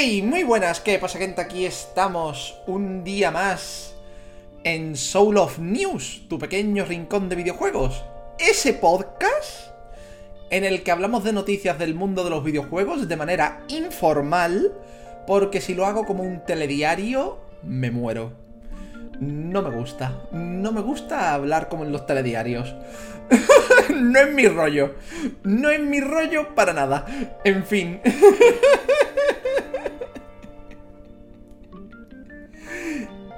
Hey, 0.00 0.22
muy 0.22 0.44
buenas, 0.44 0.78
¿qué 0.78 0.96
pasa 1.00 1.18
gente? 1.18 1.40
Aquí 1.40 1.66
estamos 1.66 2.56
un 2.68 3.02
día 3.02 3.32
más 3.32 3.96
en 4.62 4.94
Soul 4.94 5.38
of 5.38 5.58
News, 5.58 6.22
tu 6.28 6.38
pequeño 6.38 6.84
rincón 6.84 7.28
de 7.28 7.34
videojuegos. 7.34 8.04
Ese 8.38 8.74
podcast 8.74 9.72
en 10.50 10.62
el 10.62 10.84
que 10.84 10.92
hablamos 10.92 11.24
de 11.24 11.32
noticias 11.32 11.80
del 11.80 11.96
mundo 11.96 12.22
de 12.22 12.30
los 12.30 12.44
videojuegos 12.44 13.08
de 13.08 13.16
manera 13.16 13.64
informal, 13.66 14.72
porque 15.26 15.60
si 15.60 15.74
lo 15.74 15.84
hago 15.84 16.06
como 16.06 16.22
un 16.22 16.44
telediario, 16.44 17.40
me 17.64 17.90
muero. 17.90 18.34
No 19.18 19.62
me 19.62 19.70
gusta, 19.70 20.28
no 20.30 20.70
me 20.70 20.80
gusta 20.80 21.34
hablar 21.34 21.68
como 21.68 21.82
en 21.82 21.90
los 21.90 22.06
telediarios. 22.06 22.72
no 23.96 24.20
es 24.20 24.32
mi 24.32 24.46
rollo, 24.46 24.94
no 25.42 25.70
es 25.70 25.80
mi 25.80 26.00
rollo 26.00 26.54
para 26.54 26.72
nada. 26.72 27.04
En 27.42 27.64
fin. 27.64 28.00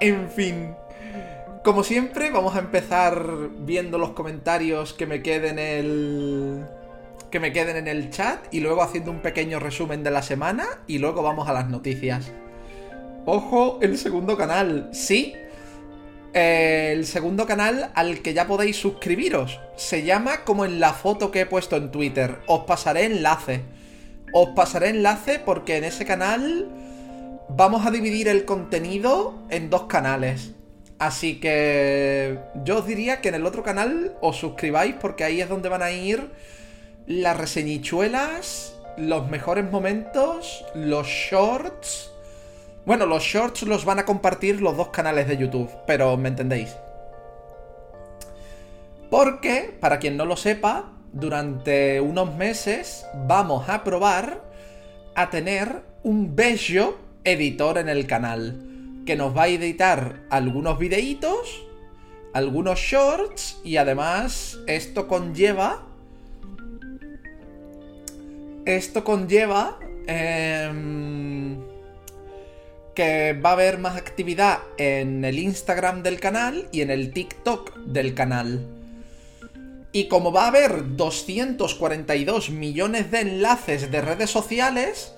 En 0.00 0.30
fin. 0.30 0.74
Como 1.62 1.84
siempre, 1.84 2.30
vamos 2.30 2.56
a 2.56 2.60
empezar 2.60 3.50
viendo 3.58 3.98
los 3.98 4.10
comentarios 4.10 4.94
que 4.94 5.06
me 5.06 5.22
queden 5.22 5.58
en 5.58 5.78
el. 5.86 6.64
que 7.30 7.38
me 7.38 7.52
queden 7.52 7.76
en 7.76 7.86
el 7.86 8.10
chat 8.10 8.38
y 8.50 8.60
luego 8.60 8.82
haciendo 8.82 9.10
un 9.10 9.20
pequeño 9.20 9.60
resumen 9.60 10.02
de 10.02 10.10
la 10.10 10.22
semana 10.22 10.66
y 10.86 10.98
luego 10.98 11.22
vamos 11.22 11.48
a 11.48 11.52
las 11.52 11.68
noticias. 11.68 12.32
Ojo, 13.26 13.78
el 13.82 13.98
segundo 13.98 14.38
canal. 14.38 14.88
Sí. 14.92 15.34
Eh, 16.32 16.92
el 16.92 17.06
segundo 17.06 17.44
canal 17.44 17.90
al 17.94 18.22
que 18.22 18.32
ya 18.32 18.46
podéis 18.46 18.76
suscribiros. 18.76 19.60
Se 19.76 20.02
llama 20.02 20.44
como 20.44 20.64
en 20.64 20.80
la 20.80 20.94
foto 20.94 21.30
que 21.30 21.42
he 21.42 21.46
puesto 21.46 21.76
en 21.76 21.90
Twitter. 21.90 22.38
Os 22.46 22.64
pasaré 22.64 23.04
enlace. 23.04 23.64
Os 24.32 24.50
pasaré 24.50 24.88
enlace 24.88 25.40
porque 25.44 25.76
en 25.76 25.84
ese 25.84 26.06
canal 26.06 26.89
vamos 27.56 27.86
a 27.86 27.90
dividir 27.90 28.28
el 28.28 28.44
contenido 28.44 29.34
en 29.50 29.70
dos 29.70 29.84
canales. 29.84 30.52
Así 30.98 31.40
que 31.40 32.38
yo 32.64 32.78
os 32.78 32.86
diría 32.86 33.20
que 33.20 33.30
en 33.30 33.34
el 33.34 33.46
otro 33.46 33.62
canal 33.62 34.16
os 34.20 34.36
suscribáis 34.36 34.94
porque 35.00 35.24
ahí 35.24 35.40
es 35.40 35.48
donde 35.48 35.68
van 35.68 35.82
a 35.82 35.90
ir 35.90 36.30
las 37.06 37.36
reseñichuelas, 37.36 38.74
los 38.96 39.28
mejores 39.30 39.70
momentos, 39.70 40.64
los 40.74 41.06
shorts. 41.06 42.10
Bueno, 42.84 43.06
los 43.06 43.22
shorts 43.22 43.62
los 43.62 43.84
van 43.84 43.98
a 43.98 44.04
compartir 44.04 44.60
los 44.60 44.76
dos 44.76 44.88
canales 44.88 45.26
de 45.26 45.38
YouTube, 45.38 45.70
pero 45.86 46.16
me 46.16 46.28
entendéis. 46.28 46.76
Porque, 49.10 49.76
para 49.80 49.98
quien 49.98 50.16
no 50.16 50.24
lo 50.24 50.36
sepa, 50.36 50.92
durante 51.12 52.00
unos 52.00 52.34
meses 52.36 53.06
vamos 53.26 53.68
a 53.68 53.82
probar 53.82 54.42
a 55.14 55.30
tener 55.30 55.82
un 56.02 56.36
bello 56.36 57.09
editor 57.24 57.78
en 57.78 57.88
el 57.88 58.06
canal 58.06 58.66
que 59.06 59.16
nos 59.16 59.36
va 59.36 59.44
a 59.44 59.48
editar 59.48 60.20
algunos 60.30 60.78
videitos, 60.78 61.64
algunos 62.32 62.78
shorts 62.78 63.60
y 63.64 63.76
además 63.76 64.58
esto 64.66 65.08
conlleva... 65.08 65.86
Esto 68.66 69.04
conlleva... 69.04 69.78
Em, 70.06 71.58
que 72.94 73.32
va 73.32 73.50
a 73.50 73.52
haber 73.52 73.78
más 73.78 73.96
actividad 73.96 74.58
en 74.76 75.24
el 75.24 75.38
Instagram 75.38 76.02
del 76.02 76.20
canal 76.20 76.68
y 76.72 76.82
en 76.82 76.90
el 76.90 77.12
TikTok 77.12 77.76
del 77.76 78.14
canal. 78.14 78.66
Y 79.92 80.08
como 80.08 80.32
va 80.32 80.44
a 80.44 80.48
haber 80.48 80.96
242 80.96 82.50
millones 82.50 83.10
de 83.10 83.20
enlaces 83.20 83.90
de 83.90 84.00
redes 84.00 84.30
sociales, 84.30 85.14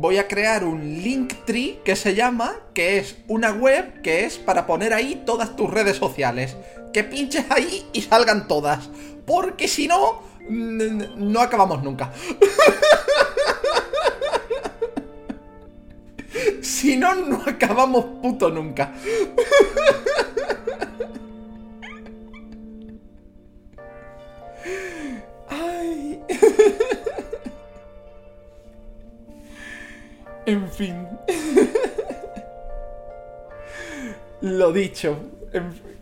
voy 0.00 0.18
a 0.18 0.28
crear 0.28 0.64
un 0.64 1.02
Linktree 1.02 1.80
que 1.84 1.96
se 1.96 2.14
llama, 2.14 2.54
que 2.74 2.98
es 2.98 3.16
una 3.28 3.52
web 3.52 4.02
que 4.02 4.24
es 4.24 4.38
para 4.38 4.66
poner 4.66 4.92
ahí 4.92 5.22
todas 5.26 5.56
tus 5.56 5.70
redes 5.70 5.96
sociales. 5.96 6.56
Que 6.92 7.04
pinches 7.04 7.46
ahí 7.50 7.86
y 7.92 8.02
salgan 8.02 8.48
todas. 8.48 8.90
Porque 9.26 9.68
si 9.68 9.88
no, 9.88 10.22
no 10.48 11.40
acabamos 11.40 11.82
nunca. 11.82 12.12
si 16.60 16.96
no, 16.96 17.14
no 17.14 17.42
acabamos 17.46 18.04
puto 18.20 18.50
nunca. 18.50 18.92
Ay. 25.48 26.20
En 30.46 30.68
fin. 30.68 31.06
Lo 34.40 34.72
dicho. 34.72 35.16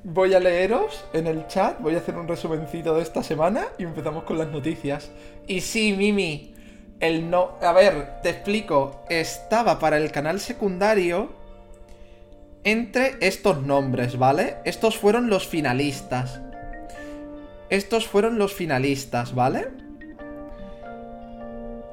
Voy 0.03 0.33
a 0.33 0.41
leeros 0.41 1.05
en 1.13 1.27
el 1.27 1.47
chat, 1.47 1.79
voy 1.81 1.95
a 1.95 1.99
hacer 1.99 2.17
un 2.17 2.27
resumencito 2.27 2.95
de 2.95 3.03
esta 3.03 3.23
semana 3.23 3.67
y 3.77 3.83
empezamos 3.83 4.25
con 4.25 4.39
las 4.39 4.49
noticias. 4.49 5.11
Y 5.47 5.61
sí, 5.61 5.93
Mimi, 5.93 6.55
el 7.01 7.29
no... 7.29 7.59
A 7.61 7.73
ver, 7.73 8.23
te 8.23 8.31
explico. 8.31 9.03
Estaba 9.11 9.79
para 9.79 9.99
el 9.99 10.11
canal 10.11 10.41
secundario 10.41 11.33
entre 12.65 13.17
estos 13.21 13.63
nombres, 13.63 14.17
¿vale? 14.19 14.57
Estos 14.65 14.97
fueron 14.97 15.29
los 15.29 15.47
finalistas. 15.47 16.41
Estos 17.69 18.07
fueron 18.07 18.39
los 18.39 18.55
finalistas, 18.55 19.35
¿vale? 19.35 19.69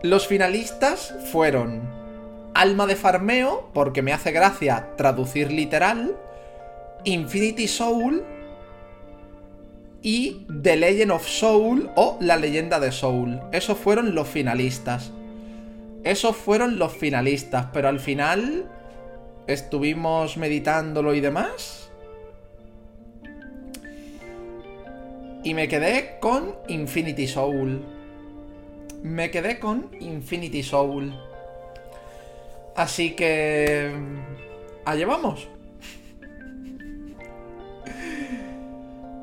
Los 0.01 0.27
finalistas 0.27 1.13
fueron 1.31 2.06
Alma 2.57 2.87
de 2.87 2.95
Farmeo, 2.95 3.69
porque 3.71 4.01
me 4.01 4.13
hace 4.13 4.31
gracia 4.31 4.95
traducir 4.97 5.51
literal, 5.51 6.17
Infinity 7.03 7.67
Soul 7.67 8.25
y 10.01 10.47
The 10.63 10.75
Legend 10.75 11.11
of 11.11 11.27
Soul 11.27 11.91
o 11.95 12.17
La 12.19 12.35
leyenda 12.35 12.79
de 12.79 12.91
Soul. 12.91 13.39
Esos 13.51 13.77
fueron 13.77 14.15
los 14.15 14.27
finalistas. 14.27 15.11
Esos 16.03 16.35
fueron 16.35 16.79
los 16.79 16.93
finalistas, 16.93 17.67
pero 17.71 17.89
al 17.89 17.99
final 17.99 18.65
estuvimos 19.45 20.35
meditándolo 20.37 21.13
y 21.13 21.19
demás. 21.19 21.91
Y 25.43 25.53
me 25.53 25.67
quedé 25.67 26.17
con 26.19 26.55
Infinity 26.69 27.27
Soul. 27.27 27.83
Me 29.03 29.29
quedé 29.29 29.59
con 29.59 29.91
Infinity 29.99 30.63
Soul. 30.63 31.26
Así 32.77 33.15
que... 33.15 33.91
Allá 34.85 35.05
vamos. 35.05 35.47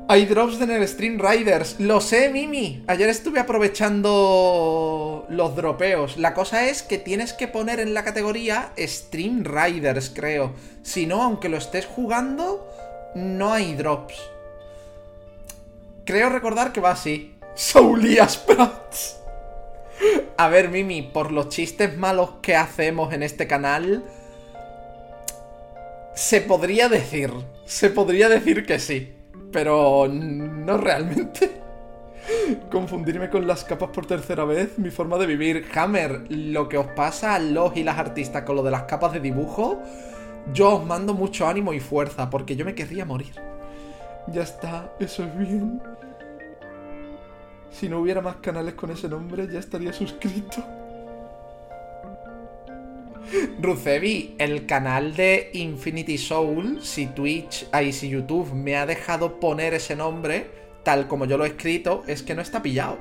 Hay 0.07 0.25
drops 0.25 0.61
en 0.61 0.69
el 0.69 0.87
Stream 0.87 1.19
Riders. 1.19 1.79
Lo 1.79 1.99
sé, 1.99 2.29
Mimi. 2.29 2.83
Ayer 2.85 3.09
estuve 3.09 3.39
aprovechando 3.39 5.25
los 5.29 5.55
dropeos. 5.55 6.17
La 6.17 6.35
cosa 6.35 6.65
es 6.65 6.83
que 6.83 6.99
tienes 6.99 7.33
que 7.33 7.47
poner 7.47 7.79
en 7.79 7.95
la 7.95 8.03
categoría 8.03 8.71
Stream 8.77 9.43
Riders, 9.43 10.11
creo. 10.13 10.53
Si 10.83 11.07
no, 11.07 11.23
aunque 11.23 11.49
lo 11.49 11.57
estés 11.57 11.87
jugando, 11.87 12.69
no 13.15 13.51
hay 13.51 13.73
drops. 13.73 14.15
Creo 16.05 16.29
recordar 16.29 16.71
que 16.71 16.81
va 16.81 16.91
así. 16.91 17.33
Soulias 17.55 18.37
Prats. 18.37 19.24
A 20.37 20.47
ver, 20.49 20.69
Mimi, 20.69 21.01
por 21.01 21.31
los 21.31 21.49
chistes 21.49 21.97
malos 21.97 22.31
que 22.41 22.55
hacemos 22.55 23.13
en 23.13 23.23
este 23.23 23.47
canal, 23.47 24.03
se 26.13 26.41
podría 26.41 26.89
decir, 26.89 27.31
se 27.65 27.89
podría 27.89 28.29
decir 28.29 28.65
que 28.65 28.79
sí, 28.79 29.13
pero 29.51 30.07
no 30.07 30.77
realmente. 30.77 31.51
Confundirme 32.71 33.29
con 33.29 33.45
las 33.47 33.63
capas 33.63 33.89
por 33.89 34.05
tercera 34.05 34.45
vez, 34.45 34.77
mi 34.77 34.89
forma 34.89 35.17
de 35.17 35.27
vivir. 35.27 35.67
Hammer, 35.75 36.23
lo 36.29 36.67
que 36.69 36.77
os 36.77 36.87
pasa 36.87 37.35
a 37.35 37.39
los 37.39 37.75
y 37.75 37.83
las 37.83 37.97
artistas 37.97 38.43
con 38.43 38.55
lo 38.55 38.63
de 38.63 38.71
las 38.71 38.83
capas 38.83 39.13
de 39.13 39.19
dibujo, 39.19 39.81
yo 40.53 40.75
os 40.75 40.85
mando 40.85 41.13
mucho 41.13 41.47
ánimo 41.47 41.73
y 41.73 41.79
fuerza, 41.79 42.29
porque 42.29 42.55
yo 42.55 42.65
me 42.65 42.75
querría 42.75 43.05
morir. 43.05 43.33
Ya 44.27 44.41
está, 44.41 44.91
eso 44.99 45.23
es 45.23 45.37
bien. 45.37 45.81
Si 47.77 47.89
no 47.89 47.99
hubiera 47.99 48.21
más 48.21 48.37
canales 48.37 48.75
con 48.75 48.89
ese 48.91 49.09
nombre, 49.09 49.49
ya 49.51 49.59
estaría 49.59 49.91
suscrito. 49.91 50.63
Rucevi, 53.59 54.35
el 54.37 54.65
canal 54.65 55.13
de 55.13 55.49
Infinity 55.53 56.17
Soul, 56.17 56.81
si 56.81 57.07
Twitch, 57.07 57.67
ahí 57.73 57.91
si 57.91 58.07
YouTube 58.07 58.53
me 58.53 58.77
ha 58.77 58.85
dejado 58.85 59.41
poner 59.41 59.73
ese 59.73 59.93
nombre, 59.93 60.49
tal 60.83 61.09
como 61.09 61.25
yo 61.25 61.37
lo 61.37 61.43
he 61.43 61.49
escrito, 61.49 62.03
es 62.07 62.23
que 62.23 62.33
no 62.33 62.41
está 62.41 62.61
pillado. 62.61 62.97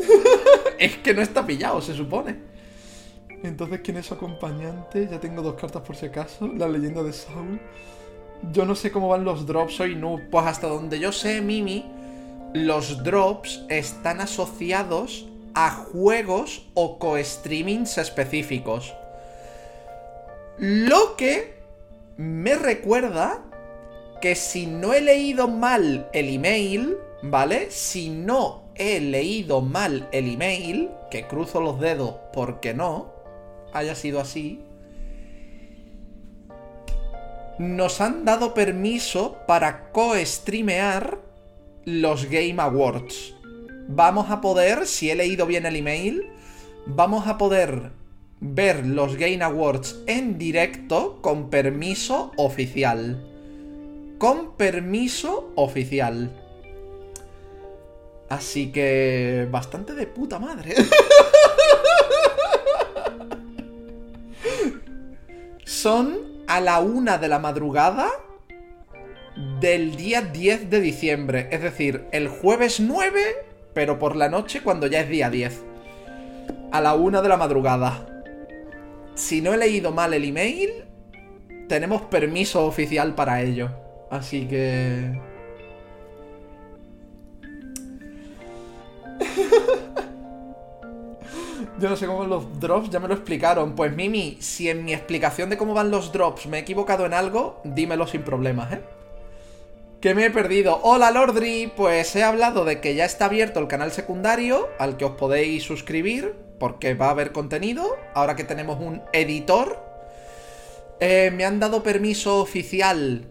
es 0.78 0.96
que 0.96 1.14
no 1.14 1.22
está 1.22 1.46
pillado, 1.46 1.80
se 1.80 1.94
supone. 1.94 2.36
Entonces, 3.44 3.80
¿quién 3.84 3.98
es 3.98 4.06
su 4.06 4.14
acompañante? 4.14 5.06
Ya 5.08 5.20
tengo 5.20 5.40
dos 5.40 5.54
cartas 5.54 5.82
por 5.82 5.94
si 5.94 6.06
acaso. 6.06 6.48
La 6.48 6.66
leyenda 6.66 7.04
de 7.04 7.12
Saul. 7.12 7.60
Yo 8.52 8.64
no 8.64 8.74
sé 8.74 8.90
cómo 8.90 9.08
van 9.08 9.24
los 9.24 9.46
drops, 9.46 9.74
soy 9.74 9.94
noob. 9.94 10.28
Pues 10.30 10.46
hasta 10.46 10.66
donde 10.66 10.98
yo 10.98 11.12
sé, 11.12 11.40
Mimi, 11.40 11.99
los 12.52 13.02
drops 13.04 13.64
están 13.68 14.20
asociados 14.20 15.26
a 15.54 15.70
juegos 15.70 16.66
o 16.74 16.98
co-streamings 16.98 17.98
específicos. 17.98 18.94
Lo 20.58 21.16
que 21.16 21.54
me 22.16 22.54
recuerda 22.54 23.42
que 24.20 24.34
si 24.34 24.66
no 24.66 24.92
he 24.92 25.00
leído 25.00 25.48
mal 25.48 26.08
el 26.12 26.28
email, 26.28 26.96
¿vale? 27.22 27.70
Si 27.70 28.10
no 28.10 28.64
he 28.74 29.00
leído 29.00 29.60
mal 29.60 30.08
el 30.12 30.34
email, 30.34 30.90
que 31.10 31.26
cruzo 31.26 31.60
los 31.60 31.80
dedos 31.80 32.16
porque 32.32 32.74
no, 32.74 33.12
haya 33.72 33.94
sido 33.94 34.20
así, 34.20 34.60
nos 37.58 38.00
han 38.00 38.24
dado 38.24 38.54
permiso 38.54 39.38
para 39.46 39.90
co-streamear 39.90 41.29
los 41.90 42.26
Game 42.26 42.56
Awards. 42.58 43.34
Vamos 43.88 44.30
a 44.30 44.40
poder, 44.40 44.86
si 44.86 45.10
he 45.10 45.16
leído 45.16 45.46
bien 45.46 45.66
el 45.66 45.74
email, 45.74 46.30
vamos 46.86 47.26
a 47.26 47.36
poder 47.36 47.90
ver 48.38 48.86
los 48.86 49.16
Game 49.16 49.42
Awards 49.42 49.98
en 50.06 50.38
directo 50.38 51.20
con 51.20 51.50
permiso 51.50 52.30
oficial. 52.36 53.26
Con 54.18 54.56
permiso 54.56 55.50
oficial. 55.56 56.30
Así 58.28 58.70
que... 58.70 59.48
Bastante 59.50 59.94
de 59.94 60.06
puta 60.06 60.38
madre. 60.38 60.76
Son 65.64 66.44
a 66.46 66.60
la 66.60 66.78
una 66.78 67.18
de 67.18 67.26
la 67.28 67.40
madrugada 67.40 68.08
del 69.60 69.96
día 69.96 70.22
10 70.22 70.70
de 70.70 70.80
diciembre. 70.80 71.48
Es 71.50 71.62
decir, 71.62 72.06
el 72.12 72.28
jueves 72.28 72.80
9, 72.80 73.20
pero 73.74 73.98
por 73.98 74.16
la 74.16 74.30
noche 74.30 74.62
cuando 74.62 74.86
ya 74.86 75.00
es 75.00 75.08
día 75.08 75.28
10. 75.30 75.64
A 76.72 76.80
la 76.80 76.94
una 76.94 77.20
de 77.20 77.28
la 77.28 77.36
madrugada. 77.36 78.06
Si 79.14 79.42
no 79.42 79.52
he 79.52 79.58
leído 79.58 79.92
mal 79.92 80.14
el 80.14 80.24
email, 80.24 80.70
tenemos 81.68 82.02
permiso 82.02 82.64
oficial 82.64 83.14
para 83.14 83.42
ello. 83.42 83.70
Así 84.10 84.46
que... 84.46 85.20
Yo 91.78 91.88
no 91.88 91.96
sé 91.96 92.06
cómo 92.06 92.24
los 92.24 92.60
drops, 92.60 92.90
ya 92.90 93.00
me 93.00 93.08
lo 93.08 93.14
explicaron. 93.14 93.74
Pues 93.74 93.94
Mimi, 93.94 94.36
si 94.40 94.68
en 94.68 94.84
mi 94.84 94.92
explicación 94.94 95.50
de 95.50 95.56
cómo 95.58 95.74
van 95.74 95.90
los 95.90 96.12
drops 96.12 96.46
me 96.46 96.58
he 96.58 96.60
equivocado 96.60 97.06
en 97.06 97.14
algo, 97.14 97.60
dímelo 97.64 98.06
sin 98.06 98.22
problemas, 98.22 98.72
¿eh? 98.72 98.80
Que 100.00 100.14
me 100.14 100.24
he 100.24 100.30
perdido. 100.30 100.80
Hola 100.82 101.10
Lordri, 101.10 101.70
pues 101.76 102.16
he 102.16 102.22
hablado 102.22 102.64
de 102.64 102.80
que 102.80 102.94
ya 102.94 103.04
está 103.04 103.26
abierto 103.26 103.60
el 103.60 103.68
canal 103.68 103.92
secundario 103.92 104.70
al 104.78 104.96
que 104.96 105.04
os 105.04 105.12
podéis 105.12 105.62
suscribir 105.62 106.36
porque 106.58 106.94
va 106.94 107.08
a 107.08 107.10
haber 107.10 107.32
contenido. 107.32 107.98
Ahora 108.14 108.34
que 108.34 108.44
tenemos 108.44 108.80
un 108.80 109.02
editor. 109.12 109.84
Eh, 111.00 111.30
me 111.34 111.44
han 111.44 111.60
dado 111.60 111.82
permiso 111.82 112.40
oficial. 112.40 113.26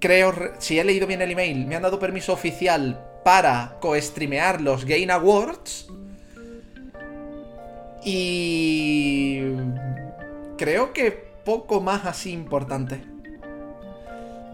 Creo, 0.00 0.34
si 0.58 0.78
he 0.78 0.84
leído 0.84 1.06
bien 1.06 1.22
el 1.22 1.30
email, 1.30 1.66
me 1.66 1.76
han 1.76 1.82
dado 1.82 1.98
permiso 1.98 2.34
oficial 2.34 3.02
para 3.24 3.78
co-streamear 3.80 4.60
los 4.60 4.84
Game 4.84 5.10
Awards. 5.10 5.88
Y... 8.04 9.40
Creo 10.58 10.92
que 10.92 11.10
poco 11.10 11.80
más 11.80 12.04
así 12.04 12.32
importante. 12.32 13.11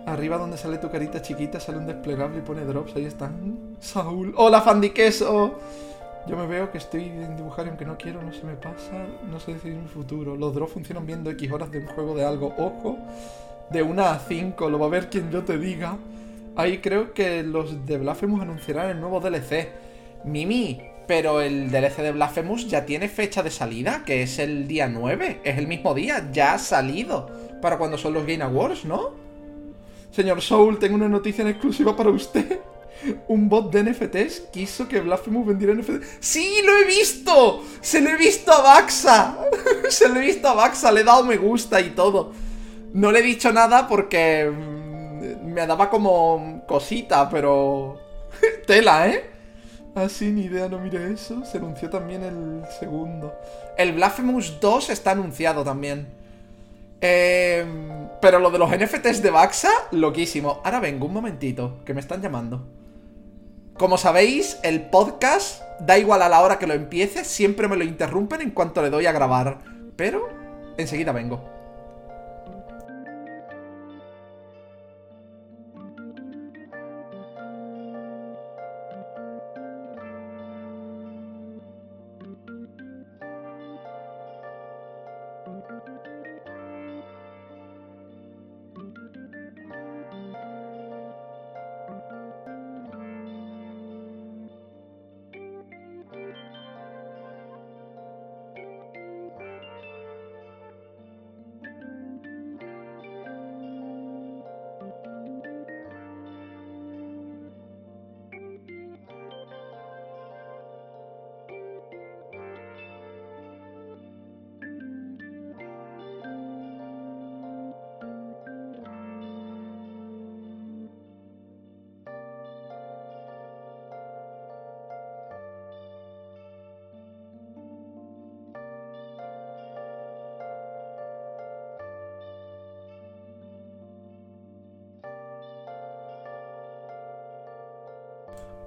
Arriba 0.09 0.39
donde 0.39 0.57
sale 0.57 0.79
tu 0.79 0.91
carita 0.91 1.21
chiquita 1.21 1.61
sale 1.61 1.77
un 1.77 1.87
desplegable 1.87 2.39
y 2.39 2.41
pone 2.41 2.65
drops, 2.65 2.97
ahí 2.97 3.05
están. 3.05 3.77
Saúl. 3.79 4.33
¡Hola, 4.39 4.63
Fandiqueso! 4.63 5.59
Yo 6.27 6.35
me 6.35 6.47
veo 6.47 6.73
que 6.73 6.79
estoy 6.79 7.05
en 7.05 7.37
dibujar 7.37 7.67
y 7.67 7.69
aunque 7.69 7.85
no 7.85 7.99
quiero, 7.99 8.23
no 8.23 8.33
se 8.33 8.45
me 8.45 8.55
pasa, 8.55 9.07
no 9.31 9.39
sé 9.39 9.55
decir 9.55 9.75
mi 9.75 9.87
futuro. 9.87 10.35
Los 10.35 10.55
drops 10.55 10.73
funcionan 10.73 11.07
viendo 11.07 11.31
X 11.31 11.53
horas 11.53 11.71
de 11.71 11.81
un 11.81 11.87
juego 11.89 12.15
de 12.15 12.25
algo. 12.25 12.55
Ojo, 12.57 12.97
de 13.71 13.83
una 13.83 14.13
a 14.13 14.19
5, 14.19 14.71
lo 14.71 14.79
va 14.79 14.87
a 14.87 14.89
ver 14.89 15.11
quien 15.11 15.31
yo 15.31 15.45
te 15.45 15.59
diga. 15.59 15.99
Ahí 16.57 16.79
creo 16.79 17.13
que 17.13 17.43
los 17.43 17.85
de 17.85 17.99
Blasphemous 17.99 18.41
anunciarán 18.41 18.89
el 18.89 19.01
nuevo 19.01 19.21
DLC. 19.21 19.69
Mimi, 20.25 20.81
pero 21.07 21.43
el 21.43 21.71
DLC 21.71 21.99
de 21.99 22.13
Blasphemous 22.13 22.67
ya 22.67 22.87
tiene 22.87 23.09
fecha 23.09 23.43
de 23.43 23.51
salida, 23.51 24.05
que 24.07 24.23
es 24.23 24.39
el 24.39 24.67
día 24.67 24.89
9. 24.89 25.43
Es 25.45 25.59
el 25.59 25.67
mismo 25.67 25.93
día, 25.93 26.31
ya 26.33 26.55
ha 26.55 26.59
salido. 26.59 27.29
Para 27.61 27.77
cuando 27.77 27.99
son 27.99 28.15
los 28.15 28.27
Game 28.27 28.43
Awards, 28.43 28.87
¿no? 28.87 29.28
Señor 30.19 30.43
Soul, 30.43 30.81
tengo 30.81 30.97
una 30.97 31.09
noticia 31.09 31.43
en 31.43 31.49
exclusiva 31.49 31.95
para 31.95 32.11
usted. 32.11 32.59
Un 33.29 33.49
bot 33.49 33.73
de 33.73 33.85
NFTs 33.85 34.49
quiso 34.53 34.89
que 34.89 35.01
Blasphemous 35.01 35.47
vendiera 35.47 35.73
NFTs. 35.75 36.17
¡Sí, 36.19 36.57
lo 36.67 36.77
he 36.77 36.87
visto! 36.87 37.63
¡Se 37.81 38.01
lo 38.01 38.11
he 38.11 38.17
visto 38.17 38.53
a 38.53 38.61
Baxa! 38.61 39.39
Se 39.89 40.09
lo 40.09 40.17
he 40.17 40.27
visto 40.27 40.49
a 40.49 40.55
Baxa, 40.55 40.91
le 40.91 41.03
he 41.03 41.05
dado 41.05 41.23
me 41.23 41.37
gusta 41.37 41.81
y 41.81 41.91
todo. 41.91 42.33
No 42.95 43.13
le 43.13 43.21
he 43.21 43.23
dicho 43.23 43.53
nada 43.53 43.87
porque 43.87 44.51
me 45.45 45.65
daba 45.69 45.89
como 45.89 46.65
cosita, 46.67 47.31
pero... 47.31 48.01
Tela, 48.67 49.09
¿eh? 49.09 49.25
Así, 49.95 50.33
ni 50.33 50.47
idea, 50.47 50.69
no 50.69 50.81
mire 50.81 51.13
eso. 51.13 51.45
Se 51.45 51.59
anunció 51.59 51.91
también 51.91 52.25
el 52.25 52.65
segundo. 52.81 53.33
El 53.77 53.93
Blasphemous 53.93 54.59
2 54.61 54.91
está 54.91 55.13
anunciado 55.13 55.63
también. 55.63 56.18
Eh, 57.01 57.65
pero 58.21 58.41
lo 58.41 58.51
de 58.51 58.59
los 58.59 58.71
NFTs 58.71 59.23
de 59.23 59.31
Baxa, 59.31 59.71
loquísimo. 59.93 60.61
Ahora 60.65 60.81
vengo, 60.81 61.07
un 61.07 61.15
momentito, 61.15 61.81
que 61.85 61.95
me 61.95 62.01
están 62.01 62.23
llamando. 62.23 62.67
Como 63.77 63.97
sabéis, 63.97 64.59
el 64.65 64.83
podcast, 64.91 65.63
da 65.79 65.99
igual 65.99 66.23
a 66.23 66.29
la 66.29 66.41
hora 66.41 66.59
que 66.59 66.67
lo 66.67 66.75
empiece, 66.75 67.25
siempre 67.25 67.69
me 67.69 67.77
lo 67.77 67.85
interrumpen 67.85 68.41
en 68.41 68.51
cuanto 68.51 68.83
le 68.83 68.91
doy 68.91 69.07
a 69.07 69.13
grabar. 69.13 69.59
Pero, 69.95 70.29
enseguida 70.77 71.13
vengo. 71.13 71.58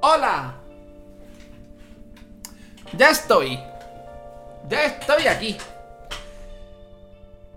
¡Hola! 0.04 0.56
Ya 2.98 3.12
estoy. 3.12 3.60
Ya 4.68 4.86
estoy 4.86 5.28
aquí. 5.28 5.58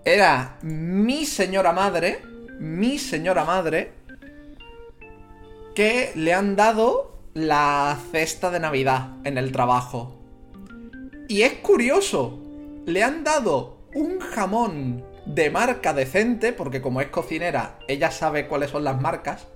Era 0.03 0.57
mi 0.61 1.25
señora 1.25 1.71
madre, 1.71 2.21
mi 2.59 2.99
señora 2.99 3.45
madre, 3.45 3.93
que 5.73 6.11
le 6.13 6.35
han 6.35 6.55
dado 6.55 7.17
la 7.33 7.97
cesta 8.11 8.51
de 8.51 8.59
Navidad 8.59 9.07
en 9.23 9.39
el 9.39 9.51
trabajo. 9.51 10.15
Y 11.27 11.41
es 11.41 11.53
curioso, 11.53 12.39
le 12.85 13.01
han 13.01 13.23
dado 13.23 13.79
un 13.95 14.19
jamón 14.19 15.03
de 15.25 15.49
marca 15.49 15.95
decente, 15.95 16.53
porque 16.53 16.79
como 16.79 17.01
es 17.01 17.07
cocinera, 17.07 17.79
ella 17.87 18.11
sabe 18.11 18.47
cuáles 18.47 18.69
son 18.69 18.83
las 18.83 19.01
marcas. 19.01 19.47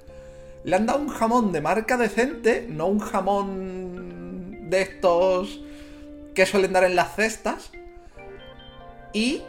Le 0.64 0.76
han 0.76 0.86
dado 0.86 1.00
un 1.00 1.10
jamón 1.10 1.52
de 1.52 1.62
marca 1.62 1.98
decente, 1.98 2.66
no 2.70 2.88
un 2.88 3.00
jamón 3.00 4.70
de 4.70 4.82
estos 4.82 5.62
que 6.36 6.46
suelen 6.46 6.74
dar 6.74 6.84
en 6.84 6.96
las 6.96 7.16
cestas. 7.16 7.72
Y 9.14 9.42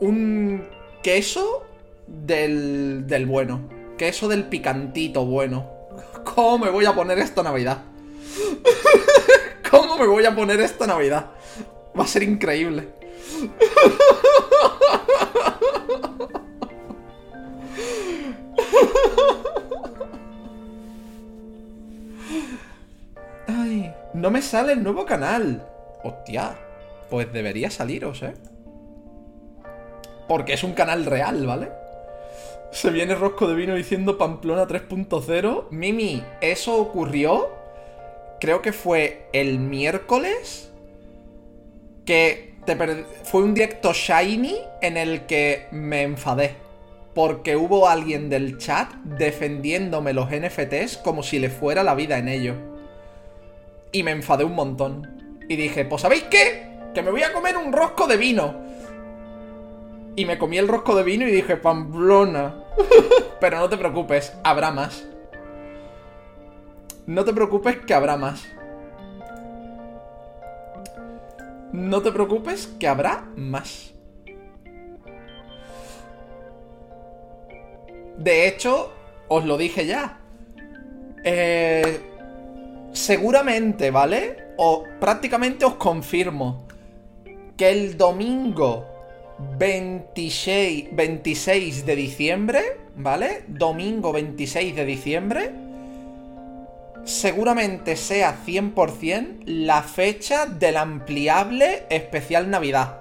un 0.00 0.68
queso 1.02 1.64
del, 2.06 3.06
del 3.06 3.26
bueno. 3.26 3.68
Queso 3.96 4.28
del 4.28 4.44
picantito 4.44 5.24
bueno. 5.24 5.70
¿Cómo 6.24 6.58
me 6.58 6.70
voy 6.70 6.86
a 6.86 6.94
poner 6.94 7.18
esto 7.18 7.42
Navidad? 7.42 7.82
¿Cómo 9.70 9.98
me 9.98 10.06
voy 10.06 10.24
a 10.24 10.34
poner 10.34 10.60
esta 10.60 10.86
Navidad? 10.86 11.30
Va 11.98 12.04
a 12.04 12.08
ser 12.08 12.22
increíble. 12.22 12.88
Ay, 23.46 23.94
no 24.14 24.30
me 24.30 24.42
sale 24.42 24.72
el 24.72 24.82
nuevo 24.82 25.04
canal. 25.04 25.66
Hostia, 26.02 26.56
pues 27.10 27.32
debería 27.32 27.70
saliros, 27.70 28.22
¿eh? 28.22 28.34
Porque 30.28 30.54
es 30.54 30.64
un 30.64 30.72
canal 30.72 31.04
real, 31.04 31.46
¿vale? 31.46 31.70
Se 32.70 32.90
viene 32.90 33.14
Rosco 33.14 33.46
de 33.46 33.54
Vino 33.54 33.74
diciendo 33.74 34.18
Pamplona 34.18 34.66
3.0. 34.66 35.66
Mimi, 35.70 36.24
eso 36.40 36.76
ocurrió. 36.76 37.50
Creo 38.40 38.62
que 38.62 38.72
fue 38.72 39.28
el 39.32 39.58
miércoles. 39.60 40.72
Que 42.04 42.54
te 42.66 42.76
fue 43.22 43.42
un 43.42 43.54
directo 43.54 43.92
Shiny 43.92 44.56
en 44.82 44.96
el 44.96 45.26
que 45.26 45.68
me 45.70 46.02
enfadé. 46.02 46.63
Porque 47.14 47.56
hubo 47.56 47.88
alguien 47.88 48.28
del 48.28 48.58
chat 48.58 48.92
defendiéndome 49.04 50.12
los 50.12 50.30
NFTs 50.30 50.98
como 50.98 51.22
si 51.22 51.38
le 51.38 51.48
fuera 51.48 51.84
la 51.84 51.94
vida 51.94 52.18
en 52.18 52.28
ello. 52.28 52.54
Y 53.92 54.02
me 54.02 54.10
enfadé 54.10 54.44
un 54.44 54.54
montón. 54.54 55.38
Y 55.48 55.56
dije, 55.56 55.84
pues 55.84 56.02
¿sabéis 56.02 56.24
qué? 56.24 56.68
Que 56.92 57.02
me 57.02 57.10
voy 57.10 57.22
a 57.22 57.32
comer 57.32 57.56
un 57.56 57.72
rosco 57.72 58.06
de 58.06 58.16
vino. 58.16 58.54
Y 60.16 60.24
me 60.26 60.38
comí 60.38 60.58
el 60.58 60.68
rosco 60.68 60.94
de 60.94 61.02
vino 61.02 61.26
y 61.26 61.30
dije, 61.30 61.56
Pamplona. 61.56 62.54
Pero 63.40 63.58
no 63.58 63.68
te 63.68 63.76
preocupes, 63.76 64.32
habrá 64.42 64.70
más. 64.70 65.06
No 67.06 67.24
te 67.24 67.32
preocupes 67.32 67.76
que 67.78 67.94
habrá 67.94 68.16
más. 68.16 68.44
No 71.72 72.02
te 72.02 72.12
preocupes 72.12 72.68
que 72.78 72.88
habrá 72.88 73.24
más. 73.36 73.93
De 78.16 78.46
hecho, 78.46 78.92
os 79.28 79.44
lo 79.44 79.56
dije 79.56 79.86
ya. 79.86 80.18
Eh, 81.24 82.00
seguramente, 82.92 83.90
¿vale? 83.90 84.36
O 84.56 84.84
prácticamente 85.00 85.64
os 85.64 85.74
confirmo 85.74 86.66
que 87.56 87.70
el 87.70 87.96
domingo 87.96 88.86
26, 89.58 90.94
26 90.94 91.86
de 91.86 91.96
diciembre, 91.96 92.62
¿vale? 92.96 93.44
Domingo 93.48 94.12
26 94.12 94.76
de 94.76 94.84
diciembre. 94.84 95.50
Seguramente 97.04 97.96
sea 97.96 98.38
100% 98.46 99.42
la 99.44 99.82
fecha 99.82 100.46
del 100.46 100.76
ampliable 100.76 101.84
especial 101.90 102.48
Navidad. 102.48 103.00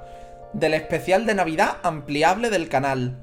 Del 0.54 0.74
especial 0.74 1.26
de 1.26 1.36
Navidad 1.36 1.78
ampliable 1.84 2.50
del 2.50 2.68
canal. 2.68 3.23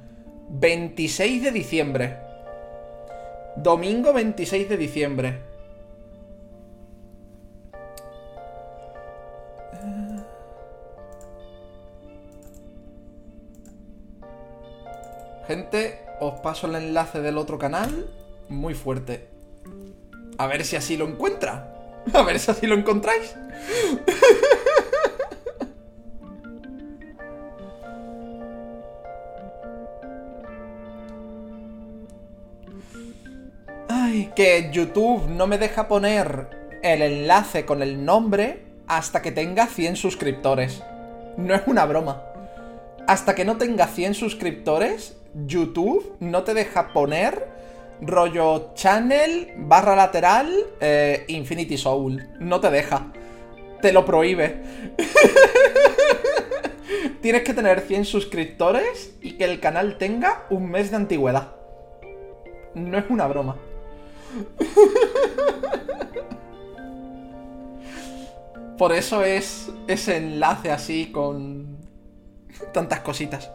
26 0.53 1.45
de 1.45 1.53
diciembre. 1.53 2.17
Domingo 3.57 4.13
26 4.13 4.69
de 4.69 4.77
diciembre. 4.77 5.39
Gente, 15.47 16.01
os 16.21 16.41
paso 16.41 16.67
el 16.67 16.75
enlace 16.75 17.21
del 17.21 17.39
otro 17.39 17.57
canal. 17.57 18.11
Muy 18.49 18.75
fuerte. 18.75 19.29
A 20.37 20.49
ver 20.49 20.65
si 20.65 20.75
así 20.75 20.97
lo 20.97 21.07
encuentra. 21.07 21.77
A 22.13 22.23
ver 22.23 22.41
si 22.41 22.51
así 22.51 22.67
lo 22.67 22.75
encontráis. 22.75 23.37
Que 34.11 34.71
YouTube 34.73 35.29
no 35.29 35.47
me 35.47 35.57
deja 35.57 35.87
poner 35.87 36.49
el 36.83 37.03
enlace 37.03 37.65
con 37.65 37.81
el 37.81 38.05
nombre 38.05 38.65
hasta 38.89 39.23
que 39.23 39.31
tenga 39.31 39.67
100 39.67 39.95
suscriptores. 39.95 40.83
No 41.37 41.55
es 41.55 41.63
una 41.67 41.87
broma. 41.87 42.25
Hasta 43.07 43.37
que 43.37 43.45
no 43.45 43.57
tenga 43.57 43.87
100 43.87 44.15
suscriptores, 44.15 45.17
YouTube 45.47 46.17
no 46.19 46.43
te 46.43 46.55
deja 46.55 46.93
poner 46.93 47.47
rollo 48.01 48.73
channel 48.75 49.53
barra 49.57 49.95
lateral 49.95 50.53
eh, 50.81 51.25
Infinity 51.29 51.79
Soul. 51.79 52.31
No 52.41 52.59
te 52.59 52.71
deja. 52.71 53.13
Te 53.81 53.93
lo 53.93 54.05
prohíbe. 54.05 54.61
Tienes 57.23 57.43
que 57.43 57.55
tener 57.55 57.83
100 57.83 58.07
suscriptores 58.07 59.15
y 59.23 59.35
que 59.35 59.45
el 59.45 59.61
canal 59.61 59.99
tenga 59.99 60.47
un 60.51 60.69
mes 60.69 60.91
de 60.91 60.97
antigüedad. 60.97 61.55
No 62.75 62.99
es 62.99 63.05
una 63.09 63.29
broma. 63.29 63.70
Por 68.79 68.93
eso 68.93 69.23
es 69.25 69.71
ese 69.89 70.17
enlace 70.17 70.71
así 70.71 71.13
con 71.13 71.77
tantas 72.73 73.01
cositas. 73.01 73.51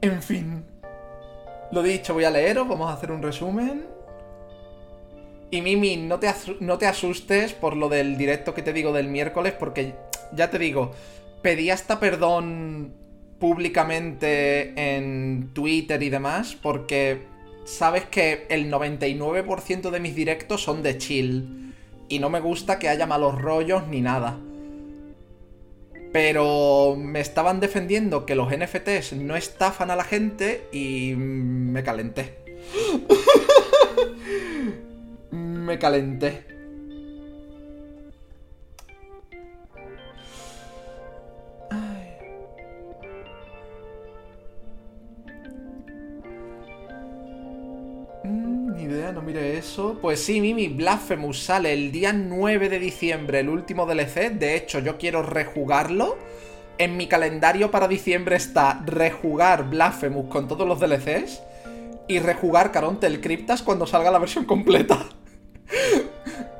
En 0.00 0.22
fin. 0.22 0.64
Lo 1.72 1.82
dicho, 1.82 2.14
voy 2.14 2.22
a 2.22 2.30
leeros, 2.30 2.68
vamos 2.68 2.88
a 2.88 2.94
hacer 2.94 3.10
un 3.10 3.22
resumen. 3.22 3.95
Y 5.50 5.62
Mimi, 5.62 5.96
no 5.96 6.18
te, 6.18 6.32
no 6.60 6.78
te 6.78 6.86
asustes 6.86 7.52
por 7.52 7.76
lo 7.76 7.88
del 7.88 8.18
directo 8.18 8.54
que 8.54 8.62
te 8.62 8.72
digo 8.72 8.92
del 8.92 9.08
miércoles, 9.08 9.52
porque 9.52 9.94
ya 10.32 10.50
te 10.50 10.58
digo, 10.58 10.92
pedí 11.42 11.70
hasta 11.70 12.00
perdón 12.00 12.92
públicamente 13.38 14.96
en 14.96 15.50
Twitter 15.52 16.02
y 16.02 16.10
demás, 16.10 16.56
porque 16.60 17.22
sabes 17.64 18.04
que 18.06 18.46
el 18.48 18.72
99% 18.72 19.90
de 19.90 20.00
mis 20.00 20.14
directos 20.14 20.62
son 20.62 20.82
de 20.82 20.98
chill. 20.98 21.74
Y 22.08 22.18
no 22.18 22.30
me 22.30 22.40
gusta 22.40 22.78
que 22.78 22.88
haya 22.88 23.06
malos 23.06 23.40
rollos 23.40 23.86
ni 23.88 24.00
nada. 24.00 24.38
Pero 26.12 26.96
me 26.96 27.20
estaban 27.20 27.60
defendiendo 27.60 28.26
que 28.26 28.34
los 28.34 28.50
NFTs 28.50 29.12
no 29.14 29.36
estafan 29.36 29.90
a 29.90 29.96
la 29.96 30.04
gente 30.04 30.68
y 30.72 31.14
me 31.16 31.82
calenté. 31.82 32.38
me 35.66 35.78
calenté. 35.78 36.46
Mm, 48.24 48.76
ni 48.76 48.82
idea, 48.84 49.12
no 49.12 49.22
mire 49.22 49.58
eso. 49.58 49.98
Pues 50.00 50.20
sí, 50.20 50.40
Mimi, 50.40 50.68
Blasphemous 50.68 51.42
sale 51.42 51.72
el 51.72 51.92
día 51.92 52.12
9 52.12 52.68
de 52.68 52.78
diciembre, 52.78 53.40
el 53.40 53.48
último 53.48 53.86
DLC. 53.86 54.30
De 54.30 54.56
hecho, 54.56 54.78
yo 54.78 54.96
quiero 54.96 55.22
rejugarlo. 55.22 56.16
En 56.78 56.96
mi 56.96 57.06
calendario 57.06 57.70
para 57.70 57.88
diciembre 57.88 58.36
está 58.36 58.82
rejugar 58.84 59.70
Blasphemous 59.70 60.28
con 60.28 60.46
todos 60.46 60.68
los 60.68 60.78
DLCs 60.78 61.40
y 62.06 62.18
rejugar 62.18 62.70
Caronte 62.70 63.20
Cryptas 63.20 63.62
cuando 63.62 63.86
salga 63.86 64.10
la 64.10 64.18
versión 64.18 64.44
completa. 64.44 65.06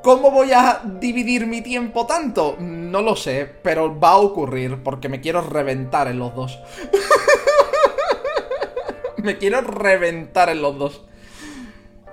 ¿Cómo 0.03 0.31
voy 0.31 0.53
a 0.53 0.83
dividir 0.85 1.47
mi 1.47 1.63
tiempo 1.63 2.07
tanto? 2.07 2.57
No 2.61 3.03
lo 3.03 3.17
sé, 3.17 3.51
pero 3.63 3.99
va 3.99 4.11
a 4.11 4.19
ocurrir 4.19 4.83
porque 4.83 5.09
me 5.09 5.21
quiero 5.21 5.41
reventar 5.41 6.09
en 6.09 6.19
los 6.19 6.35
dos. 6.35 6.59
me 9.17 9.39
quiero 9.39 9.61
reventar 9.61 10.49
en 10.49 10.63
los 10.63 10.79
dos. 10.79 11.03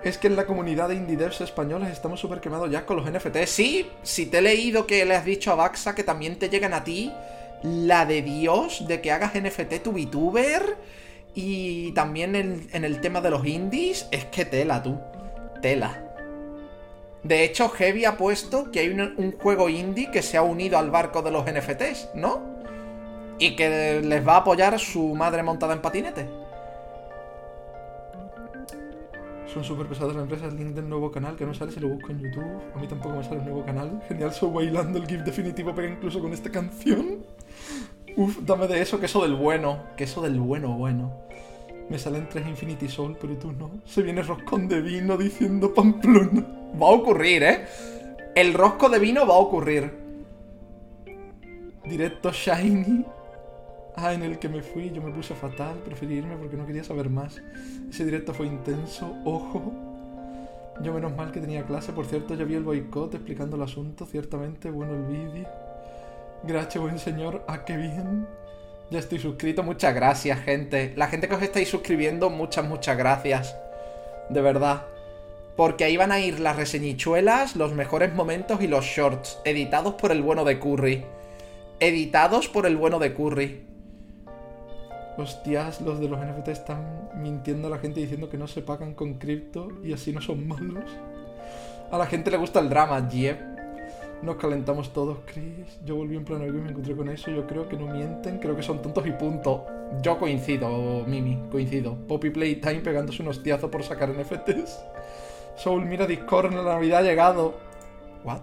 Es 0.04 0.18
que 0.18 0.28
en 0.28 0.36
la 0.36 0.46
comunidad 0.46 0.90
de 0.90 0.96
indie 0.96 1.16
devs 1.16 1.42
españoles 1.42 1.90
estamos 1.90 2.20
súper 2.20 2.42
quemados 2.42 2.70
ya 2.70 2.86
con 2.86 2.98
los 2.98 3.10
NFT. 3.10 3.46
Sí, 3.46 3.88
si 4.02 4.26
te 4.26 4.40
he 4.40 4.42
leído 4.42 4.86
que 4.86 5.06
le 5.06 5.16
has 5.16 5.24
dicho 5.24 5.52
a 5.52 5.56
Baxa 5.56 5.96
que 5.96 6.04
también 6.04 6.38
te 6.38 6.50
llegan 6.50 6.74
a 6.74 6.84
ti 6.84 7.14
la 7.64 8.06
de 8.06 8.22
Dios 8.22 8.86
de 8.88 9.02
que 9.02 9.12
hagas 9.12 9.34
NFT 9.34 9.82
tu 9.82 9.94
VTuber. 9.94 10.78
Y 11.36 11.94
también 11.94 12.36
en, 12.36 12.84
el 12.84 13.02
tema 13.02 13.22
de 13.22 13.32
los 13.32 13.46
indies, 13.46 14.08
es 14.12 14.26
que 14.26 14.46
tela 14.46 14.84
tú. 14.84 15.00
Tela. 15.62 16.13
De 17.24 17.46
hecho, 17.46 17.70
Heavy 17.70 18.06
ha 18.06 18.18
puesto 18.18 18.70
que 18.70 18.82
hay 18.82 18.90
un, 18.90 19.32
juego 19.40 19.70
indie 19.70 20.12
que 20.12 20.22
se 20.22 20.38
ha 20.38 20.42
unido 20.42 20.78
al 20.78 20.92
barco 20.92 21.22
de 21.22 21.32
los 21.32 21.46
NFTs, 21.46 22.10
¿no? 22.16 22.42
Y 23.40 23.56
que 23.56 24.02
les 24.02 24.28
va 24.28 24.36
a 24.36 24.38
apoyar 24.38 24.78
su 24.80 25.16
madre 25.16 25.42
montada 25.42 25.74
en 25.74 25.82
patinete. 25.82 26.28
Son 29.54 29.64
súper 29.64 29.88
pesadas 29.88 30.16
las 30.16 30.24
empresas. 30.24 30.54
Link 30.54 30.70
del 30.70 30.90
nuevo 30.90 31.12
canal 31.12 31.36
que 31.36 31.46
no 31.46 31.54
sale 31.54 31.72
si 31.72 31.80
lo 31.80 31.90
busco 31.90 32.12
en 32.12 32.20
YouTube. 32.20 32.62
A 32.76 32.80
mí 32.80 32.88
tampoco 32.88 33.16
me 33.16 33.24
sale 33.24 33.38
el 33.38 33.46
nuevo 33.46 33.64
canal. 33.64 34.02
Genial, 34.08 34.34
soy 34.34 34.52
bailando 34.52 34.98
el 34.98 35.08
GIF 35.08 35.22
definitivo, 35.22 35.74
pero 35.76 35.88
incluso 35.88 36.20
con 36.20 36.34
esta 36.34 36.50
canción. 36.50 37.24
Uf, 38.18 38.40
dame 38.42 38.68
de 38.68 38.82
eso, 38.82 39.00
queso 39.00 39.22
del 39.22 39.36
bueno. 39.36 39.84
Queso 39.96 40.22
del 40.22 40.40
bueno, 40.40 40.78
bueno. 40.78 41.14
Me 41.90 42.00
salen 42.00 42.28
tres 42.30 42.48
Infinity 42.48 42.88
Soul, 42.88 43.18
pero 43.20 43.36
tú 43.38 43.52
no. 43.52 43.72
Se 43.86 44.02
viene 44.02 44.24
roscón 44.24 44.68
de 44.68 44.82
vino 44.82 45.18
diciendo 45.18 45.74
Pamplona. 45.74 46.46
Va 46.82 46.88
a 46.88 46.92
ocurrir, 46.92 47.44
¿eh? 47.44 47.66
El 48.36 48.54
rosco 48.54 48.90
de 48.90 49.00
vino 49.00 49.28
va 49.28 49.36
a 49.36 49.40
ocurrir. 49.40 49.92
Directo 51.86 52.32
Shiny. 52.32 53.06
Ah, 53.96 54.14
en 54.14 54.24
el 54.24 54.40
que 54.40 54.50
me 54.50 54.64
fui, 54.64 54.90
yo 54.92 55.02
me 55.02 55.12
puse 55.12 55.36
fatal. 55.36 55.76
Preferí 55.86 56.16
irme 56.16 56.36
porque 56.38 56.58
no 56.58 56.66
quería 56.66 56.84
saber 56.84 57.10
más. 57.10 57.42
Ese 57.90 58.06
directo 58.06 58.34
fue 58.34 58.48
intenso. 58.48 59.14
Ojo. 59.26 59.72
Yo 60.82 60.94
menos 60.94 61.16
mal 61.16 61.32
que 61.32 61.40
tenía 61.40 61.64
clase. 61.66 61.92
Por 61.92 62.06
cierto, 62.06 62.34
ya 62.34 62.46
vi 62.46 62.56
el 62.56 62.64
boicot 62.64 63.14
explicando 63.14 63.56
el 63.56 63.62
asunto. 63.62 64.06
Ciertamente, 64.06 64.72
bueno 64.72 64.94
el 64.94 65.04
vídeo. 65.04 65.48
Gracias, 66.44 66.82
buen 66.82 66.98
señor. 66.98 67.44
Ah, 67.48 67.64
qué 67.66 67.78
bien. 67.78 68.26
Ya 68.94 69.00
estoy 69.00 69.18
suscrito. 69.18 69.64
Muchas 69.64 69.96
gracias, 69.96 70.40
gente. 70.42 70.94
La 70.96 71.08
gente 71.08 71.28
que 71.28 71.34
os 71.34 71.42
estáis 71.42 71.68
suscribiendo, 71.68 72.30
muchas, 72.30 72.64
muchas 72.64 72.96
gracias. 72.96 73.56
De 74.30 74.40
verdad. 74.40 74.84
Porque 75.58 75.84
ahí 75.84 75.98
van 75.98 76.12
a 76.12 76.20
ir 76.20 76.40
las 76.40 76.58
reseñichuelas, 76.58 77.56
los 77.56 77.74
mejores 77.74 78.14
momentos 78.14 78.62
y 78.62 78.68
los 78.68 78.86
shorts. 78.86 79.40
Editados 79.46 79.96
por 79.96 80.12
el 80.12 80.22
bueno 80.22 80.46
de 80.46 80.60
Curry. 80.60 81.04
Editados 81.80 82.48
por 82.48 82.68
el 82.68 82.78
bueno 82.78 83.00
de 83.00 83.16
Curry. 83.16 83.66
Hostias, 85.18 85.82
los 85.82 86.00
de 86.00 86.08
los 86.08 86.20
NFT 86.20 86.50
están 86.50 87.10
mintiendo 87.16 87.70
a 87.70 87.72
la 87.72 87.80
gente 87.80 88.00
diciendo 88.00 88.30
que 88.30 88.38
no 88.38 88.48
se 88.48 88.62
pagan 88.62 88.94
con 88.94 89.16
cripto 89.16 89.70
y 89.84 89.94
así 89.94 90.12
no 90.12 90.22
son 90.22 90.48
malos. 90.48 90.86
A 91.90 91.98
la 91.98 92.06
gente 92.06 92.30
le 92.30 92.38
gusta 92.38 92.60
el 92.60 92.70
drama, 92.70 93.10
yep. 93.10 93.53
Nos 94.22 94.38
calentamos 94.38 94.94
todos, 94.94 95.18
Chris. 95.26 95.80
Yo 95.84 95.96
volví 95.96 96.16
en 96.16 96.24
plan 96.24 96.42
y 96.48 96.52
me 96.52 96.70
encontré 96.70 96.96
con 96.96 97.10
eso. 97.10 97.30
Yo 97.30 97.46
creo 97.46 97.68
que 97.68 97.76
no 97.76 97.88
mienten, 97.88 98.40
creo 98.40 98.56
que 98.56 98.64
son 98.64 98.82
tontos 98.82 99.06
y 99.06 99.12
punto. 99.12 99.66
Yo 100.02 100.18
coincido, 100.18 101.04
Mimi, 101.06 101.44
coincido. 101.52 101.96
Poppy 102.08 102.30
Playtime 102.30 102.80
pegándose 102.80 103.22
un 103.22 103.30
hostiazo 103.30 103.70
por 103.70 103.84
sacar 103.84 104.10
NFTs. 104.10 104.80
Soul, 105.58 105.86
mira 105.86 106.08
Discord, 106.08 106.54
la 106.54 106.64
Navidad 106.64 107.00
ha 107.00 107.04
llegado. 107.04 107.56
¿What? 108.24 108.40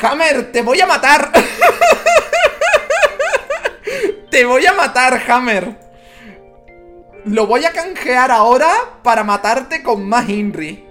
Hammer, 0.00 0.52
te 0.52 0.62
voy 0.62 0.80
a 0.80 0.86
matar. 0.86 1.32
te 4.30 4.44
voy 4.44 4.64
a 4.66 4.72
matar, 4.72 5.20
Hammer. 5.28 5.76
Lo 7.24 7.46
voy 7.46 7.64
a 7.64 7.72
canjear 7.72 8.30
ahora 8.30 8.70
para 9.02 9.24
matarte 9.24 9.82
con 9.82 10.08
más 10.08 10.28
Inri. 10.28 10.87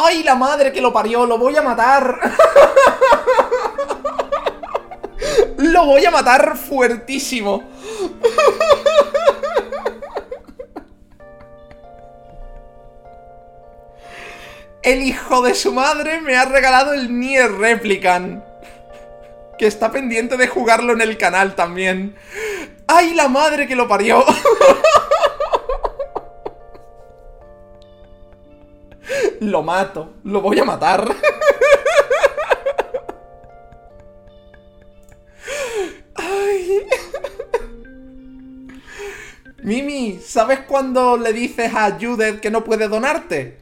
¡Ay, 0.00 0.22
la 0.22 0.36
madre 0.36 0.70
que 0.70 0.80
lo 0.80 0.92
parió! 0.92 1.26
¡Lo 1.26 1.38
voy 1.38 1.56
a 1.56 1.62
matar! 1.62 2.20
¡Lo 5.56 5.86
voy 5.86 6.06
a 6.06 6.12
matar 6.12 6.56
fuertísimo! 6.56 7.64
El 14.82 15.02
hijo 15.02 15.42
de 15.42 15.56
su 15.56 15.72
madre 15.72 16.20
me 16.20 16.36
ha 16.36 16.44
regalado 16.44 16.92
el 16.92 17.18
Nier 17.18 17.50
Replicant. 17.50 18.44
Que 19.58 19.66
está 19.66 19.90
pendiente 19.90 20.36
de 20.36 20.46
jugarlo 20.46 20.92
en 20.92 21.00
el 21.00 21.18
canal 21.18 21.56
también. 21.56 22.14
¡Ay, 22.86 23.14
la 23.14 23.26
madre 23.26 23.66
que 23.66 23.74
lo 23.74 23.88
parió! 23.88 24.24
Lo 29.40 29.62
mato. 29.62 30.14
Lo 30.24 30.40
voy 30.40 30.58
a 30.58 30.64
matar. 30.64 31.06
Ay. 36.14 36.86
Mimi, 39.62 40.18
¿sabes 40.24 40.60
cuando 40.60 41.16
le 41.16 41.32
dices 41.32 41.72
a 41.74 41.98
Judith 42.00 42.40
que 42.40 42.50
no 42.50 42.64
puede 42.64 42.88
donarte? 42.88 43.58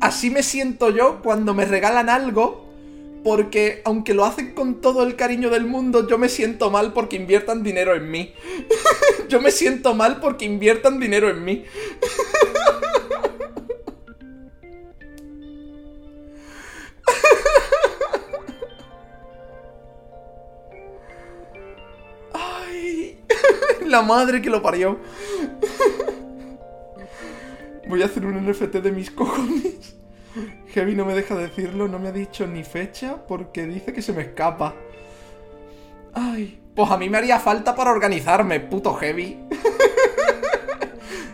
Así 0.00 0.30
me 0.30 0.42
siento 0.42 0.90
yo 0.90 1.20
cuando 1.22 1.54
me 1.54 1.64
regalan 1.64 2.08
algo 2.08 2.66
porque 3.24 3.82
aunque 3.84 4.14
lo 4.14 4.24
hacen 4.24 4.54
con 4.54 4.80
todo 4.80 5.02
el 5.02 5.16
cariño 5.16 5.50
del 5.50 5.64
mundo, 5.64 6.06
yo 6.06 6.16
me 6.16 6.28
siento 6.28 6.70
mal 6.70 6.92
porque 6.92 7.16
inviertan 7.16 7.64
dinero 7.64 7.96
en 7.96 8.08
mí. 8.08 8.32
yo 9.28 9.40
me 9.40 9.50
siento 9.50 9.94
mal 9.96 10.20
porque 10.20 10.44
inviertan 10.44 11.00
dinero 11.00 11.28
en 11.28 11.44
mí. 11.44 11.64
La 23.96 24.02
madre 24.02 24.42
que 24.42 24.50
lo 24.50 24.60
parió. 24.60 24.98
Voy 27.88 28.02
a 28.02 28.06
hacer 28.06 28.26
un 28.26 28.46
NFT 28.46 28.74
de 28.76 28.92
mis 28.92 29.10
cojones. 29.10 29.96
Heavy 30.74 30.94
no 30.94 31.06
me 31.06 31.14
deja 31.14 31.34
decirlo, 31.34 31.88
no 31.88 31.98
me 31.98 32.08
ha 32.08 32.12
dicho 32.12 32.46
ni 32.46 32.62
fecha 32.62 33.26
porque 33.26 33.66
dice 33.66 33.94
que 33.94 34.02
se 34.02 34.12
me 34.12 34.20
escapa. 34.22 34.74
Ay, 36.12 36.60
pues 36.74 36.90
a 36.90 36.98
mí 36.98 37.08
me 37.08 37.16
haría 37.16 37.40
falta 37.40 37.74
para 37.74 37.90
organizarme, 37.90 38.60
puto 38.60 38.92
Heavy. 38.94 39.38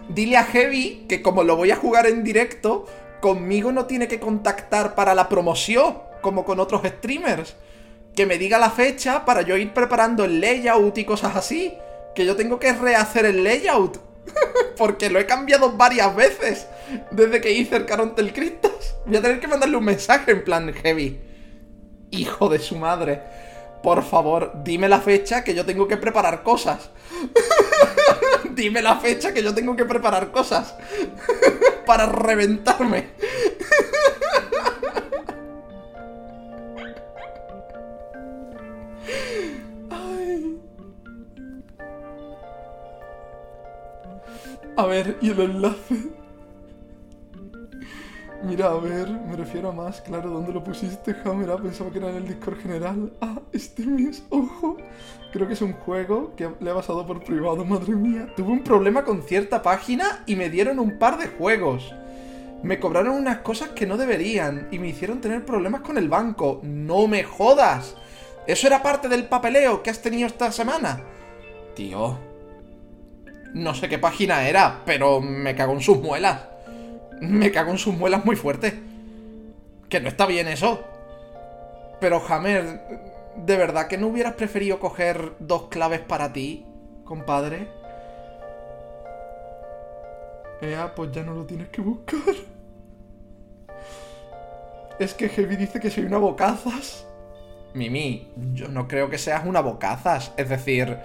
Dile 0.09 0.37
a 0.37 0.44
Heavy 0.44 1.07
que 1.09 1.20
como 1.20 1.42
lo 1.42 1.57
voy 1.57 1.72
a 1.72 1.77
jugar 1.77 2.07
en 2.07 2.22
directo, 2.22 2.87
conmigo 3.20 3.72
no 3.72 3.87
tiene 3.87 4.07
que 4.07 4.20
contactar 4.20 4.94
para 4.94 5.16
la 5.16 5.29
promoción, 5.29 5.98
como 6.20 6.44
con 6.44 6.61
otros 6.61 6.83
streamers. 6.87 7.57
Que 8.14 8.27
me 8.27 8.38
diga 8.38 8.59
la 8.59 8.70
fecha 8.70 9.25
para 9.25 9.42
yo 9.42 9.57
ir 9.57 9.72
preparando 9.72 10.25
el 10.25 10.40
layout 10.40 10.96
y 10.98 11.05
cosas 11.05 11.35
así 11.35 11.75
que 12.14 12.25
yo 12.25 12.37
tengo 12.37 12.59
que 12.59 12.72
rehacer 12.72 13.25
el 13.27 13.44
layout. 13.44 13.98
Porque 14.77 15.11
lo 15.11 15.18
he 15.18 15.27
cambiado 15.27 15.72
varias 15.72 16.14
veces 16.14 16.66
desde 17.11 17.40
que 17.40 17.53
hice 17.53 17.77
el 17.77 17.87
Carontel 17.87 18.33
Cristos. 18.33 18.94
Voy 19.07 19.16
a 19.16 19.22
tener 19.22 19.40
que 19.40 19.48
mandarle 19.48 19.77
un 19.77 19.85
mensaje 19.85 20.31
en 20.31 20.44
plan 20.44 20.72
heavy. 20.72 21.20
Hijo 22.11 22.48
de 22.48 22.59
su 22.59 22.77
madre. 22.77 23.20
Por 23.83 24.05
favor, 24.05 24.53
dime 24.62 24.88
la 24.88 25.01
fecha 25.01 25.42
que 25.42 25.55
yo 25.55 25.66
tengo 25.66 25.88
que 25.88 25.96
preparar 25.96 26.42
cosas. 26.42 26.90
dime 28.51 28.81
la 28.81 28.96
fecha 28.96 29.35
que 29.35 29.42
yo 29.42 29.53
tengo 29.53 29.75
que 29.75 29.85
preparar 29.85 30.31
cosas. 30.31 30.75
Para 31.87 32.07
reventarme. 32.07 33.09
A 44.77 44.87
ver, 44.87 45.18
y 45.20 45.31
el 45.31 45.40
enlace. 45.40 46.12
Mira, 48.44 48.72
a 48.72 48.77
ver, 48.77 49.09
me 49.09 49.37
refiero 49.37 49.68
a 49.68 49.72
más, 49.72 50.01
claro, 50.01 50.31
¿dónde 50.31 50.53
lo 50.53 50.64
pusiste, 50.64 51.14
Hammer? 51.25 51.48
Ah, 51.51 51.59
pensaba 51.62 51.90
que 51.92 51.98
era 51.98 52.11
en 52.11 52.16
el 52.16 52.27
Discord 52.27 52.59
general. 52.59 53.12
Ah, 53.20 53.40
este 53.53 53.87
mes, 53.87 54.25
ojo. 54.31 54.79
Creo 55.33 55.46
que 55.46 55.55
es 55.55 55.62
un 55.62 55.75
juego 55.75 56.35
que 56.35 56.51
le 56.59 56.70
ha 56.70 56.75
pasado 56.75 57.07
por 57.07 57.22
privado, 57.22 57.64
madre 57.64 57.94
mía. 57.94 58.33
Tuve 58.35 58.51
un 58.51 58.64
problema 58.64 59.05
con 59.05 59.22
cierta 59.22 59.62
página 59.62 60.25
y 60.27 60.35
me 60.35 60.51
dieron 60.51 60.81
un 60.81 60.98
par 60.98 61.18
de 61.18 61.29
juegos. 61.29 61.94
Me 62.64 62.81
cobraron 62.81 63.14
unas 63.16 63.38
cosas 63.38 63.70
que 63.70 63.87
no 63.87 63.96
deberían 63.96 64.66
y 64.72 64.81
me 64.81 64.88
hicieron 64.88 65.20
tener 65.20 65.44
problemas 65.44 65.83
con 65.83 65.96
el 65.96 66.09
banco. 66.09 66.61
¡No 66.64 67.07
me 67.07 67.22
jodas! 67.22 67.96
¿Eso 68.48 68.66
era 68.66 68.83
parte 68.83 69.09
del 69.09 69.29
papeleo 69.29 69.85
que 69.85 69.90
has 69.90 70.03
tenido 70.03 70.27
esta 70.27 70.51
semana? 70.51 71.01
Tío, 71.77 72.18
no 73.55 73.75
sé 73.75 73.88
qué 73.88 73.99
página 73.99 74.49
era, 74.49 74.83
pero 74.85 75.21
me 75.21 75.55
cago 75.55 75.73
en 75.73 75.81
sus 75.81 75.99
muelas. 75.99 76.41
Me 77.21 77.51
cago 77.53 77.71
en 77.71 77.79
sus 77.79 77.95
muelas 77.95 78.25
muy 78.25 78.37
fuerte. 78.37 78.81
Que 79.88 80.01
no 80.01 80.09
está 80.09 80.27
bien 80.27 80.49
eso. 80.49 80.85
Pero 82.01 82.23
Hammer, 82.29 82.81
¿de 83.37 83.57
verdad 83.57 83.87
que 83.87 83.99
no 83.99 84.09
hubieras 84.09 84.35
preferido 84.35 84.81
coger 84.81 85.33
dos 85.38 85.69
claves 85.69 86.01
para 86.01 86.33
ti, 86.33 86.67
compadre? 87.05 87.69
Ea, 90.61 90.95
pues 90.95 91.12
ya 91.12 91.23
no 91.23 91.35
lo 91.35 91.45
tienes 91.45 91.69
que 91.69 91.81
buscar. 91.81 92.35
Es 94.99 95.15
que 95.15 95.29
Heavy 95.29 95.57
dice 95.57 95.81
que 95.81 95.91
soy 95.91 96.05
una 96.05 96.19
bocazas. 96.19 97.07
Mimi, 97.75 98.31
yo 98.53 98.69
no 98.69 98.87
creo 98.87 99.11
que 99.11 99.19
seas 99.19 99.45
una 99.45 99.61
bocazas. 99.61 100.33
Es 100.37 100.49
decir, 100.49 100.99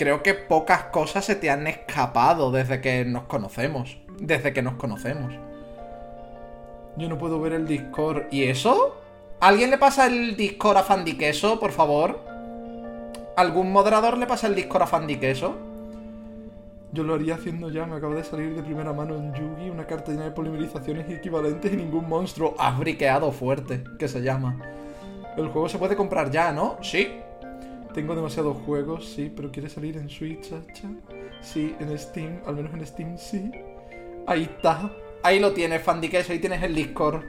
creo 0.00 0.22
que 0.22 0.32
pocas 0.32 0.84
cosas 0.84 1.26
se 1.26 1.34
te 1.34 1.50
han 1.50 1.66
escapado 1.66 2.50
desde 2.50 2.80
que 2.80 3.04
nos 3.04 3.24
conocemos. 3.24 3.98
Desde 4.18 4.54
que 4.54 4.62
nos 4.62 4.76
conocemos. 4.76 5.34
Yo 6.96 7.06
no 7.06 7.18
puedo 7.18 7.38
ver 7.38 7.52
el 7.52 7.66
Discord. 7.66 8.22
¿Y 8.30 8.44
eso? 8.44 8.96
¿Alguien 9.40 9.68
le 9.68 9.76
pasa 9.76 10.06
el 10.06 10.38
Discord 10.38 10.78
a 10.78 10.84
Fandiqueso, 10.84 11.60
por 11.60 11.72
favor? 11.72 12.18
¿Algún 13.36 13.72
moderador 13.72 14.16
le 14.16 14.26
pasa 14.26 14.46
el 14.46 14.54
Discord 14.54 14.84
a 14.84 14.86
Fandiqueso? 14.86 15.54
Yo 16.92 17.02
lo 17.02 17.12
haría 17.12 17.34
haciendo 17.34 17.68
ya, 17.68 17.84
me 17.84 17.96
acaba 17.96 18.14
de 18.14 18.24
salir 18.24 18.54
de 18.54 18.62
primera 18.62 18.94
mano 18.94 19.16
en 19.16 19.34
Yugi 19.34 19.68
una 19.68 19.86
carta 19.86 20.12
llena 20.12 20.24
de 20.24 20.30
polimerizaciones 20.30 21.10
equivalentes 21.10 21.74
y 21.74 21.76
ningún 21.76 22.08
monstruo. 22.08 22.54
Has 22.58 22.78
briqueado 22.78 23.32
fuerte, 23.32 23.84
que 23.98 24.08
se 24.08 24.22
llama. 24.22 24.62
El 25.36 25.48
juego 25.48 25.68
se 25.68 25.76
puede 25.76 25.94
comprar 25.94 26.30
ya, 26.30 26.52
¿no? 26.52 26.78
Sí. 26.80 27.20
Tengo 27.94 28.14
demasiados 28.14 28.56
juegos, 28.64 29.08
sí, 29.08 29.32
pero 29.34 29.50
quiere 29.50 29.68
salir 29.68 29.96
en 29.96 30.08
Switch. 30.08 30.50
Sí, 31.40 31.74
en 31.80 31.98
Steam, 31.98 32.40
al 32.46 32.54
menos 32.54 32.72
en 32.74 32.86
Steam 32.86 33.18
sí. 33.18 33.50
Ahí 34.26 34.42
está. 34.44 34.90
Ahí 35.22 35.40
lo 35.40 35.52
tienes, 35.52 35.82
Fandiques, 35.82 36.30
ahí 36.30 36.38
tienes 36.38 36.62
el 36.62 36.74
Discord. 36.74 37.22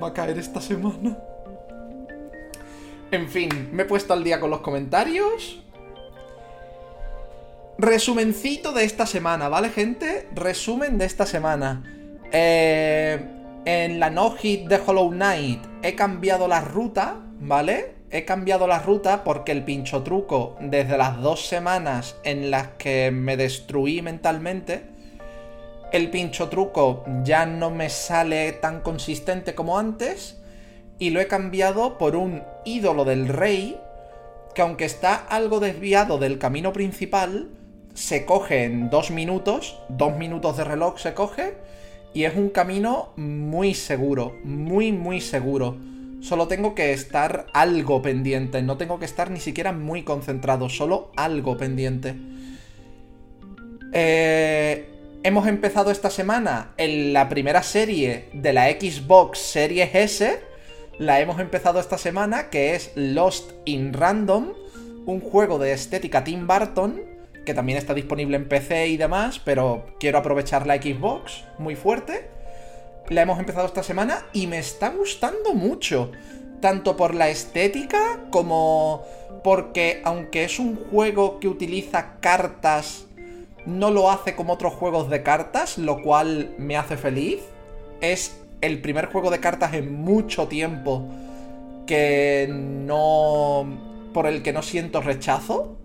Va 0.00 0.08
a 0.08 0.12
caer 0.12 0.38
esta 0.38 0.60
semana. 0.60 1.18
En 3.10 3.28
fin, 3.28 3.70
me 3.72 3.82
he 3.82 3.86
puesto 3.86 4.12
al 4.12 4.22
día 4.22 4.38
con 4.38 4.50
los 4.50 4.60
comentarios. 4.60 5.62
Resumencito 7.78 8.72
de 8.72 8.84
esta 8.84 9.06
semana, 9.06 9.48
¿vale, 9.48 9.70
gente? 9.70 10.28
Resumen 10.34 10.98
de 10.98 11.06
esta 11.06 11.26
semana. 11.26 11.82
Eh, 12.30 13.18
en 13.64 13.98
la 13.98 14.10
no-hit 14.10 14.68
de 14.68 14.80
Hollow 14.84 15.10
Knight 15.10 15.64
he 15.82 15.94
cambiado 15.94 16.48
la 16.48 16.60
ruta, 16.60 17.16
¿vale? 17.40 17.97
He 18.10 18.24
cambiado 18.24 18.66
la 18.66 18.78
ruta 18.78 19.22
porque 19.22 19.52
el 19.52 19.64
pincho 19.64 20.02
truco, 20.02 20.56
desde 20.60 20.96
las 20.96 21.20
dos 21.20 21.46
semanas 21.46 22.16
en 22.24 22.50
las 22.50 22.68
que 22.78 23.10
me 23.10 23.36
destruí 23.36 24.00
mentalmente, 24.00 24.84
el 25.92 26.10
pincho 26.10 26.48
truco 26.48 27.04
ya 27.22 27.44
no 27.44 27.70
me 27.70 27.90
sale 27.90 28.52
tan 28.52 28.80
consistente 28.80 29.54
como 29.54 29.78
antes 29.78 30.40
y 30.98 31.10
lo 31.10 31.20
he 31.20 31.26
cambiado 31.26 31.98
por 31.98 32.16
un 32.16 32.42
ídolo 32.64 33.04
del 33.04 33.28
rey 33.28 33.78
que 34.54 34.62
aunque 34.62 34.86
está 34.86 35.14
algo 35.14 35.60
desviado 35.60 36.18
del 36.18 36.38
camino 36.38 36.72
principal, 36.72 37.50
se 37.94 38.24
coge 38.24 38.64
en 38.64 38.90
dos 38.90 39.10
minutos, 39.10 39.78
dos 39.88 40.16
minutos 40.16 40.56
de 40.56 40.64
reloj 40.64 40.98
se 40.98 41.14
coge, 41.14 41.54
y 42.14 42.24
es 42.24 42.34
un 42.34 42.48
camino 42.48 43.10
muy 43.16 43.74
seguro, 43.74 44.34
muy, 44.44 44.92
muy 44.92 45.20
seguro. 45.20 45.76
Solo 46.20 46.48
tengo 46.48 46.74
que 46.74 46.92
estar 46.92 47.46
algo 47.52 48.02
pendiente, 48.02 48.62
no 48.62 48.76
tengo 48.76 48.98
que 48.98 49.04
estar 49.04 49.30
ni 49.30 49.40
siquiera 49.40 49.72
muy 49.72 50.02
concentrado, 50.02 50.68
solo 50.68 51.12
algo 51.16 51.56
pendiente. 51.56 52.14
Eh, 53.92 54.88
hemos 55.22 55.46
empezado 55.46 55.90
esta 55.90 56.10
semana 56.10 56.72
en 56.76 57.12
la 57.12 57.28
primera 57.28 57.62
serie 57.62 58.28
de 58.32 58.52
la 58.52 58.68
Xbox 58.70 59.38
Series 59.38 59.94
S. 59.94 60.40
La 60.98 61.20
hemos 61.20 61.40
empezado 61.40 61.78
esta 61.78 61.98
semana, 61.98 62.50
que 62.50 62.74
es 62.74 62.90
Lost 62.96 63.52
in 63.64 63.92
Random, 63.92 64.52
un 65.06 65.20
juego 65.20 65.58
de 65.58 65.72
estética 65.72 66.24
Tim 66.24 66.46
Burton 66.46 67.18
que 67.48 67.54
también 67.54 67.78
está 67.78 67.94
disponible 67.94 68.36
en 68.36 68.46
PC 68.46 68.88
y 68.88 68.98
demás, 68.98 69.40
pero 69.42 69.86
quiero 69.98 70.18
aprovechar 70.18 70.66
la 70.66 70.76
Xbox 70.76 71.44
muy 71.58 71.76
fuerte. 71.76 72.28
La 73.10 73.22
hemos 73.22 73.38
empezado 73.38 73.66
esta 73.66 73.82
semana 73.82 74.26
y 74.34 74.46
me 74.48 74.58
está 74.58 74.90
gustando 74.90 75.54
mucho, 75.54 76.12
tanto 76.60 76.94
por 76.96 77.14
la 77.14 77.30
estética 77.30 78.20
como 78.30 79.02
porque 79.42 80.02
aunque 80.04 80.44
es 80.44 80.58
un 80.58 80.76
juego 80.76 81.40
que 81.40 81.48
utiliza 81.48 82.16
cartas, 82.20 83.06
no 83.64 83.90
lo 83.90 84.10
hace 84.10 84.36
como 84.36 84.52
otros 84.52 84.74
juegos 84.74 85.08
de 85.08 85.22
cartas, 85.22 85.78
lo 85.78 86.02
cual 86.02 86.54
me 86.58 86.76
hace 86.76 86.98
feliz. 86.98 87.40
Es 88.02 88.38
el 88.60 88.82
primer 88.82 89.06
juego 89.06 89.30
de 89.30 89.40
cartas 89.40 89.72
en 89.72 89.94
mucho 89.94 90.46
tiempo 90.46 91.08
que 91.86 92.46
no... 92.50 94.10
por 94.12 94.26
el 94.26 94.42
que 94.42 94.52
no 94.52 94.62
siento 94.62 95.00
rechazo. 95.00 95.77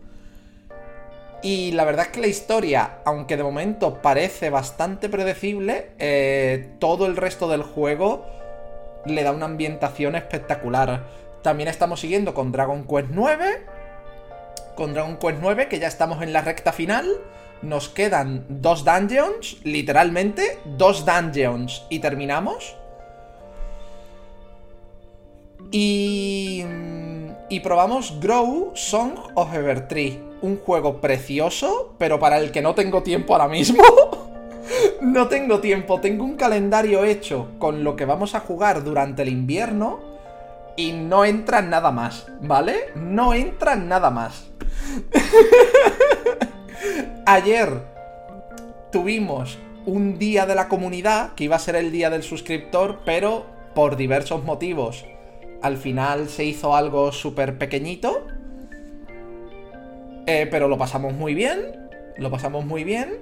Y 1.43 1.73
la 1.73 1.83
verdad 1.83 2.05
es 2.05 2.11
que 2.13 2.21
la 2.21 2.27
historia, 2.27 2.99
aunque 3.03 3.35
de 3.35 3.43
momento 3.43 4.01
parece 4.01 4.49
bastante 4.49 5.09
predecible, 5.09 5.91
eh, 5.99 6.69
todo 6.79 7.05
el 7.05 7.17
resto 7.17 7.49
del 7.49 7.63
juego 7.63 8.25
le 9.05 9.23
da 9.23 9.33
una 9.33 9.45
ambientación 9.45 10.15
espectacular. 10.15 11.05
También 11.41 11.67
estamos 11.67 11.99
siguiendo 11.99 12.33
con 12.33 12.53
Dragon 12.53 12.87
Quest 12.87 13.09
9. 13.11 13.65
Con 14.75 14.93
Dragon 14.93 15.17
Quest 15.17 15.39
9, 15.41 15.67
que 15.67 15.79
ya 15.79 15.89
estamos 15.89 16.23
en 16.23 16.31
la 16.31 16.39
recta 16.39 16.71
final. 16.71 17.09
Nos 17.61 17.89
quedan 17.89 18.45
dos 18.47 18.85
dungeons, 18.85 19.57
literalmente 19.65 20.59
dos 20.63 21.05
dungeons. 21.05 21.83
Y 21.89 21.99
terminamos. 21.99 22.77
Y... 25.71 26.63
Y 27.49 27.59
probamos 27.59 28.17
Grow 28.21 28.71
Song 28.75 29.15
of 29.35 29.53
Evertree 29.53 30.32
un 30.43 30.57
juego 30.57 30.99
precioso, 30.99 31.95
pero 31.97 32.19
para 32.19 32.37
el 32.37 32.51
que 32.51 32.61
no 32.61 32.75
tengo 32.75 33.01
tiempo 33.01 33.33
ahora 33.33 33.47
mismo. 33.47 33.81
no 35.01 35.27
tengo 35.29 35.59
tiempo, 35.59 36.01
tengo 36.01 36.25
un 36.25 36.35
calendario 36.35 37.05
hecho 37.05 37.47
con 37.59 37.83
lo 37.83 37.95
que 37.95 38.05
vamos 38.05 38.35
a 38.35 38.41
jugar 38.41 38.83
durante 38.83 39.21
el 39.21 39.29
invierno 39.29 40.01
y 40.75 40.91
no 40.91 41.23
entra 41.23 41.61
nada 41.61 41.91
más, 41.91 42.27
¿vale? 42.41 42.91
No 42.95 43.33
entra 43.33 43.77
nada 43.77 44.09
más. 44.09 44.49
Ayer 47.25 47.81
tuvimos 48.91 49.57
un 49.85 50.19
día 50.19 50.45
de 50.45 50.55
la 50.55 50.67
comunidad, 50.67 51.35
que 51.35 51.45
iba 51.45 51.55
a 51.55 51.59
ser 51.59 51.77
el 51.77 51.91
día 51.91 52.09
del 52.09 52.23
suscriptor, 52.23 52.99
pero 53.05 53.45
por 53.73 53.95
diversos 53.95 54.43
motivos 54.43 55.05
al 55.61 55.77
final 55.77 56.27
se 56.27 56.43
hizo 56.43 56.75
algo 56.75 57.13
súper 57.13 57.57
pequeñito 57.57 58.27
eh, 60.25 60.47
pero 60.49 60.67
lo 60.67 60.77
pasamos 60.77 61.13
muy 61.13 61.33
bien. 61.33 61.59
Lo 62.17 62.31
pasamos 62.31 62.65
muy 62.65 62.83
bien. 62.83 63.17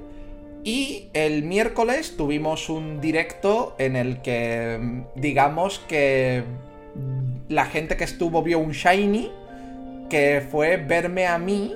Y 0.63 1.09
el 1.13 1.43
miércoles 1.43 2.15
tuvimos 2.17 2.69
un 2.69 3.01
directo 3.01 3.75
en 3.79 3.95
el 3.95 4.21
que, 4.21 5.03
digamos 5.15 5.79
que 5.79 6.43
la 7.49 7.65
gente 7.65 7.97
que 7.97 8.03
estuvo 8.03 8.43
vio 8.43 8.59
un 8.59 8.71
shiny, 8.71 9.31
que 10.09 10.45
fue 10.51 10.77
verme 10.77 11.25
a 11.25 11.39
mí 11.39 11.75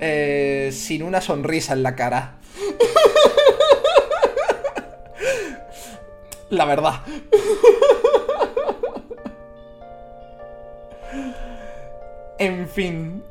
eh, 0.00 0.70
sin 0.72 1.02
una 1.02 1.20
sonrisa 1.20 1.72
en 1.72 1.82
la 1.82 1.96
cara. 1.96 2.38
la 6.50 6.64
verdad. 6.64 7.02
en 12.38 12.68
fin. 12.68 13.24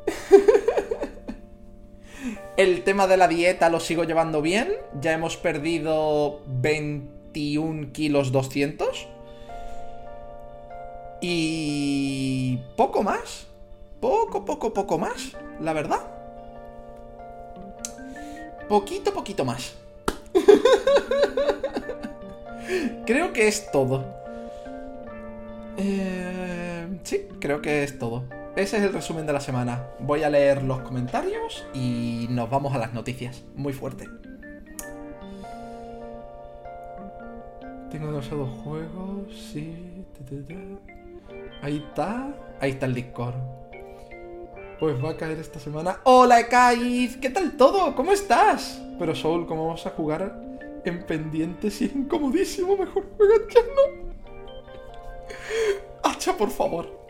El 2.58 2.82
tema 2.82 3.06
de 3.06 3.16
la 3.16 3.28
dieta 3.28 3.70
lo 3.70 3.78
sigo 3.78 4.02
llevando 4.02 4.42
bien. 4.42 4.72
Ya 5.00 5.12
hemos 5.12 5.36
perdido 5.36 6.40
21 6.46 7.92
kilos 7.92 8.32
200. 8.32 9.06
Y... 11.20 12.58
poco 12.76 13.04
más. 13.04 13.46
Poco, 14.00 14.44
poco, 14.44 14.74
poco 14.74 14.98
más. 14.98 15.36
La 15.60 15.72
verdad. 15.72 16.00
Poquito, 18.68 19.14
poquito 19.14 19.44
más. 19.44 19.76
creo 23.06 23.32
que 23.32 23.46
es 23.46 23.70
todo. 23.70 24.04
Eh, 25.76 26.88
sí, 27.04 27.28
creo 27.38 27.62
que 27.62 27.84
es 27.84 28.00
todo 28.00 28.24
ese 28.56 28.78
es 28.78 28.82
el 28.82 28.92
resumen 28.92 29.26
de 29.26 29.32
la 29.32 29.40
semana. 29.40 29.86
Voy 30.00 30.22
a 30.22 30.30
leer 30.30 30.62
los 30.62 30.80
comentarios 30.80 31.66
y 31.74 32.26
nos 32.30 32.50
vamos 32.50 32.74
a 32.74 32.78
las 32.78 32.92
noticias. 32.92 33.44
Muy 33.54 33.72
fuerte. 33.72 34.08
Tengo 37.90 38.08
demasiados 38.08 38.50
juegos, 38.62 39.50
sí. 39.52 40.04
Ahí 41.62 41.84
está. 41.88 42.34
Ahí 42.60 42.72
está 42.72 42.86
el 42.86 42.94
Discord. 42.94 43.34
Pues 44.78 45.02
va 45.02 45.10
a 45.10 45.16
caer 45.16 45.38
esta 45.38 45.58
semana. 45.58 46.00
¡Hola, 46.04 46.48
Kaiz! 46.48 47.16
¿Qué 47.16 47.30
tal 47.30 47.56
todo? 47.56 47.94
¿Cómo 47.96 48.12
estás? 48.12 48.80
Pero 48.98 49.14
Soul, 49.14 49.46
¿cómo 49.46 49.66
vamos 49.66 49.86
a 49.86 49.90
jugar 49.90 50.40
en 50.84 51.04
pendientes 51.04 51.80
y 51.80 51.86
incomodísimo? 51.86 52.76
Mejor 52.76 53.04
juega 53.16 53.34
ya 53.48 53.60
no. 53.62 54.08
Hacha, 56.10 56.36
por 56.36 56.50
favor. 56.50 57.07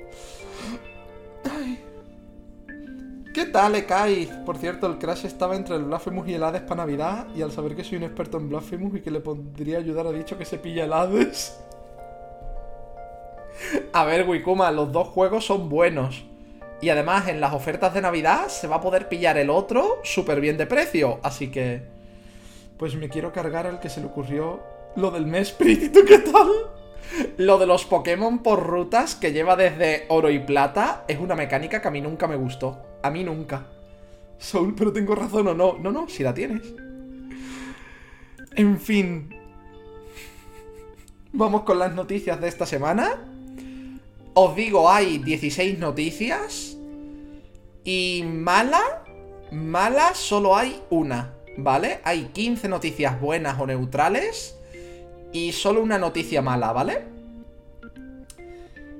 ¿Qué 3.38 3.46
tal, 3.46 3.76
Ekaiz? 3.76 4.30
Por 4.44 4.56
cierto, 4.56 4.87
el 4.88 4.98
Crash 4.98 5.24
estaba 5.24 5.54
entre 5.54 5.76
el 5.76 5.84
Blasphemous 5.84 6.26
y 6.28 6.34
el 6.34 6.42
Hades 6.42 6.62
para 6.62 6.82
Navidad. 6.82 7.28
Y 7.37 7.42
al 7.42 7.52
saber 7.52 7.76
que 7.76 7.84
soy 7.84 7.98
un 7.98 8.04
experto 8.04 8.37
en 8.37 8.48
Blasphemous 8.48 8.96
y 8.96 9.00
que 9.00 9.11
le 9.11 9.20
podría 9.20 9.78
ayudar, 9.78 10.06
ha 10.06 10.12
dicho 10.12 10.37
que 10.37 10.44
se 10.44 10.58
pilla 10.58 10.84
el 10.84 10.92
Hades. 10.92 11.61
A 13.92 14.04
ver, 14.04 14.28
Wikuma, 14.28 14.70
los 14.72 14.90
dos 14.90 15.08
juegos 15.08 15.46
son 15.46 15.68
buenos. 15.68 16.24
Y 16.80 16.88
además, 16.90 17.28
en 17.28 17.40
las 17.40 17.52
ofertas 17.52 17.94
de 17.94 18.00
Navidad 18.00 18.48
se 18.48 18.66
va 18.66 18.76
a 18.76 18.80
poder 18.80 19.08
pillar 19.08 19.38
el 19.38 19.50
otro 19.50 20.00
súper 20.02 20.40
bien 20.40 20.56
de 20.56 20.66
precio. 20.66 21.20
Así 21.22 21.50
que. 21.50 21.82
Pues 22.76 22.96
me 22.96 23.08
quiero 23.08 23.32
cargar 23.32 23.66
al 23.66 23.78
que 23.78 23.88
se 23.88 24.00
le 24.00 24.06
ocurrió 24.06 24.61
lo 24.96 25.11
del 25.11 25.26
mes, 25.26 25.56
¿tú 25.92 26.00
qué 26.06 26.18
tal? 26.18 26.48
Lo 27.37 27.59
de 27.59 27.66
los 27.66 27.85
Pokémon 27.85 28.42
por 28.42 28.66
rutas 28.66 29.14
que 29.14 29.33
lleva 29.33 29.57
desde 29.57 30.07
oro 30.09 30.31
y 30.31 30.38
plata 30.38 31.05
es 31.09 31.18
una 31.18 31.35
mecánica 31.35 31.81
que 31.81 31.88
a 31.88 31.90
mí 31.90 32.01
nunca 32.01 32.27
me 32.27 32.37
gustó. 32.37 32.79
A 33.03 33.11
mí 33.11 33.25
nunca. 33.25 33.66
Soul, 34.38 34.75
pero 34.77 34.92
tengo 34.92 35.14
razón 35.14 35.49
o 35.49 35.55
no. 35.55 35.79
No, 35.79 35.90
no, 35.90 36.09
si 36.09 36.23
la 36.23 36.35
tienes. 36.35 36.62
En 38.55 38.81
fin. 38.81 39.35
Vamos 41.33 41.62
con 41.62 41.79
las 41.79 41.94
noticias 41.94 42.40
de 42.40 42.49
esta 42.49 42.66
semana. 42.66 43.25
Os 44.35 44.55
digo, 44.55 44.90
hay 44.90 45.18
16 45.18 45.79
noticias. 45.79 46.77
Y 47.85 48.25
mala, 48.27 49.05
mala 49.51 50.14
solo 50.14 50.57
hay 50.57 50.83
una, 50.90 51.35
¿vale? 51.57 52.01
Hay 52.05 52.27
15 52.35 52.68
noticias 52.68 53.21
buenas 53.21 53.59
o 53.59 53.66
neutrales. 53.66 54.58
Y 55.33 55.53
solo 55.53 55.83
una 55.83 55.99
noticia 55.99 56.43
mala, 56.43 56.73
¿vale? 56.73 57.03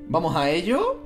Vamos 0.09 0.37
a 0.37 0.51
ello. 0.51 1.05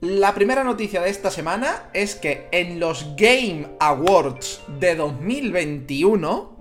La 0.00 0.34
primera 0.34 0.64
noticia 0.64 1.00
de 1.00 1.10
esta 1.10 1.30
semana 1.30 1.88
es 1.94 2.14
que 2.14 2.46
en 2.52 2.78
los 2.78 3.16
Game 3.16 3.68
Awards 3.80 4.60
de 4.78 4.96
2021 4.96 6.58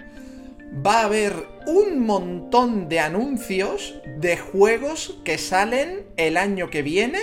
va 0.85 1.01
a 1.01 1.05
haber 1.05 1.33
un 1.67 1.99
montón 1.99 2.89
de 2.89 2.99
anuncios 2.99 3.95
de 4.17 4.37
juegos 4.37 5.19
que 5.23 5.37
salen 5.37 6.05
el 6.17 6.37
año 6.37 6.69
que 6.69 6.81
viene 6.81 7.19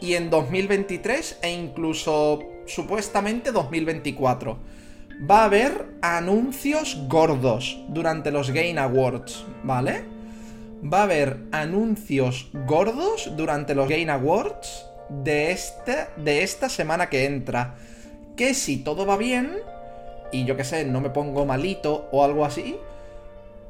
y 0.00 0.14
en 0.14 0.30
2023 0.30 1.38
e 1.42 1.52
incluso 1.52 2.40
supuestamente 2.66 3.50
2024. 3.50 4.58
Va 5.18 5.40
a 5.40 5.44
haber 5.46 5.86
anuncios 6.02 6.98
gordos 7.08 7.82
durante 7.88 8.30
los 8.30 8.50
Game 8.50 8.78
Awards, 8.78 9.46
¿vale? 9.62 10.04
Va 10.84 11.00
a 11.00 11.02
haber 11.04 11.38
anuncios 11.52 12.50
gordos 12.66 13.32
durante 13.34 13.74
los 13.74 13.88
Game 13.88 14.10
Awards 14.10 14.84
de, 15.08 15.52
este, 15.52 16.08
de 16.18 16.42
esta 16.42 16.68
semana 16.68 17.08
que 17.08 17.24
entra. 17.24 17.76
Que 18.36 18.52
si 18.52 18.76
todo 18.76 19.06
va 19.06 19.16
bien, 19.16 19.56
y 20.32 20.44
yo 20.44 20.54
que 20.54 20.64
sé, 20.64 20.84
no 20.84 21.00
me 21.00 21.08
pongo 21.08 21.46
malito 21.46 22.10
o 22.12 22.22
algo 22.22 22.44
así, 22.44 22.76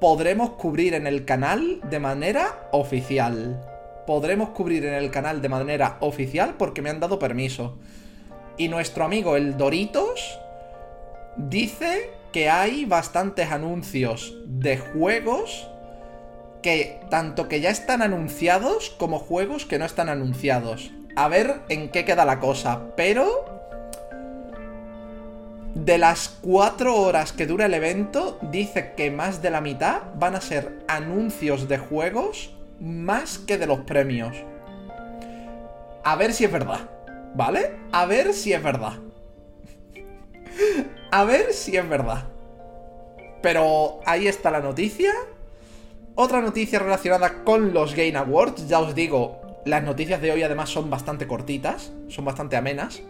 podremos 0.01 0.51
cubrir 0.51 0.95
en 0.95 1.07
el 1.07 1.25
canal 1.25 1.81
de 1.89 2.01
manera 2.01 2.69
oficial. 2.73 3.65
Podremos 4.05 4.49
cubrir 4.49 4.85
en 4.85 4.95
el 4.95 5.13
canal 5.13 5.41
de 5.41 5.49
manera 5.49 5.97
oficial 6.01 6.55
porque 6.59 6.83
me 6.83 6.91
han 6.91 6.99
dado 6.99 7.21
permiso. 7.21 7.79
Y 8.59 8.67
nuestro 8.67 9.05
amigo 9.05 9.37
el 9.37 9.57
Doritos 9.57 10.41
dice 11.37 12.11
que 12.33 12.49
hay 12.51 12.85
bastantes 12.85 13.51
anuncios 13.51 14.37
de 14.47 14.79
juegos 14.79 15.69
que 16.63 17.01
tanto 17.11 17.49
que 17.49 17.61
ya 17.61 17.71
están 17.71 18.03
anunciados 18.03 18.91
como 18.91 19.19
juegos 19.19 19.67
que 19.67 19.79
no 19.79 19.85
están 19.85 20.09
anunciados 20.09 20.91
a 21.17 21.29
ver 21.29 21.63
en 21.69 21.89
qué 21.91 22.05
queda 22.05 22.25
la 22.25 22.39
cosa. 22.39 22.95
Pero... 22.97 23.57
De 25.75 25.99
las 25.99 26.39
cuatro 26.41 26.97
horas 26.97 27.33
que 27.33 27.47
dura 27.47 27.67
el 27.67 27.75
evento, 27.75 28.39
dice 28.51 28.95
que 28.97 29.11
más 29.11 29.43
de 29.43 29.51
la 29.51 29.61
mitad 29.61 30.03
van 30.15 30.35
a 30.35 30.41
ser 30.41 30.79
anuncios 30.89 31.69
de 31.69 31.77
juegos 31.77 32.55
más 32.81 33.39
que 33.39 33.59
de 33.59 33.67
los 33.67 33.81
premios. 33.81 34.37
A 36.03 36.17
ver 36.17 36.33
si 36.33 36.45
es 36.45 36.53
verdad. 36.53 36.81
¿Vale? 37.35 37.77
A 37.93 38.07
ver 38.07 38.33
si 38.33 38.55
es 38.55 38.63
verdad. 38.63 38.95
A 41.11 41.25
ver 41.25 41.53
si 41.53 41.77
es 41.77 41.89
verdad. 41.89 42.25
Pero 43.43 44.01
ahí 44.05 44.27
está 44.27 44.51
la 44.51 44.61
noticia. 44.61 45.13
Otra 46.15 46.41
noticia 46.41 46.79
relacionada 46.79 47.45
con 47.45 47.75
los 47.75 47.95
Game 47.95 48.17
Awards, 48.17 48.69
ya 48.69 48.81
os 48.81 48.95
digo, 48.95 49.41
las 49.67 49.83
noticias 49.83 50.21
de 50.23 50.33
hoy 50.33 50.43
además 50.43 50.71
son 50.71 50.89
bastante 50.89 51.27
cortitas, 51.27 51.93
son 52.09 52.25
bastante 52.25 52.57
amenas. 52.57 53.03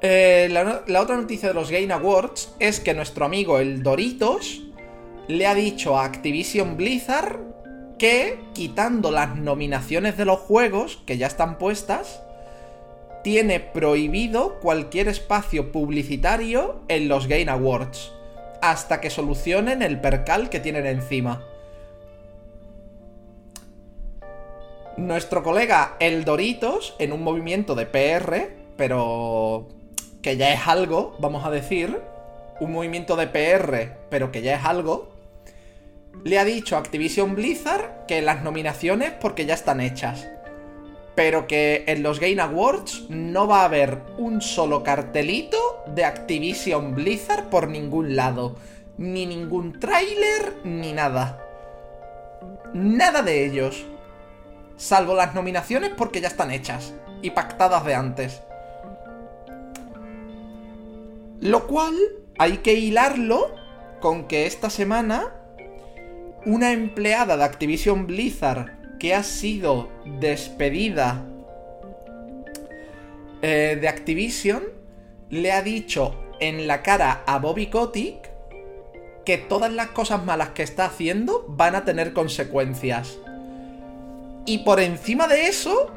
Eh, 0.00 0.48
la, 0.50 1.00
otra 1.00 1.16
noticia 1.16 1.48
de 1.48 1.54
los 1.54 1.70
Game 1.70 1.92
Awards 1.92 2.54
es 2.58 2.80
que 2.80 2.92
nuestro 2.92 3.24
amigo 3.24 3.58
el 3.60 3.84
Doritos 3.84 4.62
le 5.28 5.46
ha 5.46 5.54
dicho 5.54 5.96
a 5.96 6.04
Activision 6.04 6.76
Blizzard 6.76 7.38
que 7.98 8.40
quitando 8.52 9.12
las 9.12 9.36
nominaciones 9.36 10.16
de 10.16 10.24
los 10.24 10.40
juegos 10.40 11.00
que 11.06 11.18
ya 11.18 11.28
están 11.28 11.56
puestas, 11.56 12.20
tiene 13.22 13.60
prohibido 13.60 14.58
cualquier 14.60 15.08
espacio 15.08 15.72
publicitario 15.72 16.80
en 16.88 17.08
los 17.08 17.28
Game 17.28 17.50
Awards 17.50 18.12
hasta 18.62 19.00
que 19.00 19.10
solucionen 19.10 19.82
el 19.82 20.00
percal 20.00 20.48
que 20.48 20.60
tienen 20.60 20.86
encima. 20.86 21.44
Nuestro 24.96 25.42
colega 25.42 25.96
El 25.98 26.24
Doritos, 26.24 26.94
en 26.98 27.12
un 27.12 27.24
movimiento 27.24 27.74
de 27.74 27.86
PR, 27.86 28.52
pero 28.76 29.68
que 30.22 30.36
ya 30.36 30.52
es 30.52 30.68
algo, 30.68 31.16
vamos 31.18 31.44
a 31.44 31.50
decir, 31.50 32.00
un 32.60 32.72
movimiento 32.72 33.16
de 33.16 33.26
PR, 33.26 33.96
pero 34.10 34.30
que 34.30 34.42
ya 34.42 34.54
es 34.54 34.64
algo, 34.64 35.10
le 36.22 36.38
ha 36.38 36.44
dicho 36.44 36.76
a 36.76 36.78
Activision 36.78 37.34
Blizzard 37.34 38.06
que 38.06 38.22
las 38.22 38.44
nominaciones 38.44 39.10
porque 39.10 39.44
ya 39.44 39.54
están 39.54 39.80
hechas. 39.80 40.28
Pero 41.14 41.46
que 41.46 41.84
en 41.86 42.02
los 42.02 42.20
Game 42.20 42.40
Awards 42.40 43.06
no 43.10 43.46
va 43.46 43.62
a 43.62 43.64
haber 43.66 44.02
un 44.16 44.40
solo 44.40 44.82
cartelito 44.82 45.58
de 45.86 46.04
Activision 46.04 46.94
Blizzard 46.94 47.50
por 47.50 47.68
ningún 47.68 48.16
lado. 48.16 48.56
Ni 48.96 49.26
ningún 49.26 49.78
tráiler, 49.78 50.56
ni 50.64 50.92
nada. 50.92 51.38
Nada 52.72 53.22
de 53.22 53.44
ellos 53.44 53.86
salvo 54.76 55.14
las 55.14 55.34
nominaciones 55.34 55.90
porque 55.96 56.20
ya 56.20 56.28
están 56.28 56.50
hechas 56.50 56.94
y 57.22 57.30
pactadas 57.30 57.84
de 57.84 57.94
antes. 57.94 58.42
Lo 61.40 61.66
cual 61.66 61.94
hay 62.38 62.58
que 62.58 62.74
hilarlo 62.74 63.54
con 64.00 64.26
que 64.26 64.46
esta 64.46 64.70
semana 64.70 65.34
una 66.44 66.72
empleada 66.72 67.36
de 67.36 67.44
Activision 67.44 68.06
Blizzard 68.06 68.81
que 69.02 69.16
ha 69.16 69.24
sido 69.24 69.88
despedida 70.20 71.26
eh, 73.42 73.76
de 73.80 73.88
Activision 73.88 74.62
le 75.28 75.50
ha 75.50 75.60
dicho 75.60 76.14
en 76.38 76.68
la 76.68 76.82
cara 76.84 77.24
a 77.26 77.40
Bobby 77.40 77.66
Kotick 77.66 78.30
que 79.24 79.38
todas 79.38 79.72
las 79.72 79.88
cosas 79.88 80.24
malas 80.24 80.50
que 80.50 80.62
está 80.62 80.84
haciendo 80.84 81.44
van 81.48 81.74
a 81.74 81.84
tener 81.84 82.12
consecuencias. 82.12 83.18
Y 84.46 84.58
por 84.58 84.78
encima 84.78 85.26
de 85.26 85.48
eso, 85.48 85.90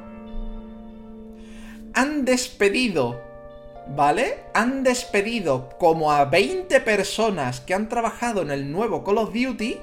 han 1.93 2.25
despedido, 2.25 3.21
¿vale? 3.95 4.39
Han 4.55 4.81
despedido 4.81 5.69
como 5.77 6.11
a 6.11 6.25
20 6.25 6.79
personas 6.79 7.59
que 7.59 7.75
han 7.75 7.87
trabajado 7.87 8.41
en 8.41 8.49
el 8.49 8.71
nuevo 8.71 9.03
Call 9.03 9.19
of 9.19 9.31
Duty 9.31 9.77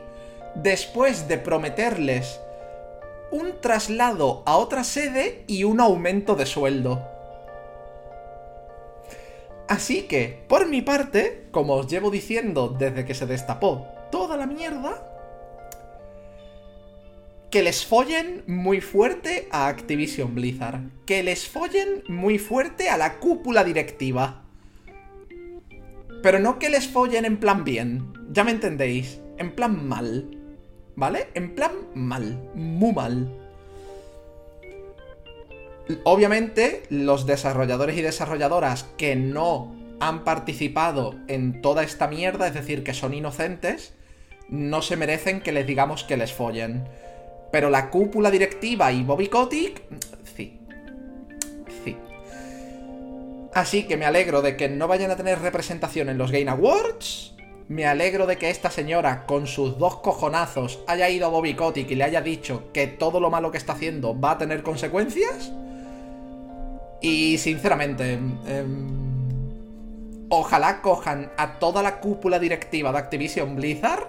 después 0.57 1.29
de 1.29 1.39
prometerles 1.39 2.41
un 3.33 3.61
traslado 3.61 4.45
a 4.47 4.57
otra 4.57 4.85
sede 4.85 5.43
y 5.49 5.65
un 5.65 5.81
aumento 5.81 6.37
de 6.37 6.47
sueldo. 6.47 7.03
Así 9.69 10.03
que, 10.03 10.45
por 10.49 10.69
mi 10.69 10.83
parte, 10.83 11.49
como 11.51 11.75
os 11.75 11.89
llevo 11.89 12.11
diciendo 12.11 12.69
desde 12.69 13.05
que 13.05 13.15
se 13.15 13.27
destapó 13.27 13.89
toda 14.11 14.37
la 14.37 14.47
mierda, 14.47 15.09
que 17.51 17.63
les 17.63 17.85
follen 17.85 18.45
muy 18.47 18.81
fuerte 18.81 19.47
a 19.51 19.69
Activision 19.69 20.35
Blizzard. 20.35 20.81
Que 21.05 21.23
les 21.23 21.47
follen 21.47 22.03
muy 22.09 22.39
fuerte 22.39 22.89
a 22.89 22.97
la 22.97 23.19
cúpula 23.19 23.63
directiva. 23.63 24.43
Pero 26.23 26.39
no 26.39 26.59
que 26.59 26.71
les 26.71 26.89
follen 26.89 27.27
en 27.27 27.37
plan 27.37 27.63
bien. 27.63 28.11
Ya 28.31 28.43
me 28.43 28.53
entendéis. 28.53 29.21
En 29.37 29.55
plan 29.55 29.87
mal. 29.87 30.42
¿Vale? 30.95 31.29
En 31.35 31.55
plan 31.55 31.73
mal. 31.95 32.51
Muy 32.55 32.93
mal. 32.93 33.39
Obviamente, 36.05 36.83
los 36.91 37.27
desarrolladores 37.27 37.97
y 37.97 38.03
desarrolladoras 38.03 38.85
que 38.97 39.17
no 39.17 39.75
han 40.01 40.25
participado 40.25 41.15
en 41.29 41.63
toda 41.63 41.83
esta 41.83 42.09
mierda, 42.09 42.47
es 42.47 42.55
decir, 42.55 42.83
que 42.83 42.95
son 42.95 43.15
inocentes, 43.15 43.95
no 44.49 44.83
se 44.83 44.97
merecen 44.97 45.41
que 45.41 45.53
les 45.53 45.67
digamos 45.67 46.05
que 46.05 46.17
les 46.17 46.33
follen. 46.33 46.89
Pero 47.51 47.71
la 47.71 47.91
cúpula 47.91 48.31
directiva 48.31 48.93
y 48.93 49.03
Bobby 49.03 49.29
Kotick, 49.29 49.83
sí. 50.37 50.59
Sí. 51.85 51.97
Así 53.55 53.85
que 53.85 53.97
me 53.97 54.07
alegro 54.07 54.43
de 54.43 54.57
que 54.57 54.69
no 54.69 54.89
vayan 54.89 55.11
a 55.11 55.17
tener 55.17 55.41
representación 55.41 56.09
en 56.09 56.19
los 56.19 56.33
Game 56.33 56.51
Awards. 56.51 57.32
Me 57.73 57.87
alegro 57.87 58.27
de 58.27 58.37
que 58.37 58.51
esta 58.51 58.71
señora, 58.71 59.25
con 59.25 59.47
sus 59.47 59.79
dos 59.79 59.97
cojonazos, 59.97 60.81
haya 60.87 61.09
ido 61.09 61.27
a 61.27 61.31
Bobby 61.31 61.55
Kotick 61.55 61.91
y 61.91 61.95
le 61.95 62.05
haya 62.05 62.21
dicho 62.21 62.65
que 62.75 62.87
todo 62.87 63.19
lo 63.19 63.31
malo 63.31 63.51
que 63.51 63.57
está 63.57 63.73
haciendo 63.73 64.19
va 64.19 64.33
a 64.33 64.39
tener 64.39 64.63
consecuencias. 64.63 65.51
Y 67.01 67.39
sinceramente, 67.39 68.13
em, 68.13 68.37
ojalá 70.29 70.83
cojan 70.83 71.33
a 71.39 71.59
toda 71.59 71.83
la 71.83 71.99
cúpula 72.01 72.39
directiva 72.39 72.93
de 72.93 72.99
Activision 72.99 73.57
Blizzard, 73.57 74.07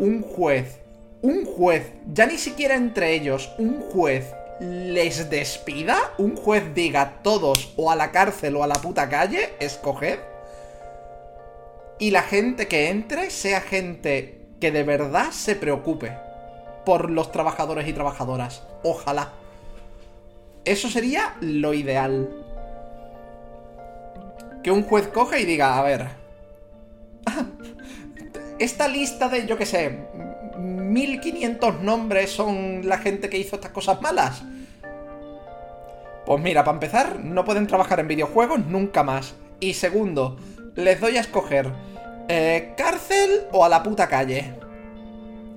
un 0.00 0.22
juez 0.22 0.80
un 1.22 1.44
juez, 1.44 1.92
ya 2.12 2.26
ni 2.26 2.38
siquiera 2.38 2.76
entre 2.76 3.14
ellos, 3.14 3.50
un 3.58 3.80
juez 3.80 4.34
les 4.60 5.30
despida, 5.30 5.96
un 6.18 6.36
juez 6.36 6.74
diga 6.74 7.20
todos 7.22 7.72
o 7.76 7.90
a 7.90 7.96
la 7.96 8.10
cárcel 8.10 8.56
o 8.56 8.62
a 8.62 8.66
la 8.66 8.74
puta 8.74 9.08
calle, 9.08 9.50
escoged. 9.60 10.18
Y 11.98 12.10
la 12.10 12.22
gente 12.22 12.68
que 12.68 12.90
entre 12.90 13.30
sea 13.30 13.60
gente 13.60 14.46
que 14.60 14.70
de 14.70 14.84
verdad 14.84 15.30
se 15.30 15.56
preocupe 15.56 16.16
por 16.84 17.10
los 17.10 17.32
trabajadores 17.32 17.88
y 17.88 17.92
trabajadoras. 17.92 18.62
Ojalá. 18.82 19.32
Eso 20.64 20.88
sería 20.88 21.36
lo 21.40 21.74
ideal. 21.74 22.28
Que 24.62 24.70
un 24.70 24.82
juez 24.82 25.08
coja 25.08 25.38
y 25.38 25.44
diga, 25.44 25.78
a 25.78 25.82
ver. 25.82 26.08
Esta 28.58 28.88
lista 28.88 29.28
de, 29.28 29.46
yo 29.46 29.56
qué 29.56 29.66
sé, 29.66 29.98
1500 30.58 31.80
nombres 31.80 32.30
son 32.30 32.88
la 32.88 32.98
gente 32.98 33.28
que 33.28 33.38
hizo 33.38 33.56
estas 33.56 33.72
cosas 33.72 34.00
malas. 34.00 34.42
Pues 36.26 36.42
mira, 36.42 36.64
para 36.64 36.76
empezar, 36.76 37.20
no 37.20 37.44
pueden 37.44 37.66
trabajar 37.66 38.00
en 38.00 38.08
videojuegos 38.08 38.66
nunca 38.66 39.02
más. 39.02 39.34
Y 39.60 39.74
segundo, 39.74 40.36
les 40.74 41.00
doy 41.00 41.16
a 41.16 41.20
escoger 41.20 41.72
eh, 42.28 42.74
cárcel 42.76 43.46
o 43.52 43.64
a 43.64 43.68
la 43.68 43.82
puta 43.82 44.06
calle. 44.06 44.54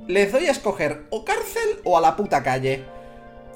Les 0.08 0.32
doy 0.32 0.46
a 0.46 0.52
escoger 0.52 1.06
o 1.10 1.26
cárcel 1.26 1.80
o 1.84 1.98
a 1.98 2.02
la 2.02 2.16
puta 2.16 2.42
calle. 2.42 2.86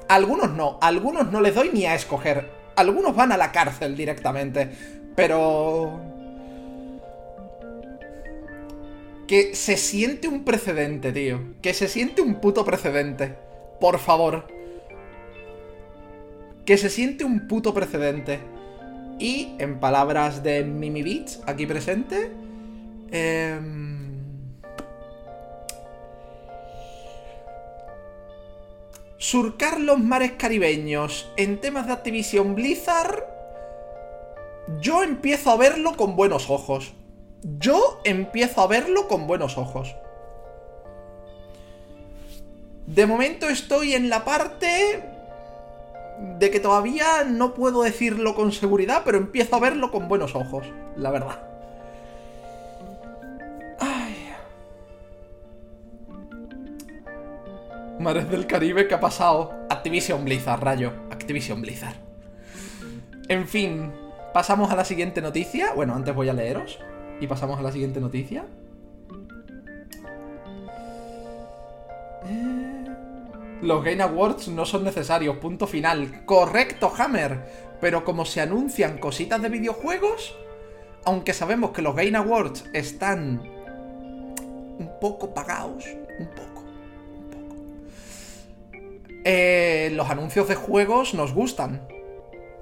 Algunos 0.08 0.52
no, 0.52 0.78
algunos 0.80 1.32
no 1.32 1.40
les 1.40 1.54
doy 1.54 1.70
ni 1.72 1.86
a 1.86 1.94
escoger. 1.94 2.50
Algunos 2.76 3.16
van 3.16 3.32
a 3.32 3.36
la 3.36 3.52
cárcel 3.52 3.96
directamente. 3.96 4.70
Pero... 5.14 6.00
Que 9.26 9.56
se 9.56 9.76
siente 9.76 10.28
un 10.28 10.44
precedente, 10.44 11.10
tío. 11.10 11.40
Que 11.62 11.74
se 11.74 11.88
siente 11.88 12.22
un 12.22 12.36
puto 12.36 12.64
precedente. 12.64 13.34
Por 13.80 13.98
favor. 13.98 14.46
Que 16.64 16.76
se 16.76 16.90
siente 16.90 17.24
un 17.24 17.48
puto 17.48 17.74
precedente. 17.74 18.38
Y, 19.18 19.54
en 19.58 19.80
palabras 19.80 20.42
de 20.42 20.62
Mimi 20.64 21.02
Beats, 21.02 21.40
aquí 21.46 21.66
presente... 21.66 22.45
Eh... 23.10 23.60
Surcar 29.18 29.80
los 29.80 29.98
mares 29.98 30.32
caribeños 30.32 31.32
en 31.36 31.60
temas 31.60 31.86
de 31.86 31.92
Activision 31.92 32.54
Blizzard... 32.54 33.24
Yo 34.80 35.02
empiezo 35.02 35.50
a 35.50 35.56
verlo 35.56 35.96
con 35.96 36.16
buenos 36.16 36.50
ojos. 36.50 36.92
Yo 37.58 38.00
empiezo 38.04 38.60
a 38.62 38.66
verlo 38.66 39.06
con 39.06 39.26
buenos 39.26 39.58
ojos. 39.58 39.94
De 42.86 43.06
momento 43.06 43.48
estoy 43.48 43.94
en 43.94 44.08
la 44.08 44.24
parte 44.24 45.02
de 46.38 46.50
que 46.50 46.60
todavía 46.60 47.24
no 47.24 47.54
puedo 47.54 47.82
decirlo 47.82 48.34
con 48.34 48.52
seguridad, 48.52 49.02
pero 49.04 49.18
empiezo 49.18 49.56
a 49.56 49.60
verlo 49.60 49.90
con 49.90 50.08
buenos 50.08 50.34
ojos, 50.34 50.66
la 50.96 51.10
verdad. 51.10 51.55
Mares 57.98 58.28
del 58.30 58.46
Caribe, 58.46 58.86
¿qué 58.86 58.94
ha 58.94 59.00
pasado? 59.00 59.54
Activision 59.70 60.24
Blizzard, 60.24 60.62
rayo. 60.62 60.92
Activision 61.10 61.62
Blizzard. 61.62 61.96
En 63.28 63.48
fin, 63.48 63.90
pasamos 64.34 64.70
a 64.70 64.76
la 64.76 64.84
siguiente 64.84 65.22
noticia. 65.22 65.72
Bueno, 65.74 65.94
antes 65.94 66.14
voy 66.14 66.28
a 66.28 66.34
leeros. 66.34 66.78
Y 67.20 67.26
pasamos 67.26 67.58
a 67.58 67.62
la 67.62 67.72
siguiente 67.72 68.00
noticia. 68.00 68.44
Eh, 72.26 72.84
Los 73.62 73.82
Game 73.82 74.02
Awards 74.02 74.48
no 74.48 74.66
son 74.66 74.84
necesarios, 74.84 75.38
punto 75.38 75.66
final. 75.66 76.24
Correcto, 76.26 76.92
Hammer. 76.98 77.66
Pero 77.80 78.04
como 78.04 78.24
se 78.24 78.42
anuncian 78.42 78.98
cositas 78.98 79.40
de 79.40 79.48
videojuegos, 79.48 80.36
aunque 81.04 81.32
sabemos 81.32 81.70
que 81.70 81.82
los 81.82 81.96
Game 81.96 82.16
Awards 82.16 82.64
están 82.72 83.40
un 84.78 84.90
poco 85.00 85.32
pagados, 85.32 85.84
un 86.18 86.28
poco, 86.28 86.40
un 86.40 86.54
poco. 86.54 86.55
Eh, 89.28 89.90
los 89.92 90.08
anuncios 90.08 90.46
de 90.46 90.54
juegos 90.54 91.12
nos 91.12 91.34
gustan. 91.34 91.88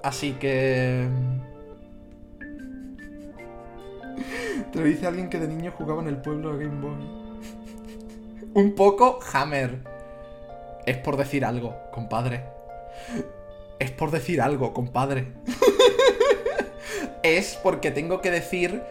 Así 0.02 0.32
que... 0.32 1.06
Te 4.72 4.78
lo 4.78 4.86
dice 4.86 5.06
alguien 5.06 5.28
que 5.28 5.38
de 5.38 5.46
niño 5.46 5.74
jugaba 5.76 6.00
en 6.00 6.08
el 6.08 6.16
pueblo 6.22 6.56
de 6.56 6.64
Game 6.64 6.80
Boy. 6.80 8.48
Un 8.54 8.74
poco 8.74 9.18
Hammer. 9.34 9.80
Es 10.86 10.96
por 10.96 11.18
decir 11.18 11.44
algo, 11.44 11.74
compadre. 11.92 12.44
Es 13.78 13.90
por 13.90 14.10
decir 14.10 14.40
algo, 14.40 14.72
compadre. 14.72 15.32
es 17.22 17.58
porque 17.62 17.90
tengo 17.90 18.22
que 18.22 18.30
decir... 18.30 18.82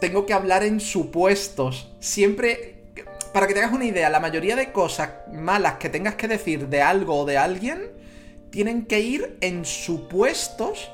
Tengo 0.00 0.24
que 0.24 0.32
hablar 0.32 0.62
en 0.62 0.80
supuestos. 0.80 1.94
Siempre... 2.00 2.77
Para 3.32 3.46
que 3.46 3.54
tengas 3.54 3.72
una 3.72 3.84
idea, 3.84 4.10
la 4.10 4.20
mayoría 4.20 4.56
de 4.56 4.72
cosas 4.72 5.10
malas 5.32 5.74
que 5.74 5.88
tengas 5.88 6.14
que 6.14 6.28
decir 6.28 6.68
de 6.68 6.82
algo 6.82 7.18
o 7.18 7.24
de 7.24 7.38
alguien 7.38 7.90
tienen 8.50 8.86
que 8.86 9.00
ir 9.00 9.36
en 9.40 9.64
supuestos 9.64 10.90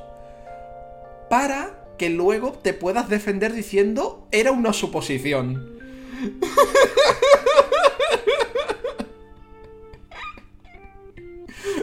para 1.31 1.85
que 1.97 2.11
luego 2.11 2.53
te 2.53 2.75
puedas 2.75 3.09
defender 3.09 3.53
diciendo 3.53 4.27
era 4.31 4.51
una 4.53 4.73
suposición. 4.73 5.73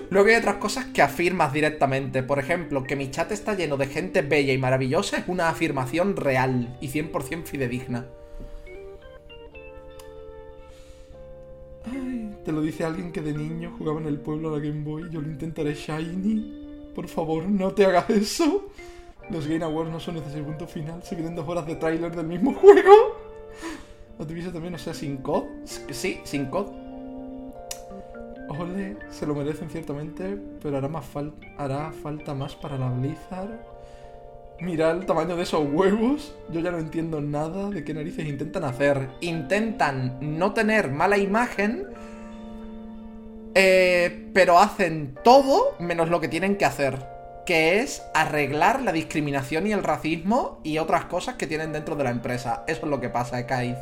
Luego 0.09 0.27
hay 0.27 0.35
otras 0.35 0.57
cosas 0.57 0.85
que 0.93 1.01
afirmas 1.01 1.53
directamente. 1.53 2.21
Por 2.21 2.37
ejemplo, 2.37 2.83
que 2.83 2.97
mi 2.97 3.09
chat 3.11 3.31
está 3.31 3.53
lleno 3.55 3.77
de 3.77 3.87
gente 3.87 4.21
bella 4.21 4.51
y 4.51 4.57
maravillosa 4.57 5.17
es 5.17 5.23
una 5.27 5.47
afirmación 5.47 6.17
real 6.17 6.77
y 6.81 6.89
100% 6.89 7.45
fidedigna. 7.45 8.07
Te 12.45 12.51
lo 12.51 12.61
dice 12.61 12.83
alguien 12.83 13.11
que 13.11 13.21
de 13.21 13.33
niño 13.33 13.73
jugaba 13.77 13.99
en 13.99 14.07
el 14.07 14.19
pueblo 14.19 14.49
a 14.49 14.57
la 14.57 14.59
Game 14.59 14.83
Boy. 14.83 15.09
Yo 15.11 15.21
lo 15.21 15.27
intentaré 15.27 15.73
shiny. 15.73 16.91
Por 16.95 17.07
favor, 17.07 17.47
no 17.47 17.71
te 17.71 17.85
hagas 17.85 18.09
eso. 18.09 18.69
Los 19.29 19.47
Game 19.47 19.63
Awards 19.63 19.91
no 19.91 19.99
son 19.99 20.15
necesarios 20.15 20.47
punto 20.47 20.67
final. 20.67 21.03
Se 21.03 21.15
vienen 21.15 21.35
dos 21.35 21.47
horas 21.47 21.65
de 21.65 21.75
tráiler 21.75 22.15
del 22.15 22.27
mismo 22.27 22.53
juego. 22.61 22.91
Activision 24.19 24.53
también, 24.53 24.75
o 24.75 24.77
sea, 24.77 24.93
sin 24.93 25.17
COD. 25.17 25.45
Sí, 25.65 26.19
sin 26.23 26.45
COD. 26.47 26.67
Ole, 28.49 28.97
se 29.09 29.25
lo 29.25 29.33
merecen 29.33 29.69
ciertamente, 29.69 30.37
pero 30.61 30.77
hará, 30.77 30.87
más 30.87 31.05
fal 31.05 31.33
hará 31.57 31.91
falta 31.91 32.35
más 32.35 32.55
para 32.55 32.77
la 32.77 32.89
Blizzard. 32.89 33.70
Mira 34.61 34.91
el 34.91 35.07
tamaño 35.07 35.35
de 35.35 35.41
esos 35.41 35.67
huevos. 35.71 36.35
Yo 36.51 36.59
ya 36.59 36.69
no 36.69 36.77
entiendo 36.77 37.19
nada 37.19 37.71
de 37.71 37.83
qué 37.83 37.95
narices 37.95 38.27
intentan 38.27 38.63
hacer. 38.63 39.09
Intentan 39.19 40.19
no 40.37 40.53
tener 40.53 40.91
mala 40.91 41.17
imagen, 41.17 41.87
eh, 43.55 44.29
pero 44.35 44.59
hacen 44.59 45.17
todo 45.23 45.75
menos 45.79 46.09
lo 46.09 46.21
que 46.21 46.27
tienen 46.27 46.57
que 46.57 46.65
hacer. 46.65 47.07
Que 47.47 47.79
es 47.79 48.03
arreglar 48.13 48.83
la 48.83 48.91
discriminación 48.91 49.65
y 49.65 49.71
el 49.71 49.83
racismo 49.83 50.59
y 50.63 50.77
otras 50.77 51.05
cosas 51.05 51.37
que 51.37 51.47
tienen 51.47 51.73
dentro 51.73 51.95
de 51.95 52.03
la 52.03 52.11
empresa. 52.11 52.63
Eso 52.67 52.81
es 52.85 52.87
lo 52.87 53.01
que 53.01 53.09
pasa, 53.09 53.39
Ekaiz. 53.39 53.77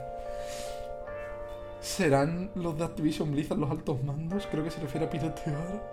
¿Serán 1.81 2.51
los 2.55 2.77
de 2.77 2.85
Activision 2.85 3.31
Blizzard 3.31 3.57
los 3.57 3.69
altos 3.69 4.01
mandos? 4.01 4.47
Creo 4.49 4.63
que 4.63 4.71
se 4.71 4.79
refiere 4.79 5.07
a 5.07 5.09
pilotear. 5.09 5.91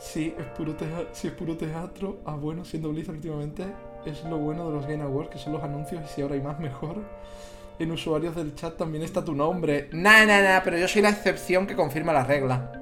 Sí, 0.00 0.34
es 0.38 0.46
puro, 0.56 0.74
es 1.12 1.32
puro 1.32 1.56
teatro. 1.56 2.20
Ah, 2.24 2.34
bueno, 2.34 2.64
siendo 2.64 2.88
Blizzard 2.88 3.16
últimamente 3.16 3.64
es 4.06 4.24
lo 4.24 4.38
bueno 4.38 4.66
de 4.66 4.72
los 4.72 4.86
Game 4.86 5.02
Awards, 5.02 5.30
que 5.30 5.38
son 5.38 5.52
los 5.52 5.62
anuncios 5.62 6.02
y 6.02 6.08
si 6.08 6.22
ahora 6.22 6.34
hay 6.34 6.40
más 6.40 6.58
mejor. 6.58 6.96
En 7.78 7.92
usuarios 7.92 8.34
del 8.34 8.54
chat 8.54 8.76
también 8.76 9.04
está 9.04 9.22
tu 9.22 9.34
nombre. 9.34 9.88
Nah, 9.92 10.24
nah, 10.24 10.42
nah, 10.42 10.60
pero 10.64 10.78
yo 10.78 10.88
soy 10.88 11.02
la 11.02 11.10
excepción 11.10 11.66
que 11.66 11.76
confirma 11.76 12.14
la 12.14 12.24
regla. 12.24 12.72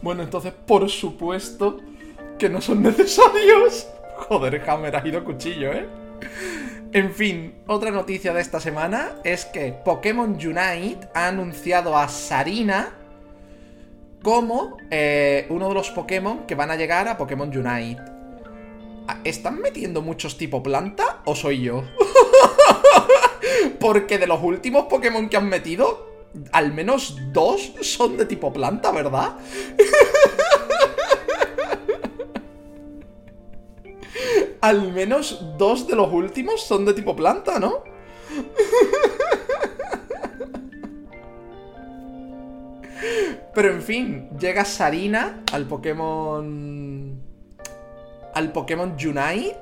Bueno, 0.00 0.22
entonces, 0.22 0.54
por 0.66 0.88
supuesto 0.88 1.78
que 2.38 2.48
no 2.48 2.62
son 2.62 2.82
necesarios. 2.82 3.86
Joder, 4.28 4.68
Hammer, 4.68 4.96
ha 4.96 5.06
ido 5.06 5.22
cuchillo, 5.24 5.72
¿eh? 5.72 5.86
En 6.92 7.12
fin, 7.12 7.54
otra 7.66 7.90
noticia 7.90 8.32
de 8.32 8.40
esta 8.40 8.60
semana 8.60 9.16
es 9.24 9.44
que 9.44 9.72
Pokémon 9.84 10.30
Unite 10.30 11.08
ha 11.14 11.28
anunciado 11.28 11.96
a 11.96 12.08
Sarina 12.08 12.94
como 14.22 14.76
eh, 14.90 15.46
uno 15.48 15.68
de 15.68 15.74
los 15.74 15.90
Pokémon 15.90 16.46
que 16.46 16.54
van 16.54 16.70
a 16.70 16.76
llegar 16.76 17.08
a 17.08 17.16
Pokémon 17.16 17.48
Unite. 17.48 18.02
¿Están 19.24 19.60
metiendo 19.60 20.02
muchos 20.02 20.38
tipo 20.38 20.62
planta 20.62 21.22
o 21.24 21.34
soy 21.34 21.62
yo? 21.62 21.82
Porque 23.80 24.18
de 24.18 24.26
los 24.26 24.42
últimos 24.42 24.86
Pokémon 24.86 25.28
que 25.28 25.36
han 25.36 25.48
metido, 25.48 26.06
al 26.52 26.72
menos 26.72 27.16
dos 27.32 27.72
son 27.80 28.16
de 28.16 28.26
tipo 28.26 28.52
planta, 28.52 28.92
¿verdad? 28.92 29.36
al 34.60 34.92
menos 34.92 35.42
dos 35.58 35.88
de 35.88 35.96
los 35.96 36.12
últimos 36.12 36.62
son 36.62 36.84
de 36.84 36.94
tipo 36.94 37.16
planta, 37.16 37.58
¿no? 37.58 37.82
Pero 43.60 43.74
en 43.74 43.82
fin, 43.82 44.30
llega 44.38 44.64
Sarina 44.64 45.44
al 45.52 45.66
Pokémon. 45.66 47.22
Al 48.32 48.52
Pokémon 48.52 48.92
Unite. 48.92 49.60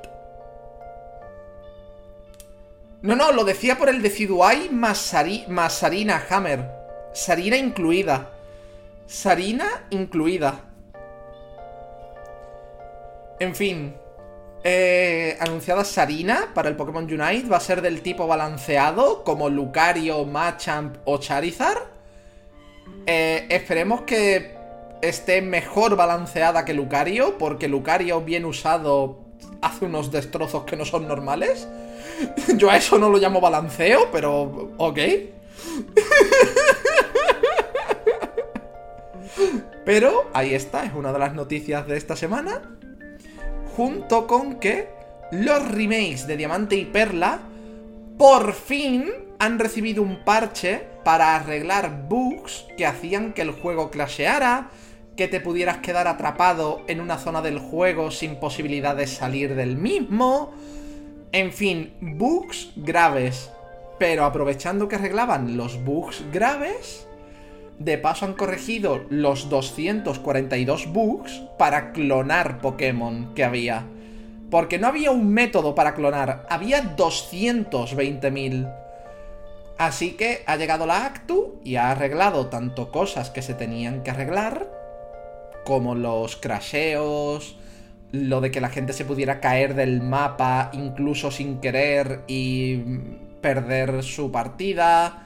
No, 3.03 3.17
no, 3.17 3.33
lo 3.33 3.43
decía 3.43 3.77
por 3.77 3.89
el 3.89 4.01
Decidueye 4.01 4.71
más, 4.71 5.13
más 5.49 5.73
Sarina 5.73 6.23
Hammer. 6.31 6.65
Sarina 7.13 7.57
incluida. 7.57 8.31
Sarina 9.07 9.89
incluida. 9.91 10.61
En 13.41 13.53
fin. 13.53 13.97
Eh, 14.63 15.37
anunciada 15.41 15.83
Sarina 15.83 16.53
para 16.55 16.69
el 16.69 16.77
Pokémon 16.77 17.03
Unite. 17.03 17.49
Va 17.49 17.57
a 17.57 17.61
ser 17.61 17.83
del 17.83 18.01
tipo 18.03 18.29
balanceado, 18.29 19.25
como 19.25 19.49
Lucario, 19.49 20.25
Machamp 20.25 20.99
o 21.05 21.19
Charizard. 21.19 21.98
Eh, 23.07 23.47
esperemos 23.49 24.03
que 24.03 24.57
esté 25.03 25.43
mejor 25.43 25.97
balanceada 25.97 26.65
que 26.65 26.75
Lucario, 26.75 27.39
porque 27.39 27.69
Lucario 27.69 28.21
bien 28.21 28.45
usado 28.45 29.21
hace 29.63 29.85
unos 29.87 30.11
destrozos 30.11 30.65
que 30.65 30.77
no 30.77 30.85
son 30.85 31.09
normales. 31.09 31.69
Yo 32.57 32.71
a 32.71 32.77
eso 32.77 32.99
no 32.99 33.09
lo 33.09 33.19
llamo 33.19 33.41
balanceo, 33.41 34.09
pero 34.13 34.73
ok. 34.77 34.99
Pero 39.85 40.29
ahí 40.35 40.53
está, 40.53 40.85
es 40.85 40.93
una 40.93 41.15
de 41.15 41.19
las 41.19 41.33
noticias 41.33 41.87
de 41.87 41.97
esta 41.97 42.15
semana. 42.15 42.61
Junto 43.75 44.27
con 44.27 44.61
que 44.61 44.91
los 45.31 45.67
remakes 45.67 46.27
de 46.27 46.37
Diamante 46.37 46.77
y 46.77 46.85
Perla 46.85 47.39
por 48.19 48.53
fin 48.53 49.11
han 49.39 49.61
recibido 49.61 50.03
un 50.03 50.25
parche 50.25 50.83
para 51.05 51.37
arreglar 51.37 52.09
bugs 52.09 52.67
que 52.77 52.85
hacían 52.85 53.33
que 53.33 53.43
el 53.43 53.53
juego 53.53 53.91
clasheara, 53.91 54.71
que 55.17 55.29
te 55.29 55.41
pudieras 55.41 55.79
quedar 55.79 56.09
atrapado 56.09 56.83
en 56.89 57.01
una 57.01 57.19
zona 57.19 57.43
del 57.43 57.61
juego 57.61 58.11
sin 58.11 58.37
posibilidad 58.37 58.97
de 58.97 59.07
salir 59.07 59.55
del 59.55 59.77
mismo. 59.77 60.53
En 61.31 61.53
fin, 61.53 61.95
bugs 62.01 62.73
graves. 62.77 63.51
Pero 63.99 64.25
aprovechando 64.25 64.89
que 64.89 64.97
arreglaban 64.97 65.57
los 65.57 65.83
bugs 65.85 66.25
graves, 66.33 67.07
de 67.79 67.99
paso 67.99 68.27
han 68.27 68.35
corregido 68.35 69.05
los 69.11 69.49
242 69.49 70.93
bugs 70.93 71.43
para 71.57 71.93
clonar 71.93 72.61
Pokémon 72.61 73.35
que 73.35 73.45
había. 73.45 73.87
Porque 74.51 74.79
no 74.79 74.87
había 74.87 75.11
un 75.11 75.33
método 75.33 75.75
para 75.75 75.95
clonar, 75.95 76.47
había 76.49 76.97
220.000. 76.97 78.73
Así 79.79 80.13
que 80.13 80.43
ha 80.47 80.57
llegado 80.57 80.87
la 80.87 81.05
Actu 81.05 81.61
y 81.65 81.77
ha 81.77 81.91
arreglado 81.91 82.47
tanto 82.47 82.91
cosas 82.91 83.31
que 83.31 83.43
se 83.43 83.55
tenían 83.55 84.03
que 84.03 84.11
arreglar, 84.11 84.67
como 85.65 85.95
los 85.95 86.37
crasheos, 86.37 87.57
lo 88.11 88.41
de 88.41 88.51
que 88.51 88.61
la 88.61 88.71
gente 88.71 88.93
se 88.93 89.05
pudiera 89.05 89.41
caer 89.41 89.75
del 89.75 90.01
mapa 90.01 90.71
incluso 90.73 91.31
sin 91.31 91.61
querer 91.61 92.23
y 92.27 92.79
perder 93.41 94.03
su 94.03 94.33
partida. 94.33 95.25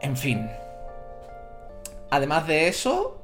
En 0.00 0.16
fin. 0.16 0.48
Además 2.10 2.46
de 2.46 2.68
eso, 2.68 3.20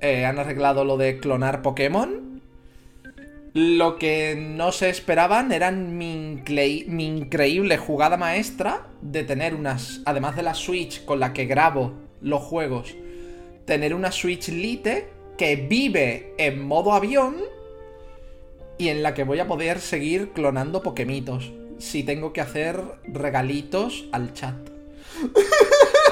eh, 0.00 0.26
han 0.26 0.38
arreglado 0.38 0.84
lo 0.84 0.96
de 0.96 1.18
clonar 1.18 1.62
Pokémon. 1.62 2.35
Lo 3.56 3.96
que 3.96 4.36
no 4.36 4.70
se 4.70 4.90
esperaban 4.90 5.50
eran 5.50 5.96
mi, 5.96 6.42
increíble 6.98 7.78
jugada 7.78 8.18
maestra 8.18 8.86
de 9.00 9.24
tener 9.24 9.54
unas, 9.54 10.02
además 10.04 10.36
de 10.36 10.42
la 10.42 10.52
Switch 10.52 11.06
con 11.06 11.20
la 11.20 11.32
que 11.32 11.46
grabo 11.46 11.94
los 12.20 12.42
juegos, 12.42 12.94
tener 13.64 13.94
una 13.94 14.12
Switch 14.12 14.48
Lite 14.48 15.08
que 15.38 15.56
vive 15.56 16.34
en 16.36 16.66
modo 16.66 16.92
avión 16.92 17.36
y 18.76 18.88
en 18.88 19.02
la 19.02 19.14
que 19.14 19.24
voy 19.24 19.38
a 19.38 19.48
poder 19.48 19.80
seguir 19.80 20.32
clonando 20.32 20.82
Pokémitos 20.82 21.50
si 21.78 22.02
tengo 22.02 22.34
que 22.34 22.42
hacer 22.42 22.78
regalitos 23.06 24.04
al 24.12 24.34
chat. 24.34 24.68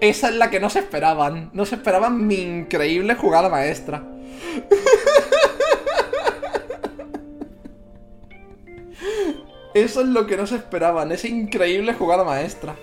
Esa 0.00 0.28
es 0.28 0.34
la 0.36 0.50
que 0.50 0.60
no 0.60 0.70
se 0.70 0.80
esperaban. 0.80 1.50
No 1.52 1.66
se 1.66 1.76
esperaban 1.76 2.26
mi 2.26 2.36
increíble 2.36 3.14
jugada 3.14 3.48
maestra. 3.48 4.02
Eso 9.74 10.00
es 10.00 10.08
lo 10.08 10.26
que 10.26 10.36
no 10.36 10.46
se 10.46 10.56
esperaban, 10.56 11.12
esa 11.12 11.28
increíble 11.28 11.94
jugada 11.94 12.24
maestra. 12.24 12.74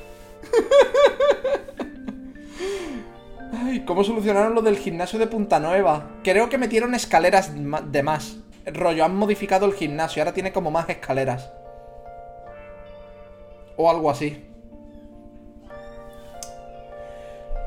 ¿cómo 3.85 4.03
solucionaron 4.03 4.55
lo 4.55 4.61
del 4.61 4.77
gimnasio 4.77 5.19
de 5.19 5.27
Punta 5.27 5.59
Nueva? 5.59 6.11
Creo 6.23 6.49
que 6.49 6.57
metieron 6.57 6.95
escaleras 6.95 7.51
de 7.53 8.03
más. 8.03 8.37
Rollo, 8.65 9.03
han 9.05 9.15
modificado 9.15 9.65
el 9.65 9.73
gimnasio, 9.73 10.21
ahora 10.21 10.33
tiene 10.33 10.51
como 10.51 10.71
más 10.71 10.89
escaleras. 10.89 11.51
O 13.77 13.89
algo 13.89 14.09
así. 14.09 14.44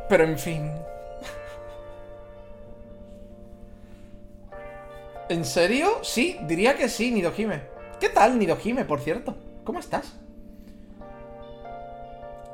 Pero 0.09 0.25
en 0.25 0.39
fin. 0.39 0.73
¿En 5.29 5.45
serio? 5.45 5.99
Sí, 6.03 6.39
diría 6.47 6.77
que 6.77 6.89
sí, 6.89 7.11
Nidohime. 7.11 7.61
¿Qué 8.01 8.09
tal, 8.09 8.39
Nidohime, 8.39 8.85
por 8.87 9.01
cierto? 9.01 9.37
¿Cómo 9.65 9.79
estás? 9.79 10.15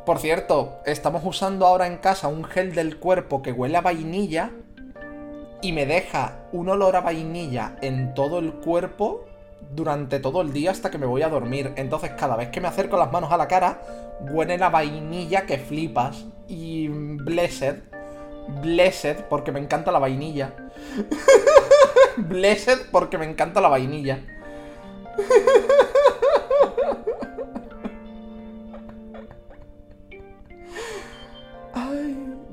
Por 0.04 0.18
cierto, 0.18 0.80
estamos 0.84 1.22
usando 1.24 1.66
ahora 1.66 1.86
en 1.86 1.98
casa 1.98 2.28
un 2.28 2.44
gel 2.44 2.74
del 2.74 2.98
cuerpo 2.98 3.40
que 3.40 3.52
huele 3.52 3.78
a 3.78 3.80
vainilla 3.80 4.50
y 5.62 5.72
me 5.72 5.86
deja 5.86 6.40
un 6.52 6.68
olor 6.68 6.96
a 6.96 7.00
vainilla 7.00 7.76
en 7.80 8.12
todo 8.12 8.38
el 8.38 8.54
cuerpo 8.54 9.24
durante 9.70 10.18
todo 10.18 10.40
el 10.40 10.52
día 10.52 10.70
hasta 10.70 10.90
que 10.90 10.98
me 10.98 11.06
voy 11.06 11.22
a 11.22 11.28
dormir. 11.28 11.72
Entonces 11.76 12.12
cada 12.18 12.36
vez 12.36 12.48
que 12.48 12.60
me 12.60 12.68
acerco 12.68 12.96
las 12.96 13.12
manos 13.12 13.32
a 13.32 13.36
la 13.36 13.48
cara, 13.48 13.80
huele 14.20 14.62
a 14.62 14.68
vainilla 14.68 15.46
que 15.46 15.58
flipas. 15.58 16.24
Y 16.46 16.88
blessed, 16.88 17.76
blessed 18.62 19.24
porque 19.30 19.52
me 19.52 19.60
encanta 19.60 19.92
la 19.92 19.98
vainilla. 19.98 20.54
blessed 22.16 22.90
porque 22.90 23.18
me 23.18 23.26
encanta 23.26 23.60
la 23.60 23.68
vainilla. 23.68 24.20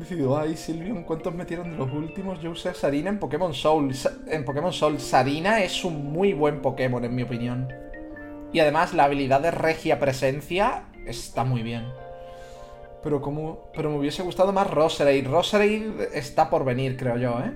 Decido, 0.01 0.41
Silvion, 0.55 1.03
¿cuántos 1.03 1.31
metieron 1.35 1.69
de 1.69 1.77
los 1.77 1.91
últimos? 1.91 2.41
Yo 2.41 2.49
usé 2.49 2.73
Sarina 2.73 3.11
en 3.11 3.19
Pokémon 3.19 3.53
Soul. 3.53 3.93
En 4.25 4.43
Pokémon 4.43 4.73
Soul, 4.73 4.99
Sarina 4.99 5.61
es 5.61 5.85
un 5.85 6.11
muy 6.11 6.33
buen 6.33 6.59
Pokémon, 6.59 7.05
en 7.05 7.13
mi 7.13 7.21
opinión. 7.21 7.71
Y 8.51 8.61
además, 8.61 8.95
la 8.95 9.03
habilidad 9.03 9.41
de 9.41 9.51
regia 9.51 9.99
presencia 9.99 10.85
está 11.05 11.43
muy 11.43 11.61
bien. 11.61 11.85
Pero 13.03 13.21
como. 13.21 13.67
Pero 13.75 13.91
me 13.91 13.99
hubiese 13.99 14.23
gustado 14.23 14.51
más 14.51 14.71
Roserade. 14.71 15.21
Roserade 15.21 16.09
está 16.15 16.49
por 16.49 16.65
venir, 16.65 16.97
creo 16.97 17.17
yo, 17.17 17.39
¿eh? 17.39 17.53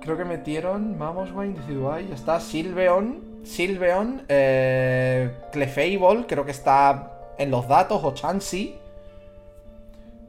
Creo 0.00 0.16
que 0.16 0.24
metieron. 0.24 0.98
Vamos, 0.98 1.30
Wayne, 1.30 1.60
Decidueye. 1.60 2.08
Ya 2.08 2.14
está. 2.14 2.40
Silveon. 2.40 3.42
Silveon. 3.44 4.22
Eh, 4.30 5.30
Clefable, 5.52 6.24
creo 6.26 6.46
que 6.46 6.52
está 6.52 7.34
en 7.36 7.50
los 7.50 7.68
datos. 7.68 8.02
O 8.02 8.14
Chansey. 8.14 8.87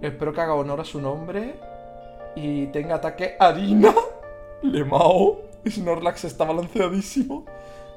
Espero 0.02 0.34
que 0.34 0.41
haga 0.41 0.54
honor 0.54 0.82
a 0.82 0.86
su 0.86 1.02
nombre. 1.02 1.56
Y 2.36 2.68
tenga 2.68 2.95
ataque 2.95 3.36
harina. 3.39 3.93
Lemao. 4.62 5.41
Snorlax 5.68 6.26
está 6.26 6.45
balanceadísimo. 6.45 7.45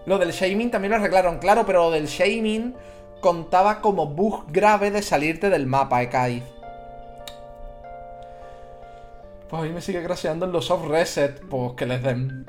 Lo 0.07 0.18
del 0.18 0.32
shaming 0.32 0.70
también 0.70 0.90
lo 0.90 0.96
arreglaron, 0.96 1.38
claro, 1.38 1.64
pero 1.64 1.84
lo 1.84 1.90
del 1.92 2.07
shaming 2.07 2.74
contaba 3.20 3.80
como 3.80 4.07
bug 4.07 4.46
grave 4.50 4.90
de 4.90 5.00
salirte 5.00 5.48
del 5.48 5.66
mapa, 5.66 6.03
Ekaiz. 6.03 6.42
Pues 9.48 9.62
a 9.62 9.66
mí 9.66 9.72
me 9.72 9.80
sigue 9.80 10.00
graseando 10.00 10.46
en 10.46 10.53
los 10.53 10.66
soft 10.66 10.86
reset, 10.86 11.40
pues 11.48 11.74
que 11.74 11.86
les 11.86 12.03
den. 12.03 12.46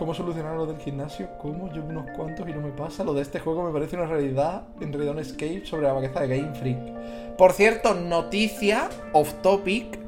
¿Cómo 0.00 0.14
solucionar 0.14 0.56
lo 0.56 0.64
del 0.64 0.78
gimnasio? 0.78 1.28
¿Cómo? 1.36 1.70
Yo 1.74 1.84
unos 1.84 2.10
cuantos 2.16 2.48
y 2.48 2.54
no 2.54 2.62
me 2.62 2.70
pasa. 2.70 3.04
Lo 3.04 3.12
de 3.12 3.20
este 3.20 3.38
juego 3.38 3.64
me 3.64 3.70
parece 3.70 3.96
una 3.96 4.06
realidad 4.06 4.62
en 4.80 4.94
realidad 4.94 5.18
escape 5.18 5.66
sobre 5.66 5.82
la 5.82 5.92
vaqueza 5.92 6.20
de 6.20 6.38
Game 6.38 6.54
Freak. 6.54 7.36
Por 7.36 7.52
cierto, 7.52 7.92
noticia 7.92 8.88
off 9.12 9.34
topic. 9.42 9.98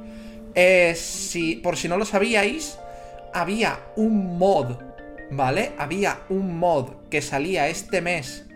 Eh, 0.55 0.95
si, 0.97 1.57
por 1.57 1.77
si 1.77 1.89
no 1.89 1.99
lo 1.99 2.07
sabíais, 2.07 2.79
había 3.35 3.81
un 3.97 4.39
mod, 4.39 4.77
¿vale? 5.31 5.73
Había 5.77 6.21
un 6.31 6.59
mod 6.59 6.93
que 7.11 7.21
salía 7.21 7.69
este 7.69 8.01
mes. 8.01 8.47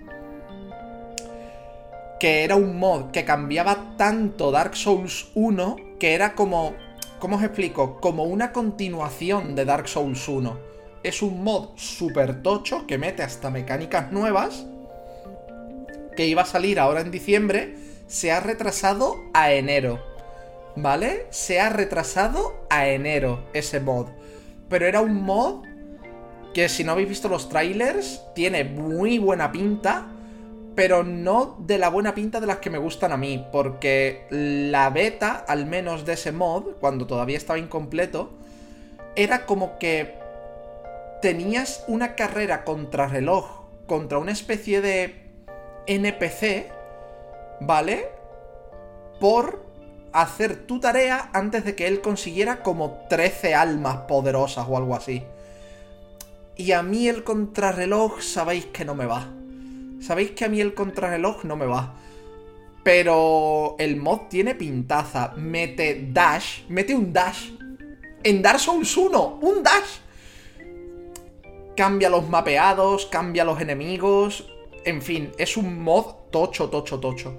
Que 2.19 2.45
era 2.45 2.57
un 2.57 2.79
mod 2.79 3.11
que 3.11 3.27
cambiaba 3.27 3.95
tanto 3.99 4.51
Dark 4.51 4.75
Souls 4.75 5.33
1 5.35 5.77
que 6.01 6.15
era 6.15 6.35
como. 6.35 6.73
¿Cómo 7.19 7.37
os 7.37 7.43
explico? 7.43 8.01
Como 8.01 8.25
una 8.25 8.53
continuación 8.53 9.55
de 9.55 9.67
Dark 9.67 9.87
Souls 9.87 10.27
1 10.27 10.76
es 11.03 11.23
un 11.23 11.43
mod 11.45 11.71
super 11.77 12.43
tocho 12.43 12.87
que 12.87 12.99
mete 12.99 13.23
hasta 13.23 13.51
mecánicas 13.51 14.13
nuevas. 14.13 14.67
que 16.17 16.27
iba 16.27 16.43
a 16.43 16.47
salir 16.47 16.81
ahora 16.81 17.03
en 17.03 17.11
diciembre, 17.11 17.77
se 18.07 18.33
ha 18.33 18.41
retrasado 18.41 19.17
a 19.35 19.53
enero. 19.53 20.01
¿Vale? 20.75 21.27
Se 21.31 21.61
ha 21.61 21.69
retrasado 21.69 22.55
a 22.71 22.89
enero 22.89 23.45
ese 23.53 23.81
mod. 23.81 24.07
Pero 24.69 24.87
era 24.87 25.03
un 25.03 25.23
mod 25.23 25.65
que 26.55 26.71
si 26.71 26.85
no 26.85 26.93
habéis 26.93 27.11
visto 27.11 27.29
los 27.29 27.51
trailers, 27.51 28.23
tiene 28.35 28.65
muy 28.65 29.19
buena 29.19 29.53
pinta, 29.53 30.07
pero 30.75 31.05
no 31.05 31.57
de 31.59 31.77
la 31.79 31.91
buena 31.91 32.15
pinta 32.15 32.41
de 32.41 32.47
las 32.47 32.59
que 32.59 32.71
me 32.71 32.79
gustan 32.79 33.13
a 33.13 33.19
mí, 33.19 33.45
porque 33.53 34.27
la 34.31 34.89
beta, 34.89 35.45
al 35.47 35.67
menos 35.67 36.07
de 36.07 36.15
ese 36.15 36.33
mod, 36.33 36.77
cuando 36.81 37.07
todavía 37.07 37.37
estaba 37.37 37.59
incompleto, 37.59 38.31
era 39.17 39.45
como 39.45 39.79
que 39.79 40.15
tenías 41.27 41.83
una 41.89 42.15
carrera 42.15 42.63
contrarreloj 42.63 43.65
contra 43.89 44.19
una 44.19 44.31
especie 44.31 44.81
de 44.81 45.13
NPC, 45.89 46.71
¿vale? 47.61 48.11
Por 49.19 49.67
hacer 50.13 50.69
tu 50.69 50.79
tarea 50.79 51.31
antes 51.33 51.65
de 51.65 51.75
que 51.75 51.89
él 51.89 52.01
consiguiera 52.01 52.63
como 52.63 53.01
13 53.09 53.57
almas 53.57 53.97
poderosas 54.07 54.67
o 54.69 54.77
algo 54.77 54.95
así. 54.95 55.25
Y 56.55 56.71
a 56.71 56.85
mí 56.85 57.09
el 57.09 57.25
contrarreloj 57.25 58.21
sabéis 58.23 58.67
que 58.67 58.85
no 58.85 58.95
me 58.95 59.07
va. 59.07 59.27
Sabéis 60.01 60.31
que 60.31 60.45
a 60.45 60.49
mí 60.49 60.61
el 60.61 60.75
contrarreloj 60.75 61.43
no 61.43 61.57
me 61.57 61.67
va. 61.67 61.97
Pero 62.85 63.75
el 63.81 63.97
mod 63.97 64.29
tiene 64.31 64.55
pintaza. 64.55 65.33
Mete 65.37 66.09
dash. 66.13 66.69
Mete 66.69 66.95
un 66.95 67.13
dash. 67.13 67.51
En 68.23 68.43
Dark 68.43 68.61
Souls 68.61 68.97
1. 68.97 69.41
Un 69.43 69.65
dash. 69.65 70.06
Cambia 71.77 72.09
los 72.09 72.29
mapeados. 72.29 73.07
Cambia 73.07 73.45
los 73.45 73.61
enemigos. 73.61 74.49
En 74.85 75.03
fin, 75.03 75.33
es 75.39 75.57
un 75.57 75.83
mod 75.83 76.15
tocho, 76.31 76.71
tocho, 76.71 76.99
tocho. 77.01 77.35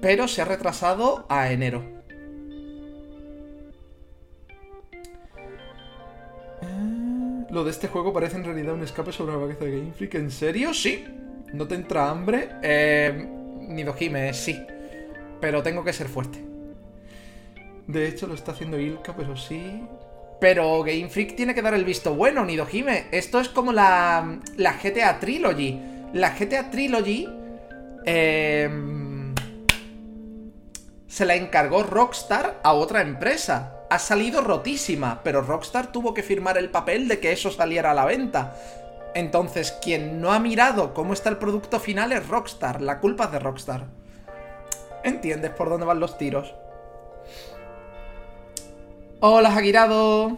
Pero 0.00 0.26
se 0.28 0.42
ha 0.42 0.44
retrasado 0.44 1.26
a 1.28 1.52
enero. 1.52 1.82
Lo 7.50 7.64
de 7.64 7.70
este 7.70 7.88
juego 7.88 8.12
parece 8.12 8.36
en 8.36 8.44
realidad 8.44 8.74
un 8.74 8.82
escape 8.82 9.12
sobre 9.12 9.34
la 9.34 9.40
cabeza 9.40 9.64
de 9.64 9.78
Game 9.78 9.92
Freak. 9.92 10.14
¿En 10.14 10.30
serio? 10.30 10.72
Sí. 10.72 11.04
¿No 11.52 11.68
te 11.68 11.74
entra 11.74 12.08
hambre? 12.08 12.48
Eh. 12.62 13.28
Nidojime, 13.68 14.32
sí. 14.32 14.64
Pero 15.40 15.62
tengo 15.62 15.84
que 15.84 15.92
ser 15.92 16.08
fuerte. 16.08 16.38
De 17.86 18.08
hecho, 18.08 18.26
lo 18.26 18.34
está 18.34 18.52
haciendo 18.52 18.78
Ilka, 18.78 19.14
pero 19.14 19.36
sí. 19.36 19.82
Pero 20.42 20.82
Game 20.82 21.08
Freak 21.08 21.36
tiene 21.36 21.54
que 21.54 21.62
dar 21.62 21.72
el 21.72 21.84
visto 21.84 22.16
bueno, 22.16 22.44
Nidojime. 22.44 23.06
Esto 23.12 23.38
es 23.38 23.48
como 23.48 23.72
la, 23.72 24.40
la 24.56 24.72
GTA 24.72 25.20
Trilogy. 25.20 25.80
La 26.14 26.30
GTA 26.30 26.68
Trilogy. 26.68 27.28
Eh, 28.04 28.68
se 31.06 31.26
la 31.26 31.36
encargó 31.36 31.84
Rockstar 31.84 32.58
a 32.64 32.72
otra 32.72 33.02
empresa 33.02 33.84
ha 33.88 34.00
salido 34.00 34.40
rotísima, 34.40 35.20
pero 35.22 35.42
Rockstar 35.42 35.92
tuvo 35.92 36.12
que 36.12 36.24
firmar 36.24 36.58
el 36.58 36.70
papel 36.70 37.06
de 37.06 37.20
que 37.20 37.30
eso 37.30 37.52
saliera 37.52 37.92
a 37.92 37.94
la 37.94 38.06
venta. 38.06 38.56
Entonces, 39.14 39.70
quien 39.80 40.20
no 40.20 40.32
ha 40.32 40.40
mirado 40.40 40.92
cómo 40.92 41.12
está 41.12 41.28
el 41.28 41.36
producto 41.36 41.78
final 41.78 42.10
es 42.10 42.26
Rockstar, 42.26 42.82
la 42.82 42.98
culpa 42.98 43.26
es 43.26 43.30
de 43.32 43.38
Rockstar. 43.38 43.84
¿Entiendes 45.04 45.52
por 45.52 45.68
dónde 45.68 45.86
van 45.86 46.00
los 46.00 46.18
tiros? 46.18 46.52
Hola, 49.24 49.56
Hagirado. 49.56 50.36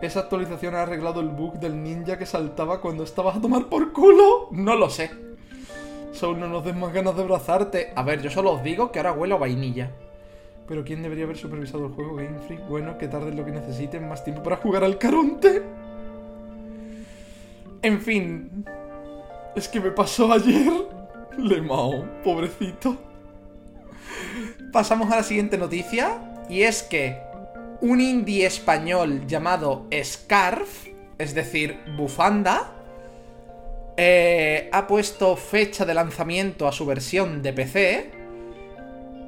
¿Esa 0.00 0.20
actualización 0.20 0.76
ha 0.76 0.82
arreglado 0.82 1.20
el 1.20 1.30
bug 1.30 1.54
del 1.54 1.82
ninja 1.82 2.16
que 2.16 2.24
saltaba 2.24 2.80
cuando 2.80 3.02
estabas 3.02 3.36
a 3.36 3.40
tomar 3.40 3.66
por 3.66 3.92
culo? 3.92 4.46
No 4.52 4.76
lo 4.76 4.88
sé. 4.88 5.10
Solo 6.12 6.38
no 6.38 6.46
nos 6.46 6.64
den 6.64 6.78
más 6.78 6.92
ganas 6.92 7.16
de 7.16 7.22
abrazarte. 7.22 7.92
A 7.96 8.04
ver, 8.04 8.22
yo 8.22 8.30
solo 8.30 8.52
os 8.52 8.62
digo 8.62 8.92
que 8.92 9.00
ahora 9.00 9.14
huelo 9.14 9.34
a 9.34 9.38
vainilla. 9.38 9.90
Pero 10.68 10.84
¿quién 10.84 11.02
debería 11.02 11.24
haber 11.24 11.36
supervisado 11.36 11.86
el 11.86 11.92
juego? 11.92 12.14
Game 12.14 12.38
Freak. 12.46 12.68
Bueno, 12.68 12.96
que 12.98 13.08
tarde 13.08 13.34
lo 13.34 13.44
que 13.44 13.50
necesiten. 13.50 14.08
Más 14.08 14.22
tiempo 14.22 14.44
para 14.44 14.58
jugar 14.58 14.84
al 14.84 14.96
Caronte. 14.96 15.64
En 17.82 18.00
fin. 18.00 18.64
Es 19.56 19.66
que 19.66 19.80
me 19.80 19.90
pasó 19.90 20.32
ayer. 20.32 20.72
Lemao, 21.36 22.04
pobrecito. 22.22 22.96
Pasamos 24.72 25.10
a 25.10 25.16
la 25.16 25.22
siguiente 25.24 25.58
noticia. 25.58 26.44
Y 26.48 26.62
es 26.62 26.84
que 26.84 27.26
un 27.80 28.00
indie 28.00 28.46
español 28.46 29.26
llamado 29.26 29.86
Scarf, 30.02 30.88
es 31.18 31.34
decir, 31.34 31.78
bufanda, 31.96 32.72
eh, 33.96 34.68
ha 34.72 34.86
puesto 34.86 35.36
fecha 35.36 35.84
de 35.84 35.94
lanzamiento 35.94 36.68
a 36.68 36.72
su 36.72 36.84
versión 36.84 37.42
de 37.42 37.52
PC 37.52 38.16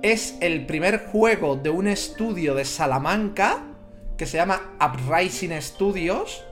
es 0.03 0.37
el 0.41 0.65
primer 0.67 1.07
juego 1.07 1.57
de 1.57 1.71
un 1.71 1.89
estudio 1.89 2.55
de 2.55 2.65
Salamanca 2.65 3.65
que 4.17 4.27
se 4.27 4.37
llama 4.37 4.77
Uprising 4.81 5.61
Studios 5.61 6.45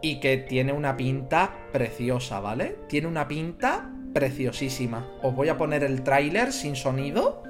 y 0.00 0.20
que 0.20 0.38
tiene 0.38 0.72
una 0.72 0.96
pinta 0.96 1.52
preciosa, 1.72 2.40
¿vale? 2.40 2.78
Tiene 2.88 3.08
una 3.08 3.28
pinta 3.28 3.90
preciosísima. 4.12 5.06
Os 5.22 5.34
voy 5.34 5.48
a 5.48 5.56
poner 5.56 5.84
el 5.84 6.02
tráiler 6.02 6.52
sin 6.52 6.74
sonido, 6.74 7.42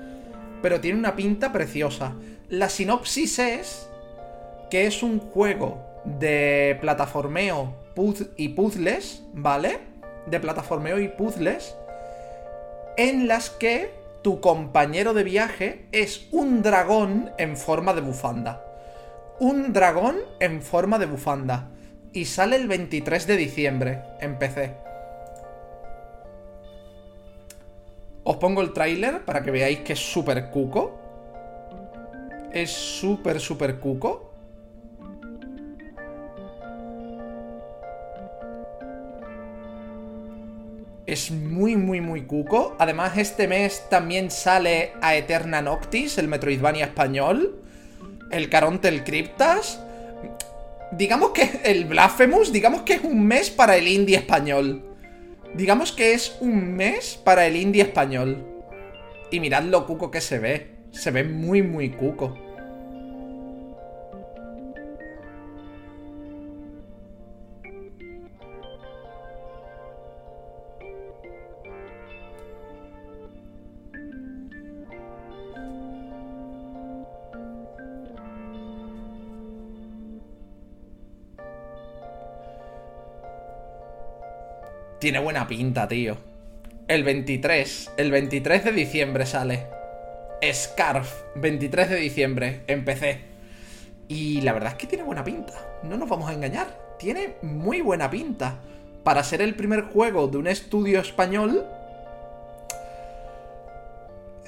pero 0.61 0.81
tiene 0.81 0.99
una 0.99 1.15
pinta 1.15 1.53
preciosa. 1.53 2.15
La 2.53 2.69
sinopsis 2.69 3.39
es 3.39 3.89
que 4.71 4.87
es 4.87 5.03
un 5.03 5.21
juego 5.21 5.87
de 6.05 6.77
plataformeo 6.83 7.73
y 8.37 8.51
puzzles, 8.51 9.23
¿vale? 9.33 9.79
De 10.27 10.39
plataformeo 10.39 11.01
y 11.01 11.09
puzzles 11.09 11.75
en 12.99 13.27
las 13.27 13.49
que 13.49 13.95
tu 14.21 14.43
compañero 14.43 15.15
de 15.15 15.25
viaje 15.25 15.87
es 15.93 16.29
un 16.31 16.61
dragón 16.63 17.31
en 17.39 17.57
forma 17.57 17.95
de 17.95 18.03
bufanda. 18.03 18.63
Un 19.41 19.73
dragón 19.73 20.19
en 20.39 20.61
forma 20.61 20.99
de 20.99 21.07
bufanda. 21.07 21.71
Y 22.13 22.27
sale 22.27 22.57
el 22.57 22.69
23 22.69 23.27
de 23.29 23.37
diciembre 23.39 24.03
en 24.21 24.39
PC. 24.39 24.77
Os 28.25 28.37
pongo 28.37 28.61
el 28.61 28.75
tráiler 28.75 29.25
para 29.25 29.43
que 29.43 29.51
veáis 29.51 29.79
que 29.79 29.95
es 29.95 30.01
súper 30.01 30.51
cuco. 30.51 31.02
Es 32.53 32.71
súper, 32.71 33.41
súper 33.41 33.79
cuco. 33.79 34.31
Es 41.07 41.31
muy, 41.31 41.77
muy, 41.77 42.01
muy 42.01 42.23
cuco. 42.23 42.77
Además, 42.79 43.17
este 43.17 43.49
mes 43.49 43.87
también 43.89 44.31
sale 44.31 44.93
a 45.01 45.17
Eterna 45.17 45.63
Noctis, 45.63 46.19
el 46.19 46.29
Metroidvania 46.29 46.87
español. 46.87 47.63
El 48.31 48.51
Caronte 48.51 48.89
el 48.89 49.03
Cryptas. 49.03 49.81
Digamos 50.93 51.31
que 51.31 51.61
el 51.65 51.87
Blasphemous, 51.87 52.53
digamos 52.53 52.83
que 52.83 52.95
es 52.95 53.05
un 53.05 53.27
mes 53.27 53.51
para 53.51 53.77
el 53.77 53.89
indie 53.89 54.17
español. 54.17 54.83
Digamos 55.55 55.93
que 55.93 56.13
es 56.13 56.37
un 56.41 56.75
mes 56.75 57.19
para 57.23 57.47
el 57.47 57.57
indie 57.57 57.83
español. 57.83 58.45
Y 59.31 59.41
mirad 59.41 59.63
lo 59.65 59.87
cuco 59.87 60.11
que 60.11 60.21
se 60.21 60.39
ve. 60.39 60.72
Se 60.93 61.11
ve 61.11 61.25
muy, 61.25 61.63
muy 61.63 61.91
cuco. 61.91 62.39
Tiene 85.03 85.19
buena 85.19 85.49
pinta, 85.49 85.89
tío. 85.89 86.17
El 86.87 87.03
23, 87.03 87.95
el 87.97 88.13
23 88.13 88.65
de 88.67 88.71
diciembre 88.71 89.27
sale. 89.27 89.82
Scarf, 90.51 91.09
23 91.37 91.91
de 91.91 91.97
diciembre, 91.97 92.63
empecé. 92.67 93.21
Y 94.09 94.41
la 94.41 94.53
verdad 94.53 94.73
es 94.73 94.79
que 94.79 94.87
tiene 94.87 95.05
buena 95.05 95.23
pinta. 95.23 95.53
No 95.85 95.97
nos 95.97 96.09
vamos 96.09 96.29
a 96.29 96.35
engañar. 96.35 96.97
Tiene 96.99 97.37
muy 97.43 97.81
buena 97.81 98.11
pinta. 98.11 98.59
Para 99.05 99.23
ser 99.23 99.41
el 99.41 99.55
primer 99.55 99.83
juego 99.83 100.29
de 100.29 100.39
un 100.39 100.47
estudio 100.47 101.01
español 101.01 101.65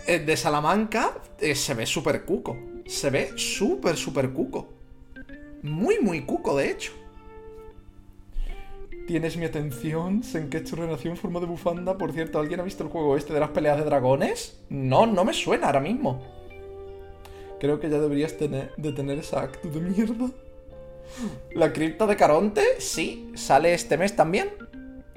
eh, 0.07 0.19
de 0.19 0.37
Salamanca, 0.37 1.13
eh, 1.41 1.55
se 1.55 1.75
ve 1.75 1.87
súper 1.87 2.25
cuco. 2.25 2.57
Se 2.87 3.11
ve 3.11 3.33
súper, 3.37 3.97
súper 3.97 4.31
cuco. 4.31 4.75
Muy, 5.63 5.99
muy 6.01 6.23
cuco, 6.23 6.57
de 6.57 6.71
hecho. 6.71 6.93
Tienes 9.07 9.37
mi 9.37 9.45
atención, 9.45 10.23
Senketsu 10.23 10.77
renació 10.77 11.11
en 11.11 11.19
forma 11.19 11.39
de 11.39 11.47
bufanda. 11.47 11.99
Por 11.99 12.13
cierto, 12.13 12.39
¿alguien 12.39 12.61
ha 12.61 12.63
visto 12.63 12.85
el 12.85 12.89
juego 12.89 13.17
este 13.17 13.35
de 13.35 13.41
las 13.41 13.51
peleas 13.51 13.77
de 13.77 13.85
dragones? 13.85 14.61
No, 14.71 15.05
no 15.07 15.27
me 15.27 15.35
suena 15.35 15.67
ahora 15.67 15.81
mismo. 15.81 16.23
Creo 17.61 17.81
que 17.81 17.91
ya 17.91 17.99
deberías 17.99 18.39
tener, 18.39 18.75
de 18.77 18.93
tener 18.93 19.19
esa 19.19 19.43
acto 19.43 19.69
de 19.69 19.81
mierda. 19.81 20.31
¿La 21.53 21.73
cripta 21.73 22.07
de 22.07 22.17
Caronte? 22.17 22.63
Sí, 22.79 23.31
sale 23.35 23.75
este 23.75 23.99
mes 23.99 24.17
también. 24.17 24.49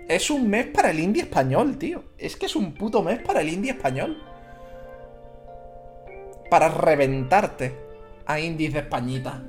Es 0.10 0.30
un 0.30 0.50
mes 0.50 0.68
para 0.68 0.92
el 0.92 1.00
indie 1.00 1.24
español, 1.24 1.78
tío. 1.78 2.04
Es 2.18 2.36
que 2.36 2.46
es 2.46 2.56
un 2.58 2.74
puto 2.74 3.02
mes 3.02 3.20
para 3.20 3.40
el 3.40 3.50
indie 3.50 3.72
español. 3.72 4.18
Para 6.50 6.68
reventarte 6.70 7.74
a 8.26 8.40
indies 8.40 8.74
de 8.74 8.80
Españita. 8.80 9.44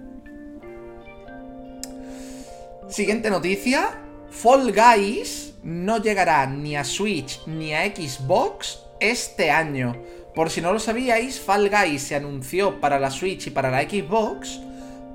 Siguiente 2.88 3.30
noticia. 3.30 4.07
Fall 4.30 4.72
Guys 4.72 5.54
no 5.62 5.98
llegará 5.98 6.46
ni 6.46 6.76
a 6.76 6.84
Switch 6.84 7.40
ni 7.46 7.74
a 7.74 7.84
Xbox 7.86 8.80
este 9.00 9.50
año. 9.50 9.96
Por 10.34 10.50
si 10.50 10.60
no 10.60 10.72
lo 10.72 10.78
sabíais, 10.78 11.40
Fall 11.40 11.68
Guys 11.68 12.02
se 12.02 12.14
anunció 12.14 12.80
para 12.80 12.98
la 13.00 13.10
Switch 13.10 13.48
y 13.48 13.50
para 13.50 13.70
la 13.70 13.82
Xbox 13.82 14.60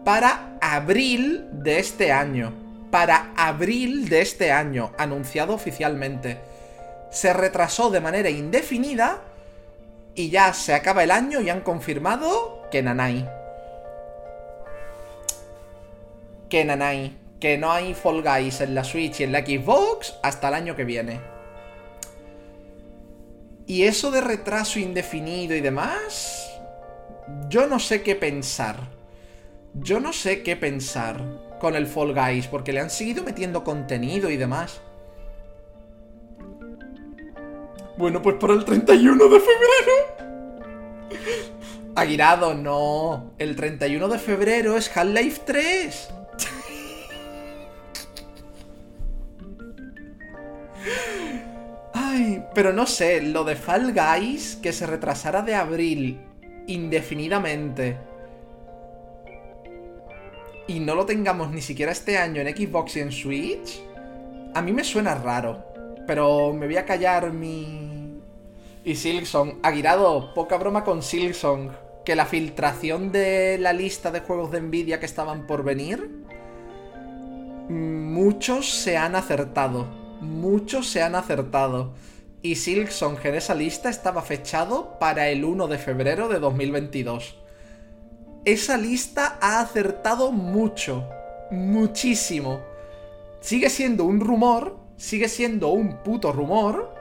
para 0.03 0.57
abril 0.61 1.47
de 1.51 1.79
este 1.79 2.11
año. 2.11 2.53
Para 2.91 3.33
abril 3.35 4.09
de 4.09 4.21
este 4.21 4.51
año, 4.51 4.91
anunciado 4.97 5.53
oficialmente. 5.53 6.37
Se 7.09 7.33
retrasó 7.33 7.89
de 7.89 8.01
manera 8.01 8.29
indefinida 8.29 9.21
y 10.15 10.29
ya 10.29 10.53
se 10.53 10.73
acaba 10.73 11.03
el 11.03 11.11
año 11.11 11.41
y 11.41 11.49
han 11.49 11.61
confirmado 11.61 12.67
que 12.69 12.83
Nanai. 12.83 13.27
Que 16.49 16.65
Nanai. 16.65 17.22
Que 17.43 17.57
no 17.57 17.73
hay 17.73 17.93
Fall 17.93 18.23
Guys 18.23 18.61
en 18.61 18.73
la 18.73 18.85
Switch 18.85 19.19
y 19.19 19.23
en 19.25 19.33
la 19.33 19.45
Xbox 19.45 20.15
hasta 20.23 20.47
el 20.47 20.53
año 20.53 20.77
que 20.77 20.85
viene. 20.85 21.19
Y 23.67 23.83
eso 23.83 24.11
de 24.11 24.21
retraso 24.21 24.79
indefinido 24.79 25.53
y 25.53 25.59
demás... 25.59 26.49
Yo 27.49 27.67
no 27.67 27.79
sé 27.79 28.01
qué 28.01 28.15
pensar. 28.15 28.77
Yo 29.73 29.99
no 29.99 30.13
sé 30.13 30.41
qué 30.41 30.55
pensar 30.55 31.19
con 31.59 31.75
el 31.75 31.85
Fall 31.85 32.13
Guys, 32.13 32.47
porque 32.47 32.71
le 32.71 32.79
han 32.79 32.89
seguido 32.89 33.25
metiendo 33.25 33.65
contenido 33.65 34.29
y 34.29 34.37
demás. 34.37 34.79
Bueno, 37.97 38.21
pues 38.21 38.37
para 38.37 38.53
el 38.53 38.63
31 38.63 39.21
de 39.21 39.39
febrero. 39.41 39.91
Aguirado, 41.93 42.53
no. 42.53 43.33
El 43.37 43.57
31 43.57 44.07
de 44.07 44.17
febrero 44.17 44.77
es 44.77 44.95
Half-Life 44.95 45.41
3. 45.45 46.13
Pero 52.63 52.71
no 52.71 52.85
sé, 52.85 53.21
lo 53.21 53.43
de 53.43 53.57
Fall 53.57 53.93
Guys 53.93 54.57
que 54.63 54.71
se 54.71 54.87
retrasara 54.87 55.41
de 55.41 55.53
abril 55.53 56.21
indefinidamente 56.65 57.97
y 60.65 60.79
no 60.79 60.95
lo 60.95 61.05
tengamos 61.05 61.51
ni 61.51 61.61
siquiera 61.61 61.91
este 61.91 62.17
año 62.17 62.39
en 62.39 62.55
Xbox 62.55 62.95
y 62.95 63.01
en 63.01 63.11
Switch, 63.11 63.83
a 64.53 64.61
mí 64.61 64.71
me 64.71 64.85
suena 64.85 65.13
raro. 65.15 65.61
Pero 66.07 66.53
me 66.53 66.65
voy 66.67 66.77
a 66.77 66.85
callar 66.85 67.33
mi... 67.33 68.21
Y 68.85 68.95
Silksong. 68.95 69.59
Aguirado, 69.61 70.33
poca 70.33 70.55
broma 70.55 70.85
con 70.85 71.03
Silksong. 71.03 71.69
Que 72.05 72.15
la 72.15 72.25
filtración 72.25 73.11
de 73.11 73.57
la 73.59 73.73
lista 73.73 74.09
de 74.09 74.21
juegos 74.21 74.51
de 74.51 74.61
Nvidia 74.61 75.01
que 75.01 75.05
estaban 75.05 75.47
por 75.47 75.65
venir... 75.65 76.09
Muchos 77.67 78.69
se 78.69 78.95
han 78.95 79.17
acertado. 79.17 79.85
Muchos 80.21 80.87
se 80.87 81.03
han 81.03 81.15
acertado. 81.15 81.91
Y 82.43 82.55
Silksong 82.55 83.17
en 83.23 83.35
esa 83.35 83.55
lista 83.55 83.89
estaba 83.89 84.21
fechado 84.21 84.99
para 84.99 85.29
el 85.29 85.43
1 85.43 85.67
de 85.67 85.77
febrero 85.79 86.27
de 86.27 86.39
2022 86.39 87.37
esa 88.45 88.77
lista 88.77 89.37
ha 89.41 89.61
acertado 89.61 90.31
mucho, 90.31 91.07
muchísimo. 91.49 92.61
Sigue 93.39 93.69
siendo 93.69 94.03
un 94.03 94.19
rumor, 94.19 94.77
sigue 94.97 95.29
siendo 95.29 95.69
un 95.69 96.03
puto 96.03 96.31
rumor, 96.33 96.93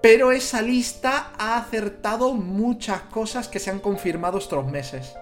pero 0.00 0.30
esa 0.32 0.62
lista 0.62 1.32
ha 1.36 1.58
acertado 1.58 2.32
muchas 2.32 3.02
cosas 3.02 3.48
que 3.48 3.58
se 3.58 3.70
han 3.70 3.80
confirmado 3.80 4.38
estos 4.38 4.64
meses. 4.66 5.14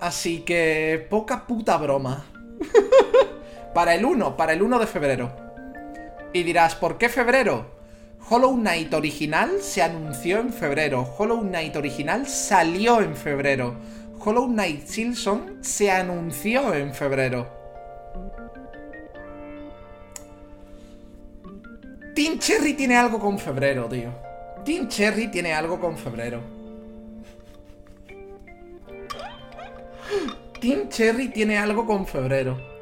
Así 0.00 0.40
que 0.40 1.06
poca 1.10 1.46
puta 1.46 1.76
broma. 1.76 2.24
para 3.74 3.94
el 3.94 4.04
1, 4.04 4.36
para 4.36 4.54
el 4.54 4.62
1 4.62 4.78
de 4.78 4.86
febrero. 4.86 5.43
Y 6.34 6.42
dirás, 6.42 6.74
¿por 6.74 6.98
qué 6.98 7.08
febrero? 7.08 7.64
Hollow 8.28 8.56
Knight 8.56 8.92
original 8.92 9.60
se 9.60 9.82
anunció 9.82 10.40
en 10.40 10.52
febrero. 10.52 11.08
Hollow 11.16 11.42
Knight 11.42 11.76
original 11.76 12.26
salió 12.26 13.00
en 13.00 13.14
febrero. 13.14 13.76
Hollow 14.18 14.48
Knight 14.48 14.84
Silson 14.84 15.58
se 15.62 15.92
anunció 15.92 16.74
en 16.74 16.92
febrero. 16.92 17.46
Team 22.16 22.40
Cherry 22.40 22.74
tiene 22.74 22.96
algo 22.96 23.20
con 23.20 23.38
febrero, 23.38 23.88
tío. 23.88 24.10
Team 24.64 24.88
Cherry 24.88 25.28
tiene 25.30 25.54
algo 25.54 25.78
con 25.78 25.96
febrero. 25.96 26.40
Team 30.60 30.88
Cherry 30.88 31.28
tiene 31.28 31.58
algo 31.58 31.86
con 31.86 32.04
febrero. 32.04 32.73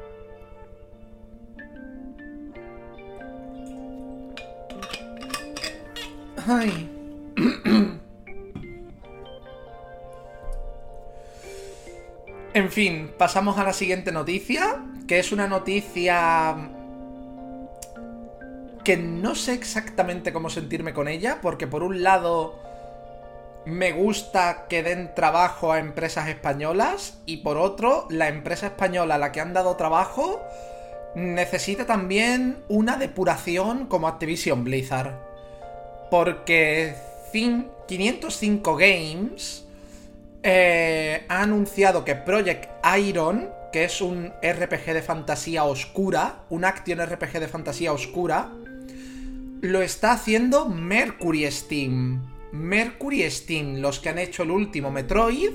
En 12.55 12.69
fin, 12.69 13.11
pasamos 13.17 13.57
a 13.57 13.63
la 13.63 13.73
siguiente 13.73 14.11
noticia, 14.11 14.83
que 15.07 15.17
es 15.17 15.31
una 15.31 15.47
noticia 15.47 16.69
que 18.83 18.95
no 18.95 19.33
sé 19.33 19.53
exactamente 19.53 20.31
cómo 20.31 20.51
sentirme 20.51 20.93
con 20.93 21.07
ella, 21.07 21.39
porque 21.41 21.65
por 21.65 21.81
un 21.81 22.03
lado 22.03 22.59
me 23.65 23.91
gusta 23.91 24.67
que 24.69 24.83
den 24.83 25.15
trabajo 25.15 25.71
a 25.71 25.79
empresas 25.79 26.27
españolas 26.27 27.17
y 27.25 27.37
por 27.37 27.57
otro, 27.57 28.05
la 28.11 28.27
empresa 28.27 28.67
española 28.67 29.15
a 29.15 29.17
la 29.17 29.31
que 29.31 29.41
han 29.41 29.53
dado 29.53 29.75
trabajo 29.75 30.39
necesita 31.15 31.87
también 31.87 32.63
una 32.67 32.97
depuración 32.97 33.87
como 33.87 34.07
Activision 34.07 34.63
Blizzard. 34.63 35.32
Porque 36.13 36.93
505 37.31 38.75
Games 38.75 39.65
eh, 40.43 41.25
ha 41.27 41.41
anunciado 41.41 42.05
que 42.05 42.13
Project 42.13 42.69
Iron, 42.99 43.49
que 43.71 43.85
es 43.85 43.99
un 43.99 44.31
RPG 44.43 44.93
de 44.93 45.01
fantasía 45.01 45.63
oscura, 45.63 46.43
un 46.51 46.65
action 46.65 47.03
RPG 47.03 47.39
de 47.39 47.47
fantasía 47.47 47.93
oscura, 47.93 48.51
lo 49.61 49.81
está 49.81 50.11
haciendo 50.11 50.69
Mercury 50.69 51.49
Steam. 51.49 52.21
Mercury 52.51 53.27
Steam, 53.31 53.81
los 53.81 53.99
que 53.99 54.09
han 54.09 54.19
hecho 54.19 54.43
el 54.43 54.51
último 54.51 54.91
Metroid. 54.91 55.49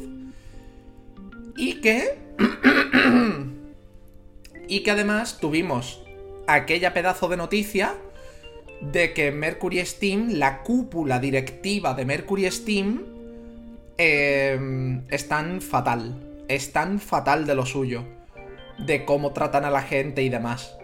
Y 1.57 1.75
que... 1.75 2.19
y 4.67 4.83
que 4.83 4.91
además 4.91 5.39
tuvimos 5.39 6.03
aquella 6.49 6.95
pedazo 6.95 7.29
de 7.29 7.37
noticia 7.37 7.95
de 8.81 9.12
que 9.12 9.33
Mercury 9.33 9.85
Steam, 9.85 10.31
la 10.35 10.62
cúpula 10.62 11.18
directiva 11.18 11.95
de 11.95 12.05
Mercury 12.05 12.51
Steam, 12.51 13.05
eh, 13.99 15.01
es 15.11 15.29
tan 15.29 15.61
fatal. 15.61 16.45
Es 16.49 16.72
tan 16.72 17.01
fatal 17.01 17.47
de 17.47 17.55
lo 17.55 17.66
suyo. 17.66 18.05
De 18.79 19.05
cómo 19.05 19.33
tratan 19.33 19.64
a 19.64 19.70
la 19.70 19.83
gente 19.83 20.22
y 20.22 20.29
demás. 20.29 20.79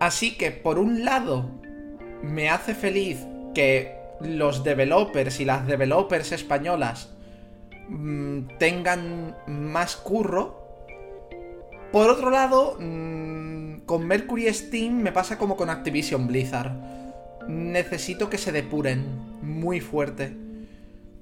Así 0.00 0.36
que, 0.36 0.50
por 0.50 0.78
un 0.78 1.04
lado, 1.04 1.50
me 2.22 2.50
hace 2.50 2.74
feliz 2.74 3.24
que 3.54 3.94
los 4.20 4.64
developers 4.64 5.40
y 5.40 5.44
las 5.44 5.66
developers 5.66 6.32
españolas 6.32 7.10
mm, 7.88 8.58
tengan 8.58 9.36
más 9.46 9.96
curro. 9.96 10.63
Por 11.94 12.10
otro 12.10 12.28
lado, 12.28 12.76
mm, 12.80 13.82
con 13.86 14.04
Mercury 14.04 14.52
Steam 14.52 14.94
me 14.94 15.12
pasa 15.12 15.38
como 15.38 15.56
con 15.56 15.70
Activision 15.70 16.26
Blizzard. 16.26 16.72
Necesito 17.46 18.28
que 18.28 18.36
se 18.36 18.50
depuren 18.50 19.04
muy 19.42 19.78
fuerte. 19.78 20.36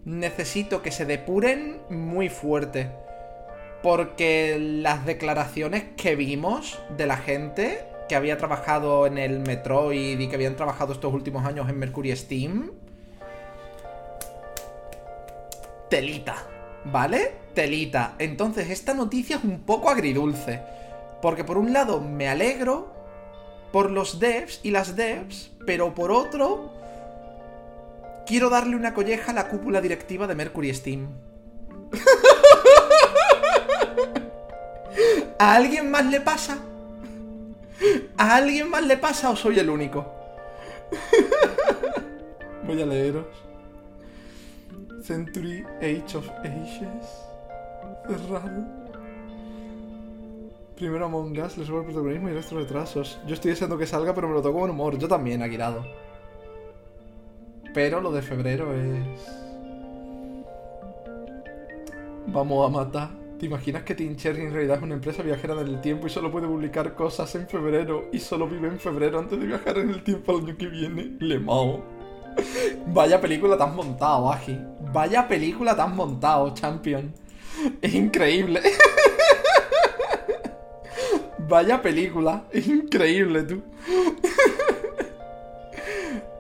Necesito 0.06 0.80
que 0.80 0.90
se 0.90 1.04
depuren 1.04 1.76
muy 1.90 2.30
fuerte. 2.30 2.90
Porque 3.82 4.56
las 4.58 5.04
declaraciones 5.04 5.84
que 5.98 6.16
vimos 6.16 6.78
de 6.96 7.06
la 7.06 7.18
gente 7.18 7.84
que 8.08 8.14
había 8.14 8.38
trabajado 8.38 9.06
en 9.06 9.18
el 9.18 9.40
Metroid 9.40 10.18
y 10.18 10.26
que 10.26 10.36
habían 10.36 10.56
trabajado 10.56 10.94
estos 10.94 11.12
últimos 11.12 11.44
años 11.44 11.68
en 11.68 11.78
Mercury 11.78 12.16
Steam. 12.16 12.70
Telita. 15.90 16.36
¿Vale? 16.86 17.41
Telita. 17.54 18.14
Entonces 18.18 18.70
esta 18.70 18.94
noticia 18.94 19.36
es 19.36 19.44
un 19.44 19.60
poco 19.60 19.90
agridulce. 19.90 20.62
Porque 21.20 21.44
por 21.44 21.58
un 21.58 21.72
lado 21.72 22.00
me 22.00 22.28
alegro 22.28 22.92
por 23.72 23.90
los 23.90 24.18
devs 24.20 24.60
y 24.62 24.70
las 24.70 24.96
devs, 24.96 25.50
pero 25.66 25.94
por 25.94 26.10
otro 26.10 26.72
quiero 28.26 28.50
darle 28.50 28.76
una 28.76 28.94
colleja 28.94 29.32
a 29.32 29.34
la 29.34 29.48
cúpula 29.48 29.80
directiva 29.80 30.26
de 30.26 30.34
Mercury 30.34 30.74
Steam. 30.74 31.08
¿A 35.38 35.54
alguien 35.54 35.90
más 35.90 36.06
le 36.06 36.20
pasa? 36.20 36.58
¿A 38.16 38.36
alguien 38.36 38.70
más 38.70 38.84
le 38.84 38.96
pasa 38.96 39.30
o 39.30 39.36
soy 39.36 39.58
el 39.58 39.70
único? 39.70 40.06
Voy 42.66 42.80
a 42.80 42.86
leeros. 42.86 43.26
Century 45.02 45.64
Age 45.80 46.16
of 46.16 46.28
Ages. 46.44 47.31
Cerrado. 48.06 48.82
Primero 50.76 51.06
Among 51.06 51.38
Us, 51.38 51.58
le 51.58 51.64
sube 51.64 51.78
el 51.78 51.84
protagonismo 51.84 52.28
y 52.28 52.30
el 52.32 52.36
resto 52.38 52.58
retrasos. 52.58 53.20
Yo 53.26 53.34
estoy 53.34 53.52
deseando 53.52 53.78
que 53.78 53.86
salga, 53.86 54.14
pero 54.14 54.28
me 54.28 54.34
lo 54.34 54.42
toco 54.42 54.60
con 54.60 54.70
humor. 54.70 54.98
Yo 54.98 55.06
también, 55.06 55.42
Aguirado. 55.42 55.84
Pero 57.72 58.00
lo 58.00 58.10
de 58.12 58.22
febrero 58.22 58.74
es... 58.74 59.42
Vamos 62.26 62.66
a 62.66 62.70
matar. 62.70 63.10
¿Te 63.38 63.46
imaginas 63.46 63.82
que 63.82 63.94
Team 63.94 64.16
Cherry 64.16 64.42
en 64.42 64.52
realidad 64.52 64.76
es 64.76 64.82
una 64.82 64.94
empresa 64.94 65.22
viajera 65.22 65.54
del 65.56 65.80
tiempo 65.80 66.06
y 66.06 66.10
solo 66.10 66.30
puede 66.30 66.46
publicar 66.46 66.94
cosas 66.94 67.34
en 67.34 67.48
febrero 67.48 68.08
y 68.12 68.18
solo 68.18 68.46
vive 68.46 68.68
en 68.68 68.78
febrero 68.78 69.18
antes 69.18 69.38
de 69.38 69.46
viajar 69.46 69.78
en 69.78 69.90
el 69.90 70.02
tiempo 70.04 70.32
al 70.32 70.44
año 70.44 70.56
que 70.56 70.68
viene? 70.68 71.16
Le 71.18 71.38
mao. 71.38 71.82
Vaya 72.86 73.20
película 73.20 73.56
tan 73.56 73.74
montado, 73.74 74.30
Aji. 74.30 74.58
Vaya 74.92 75.26
película 75.26 75.74
tan 75.76 75.96
montado, 75.96 76.54
Champion. 76.54 77.12
Es 77.80 77.94
increíble. 77.94 78.60
Vaya 81.38 81.82
película. 81.82 82.44
Increíble, 82.52 83.42
tú. 83.42 83.62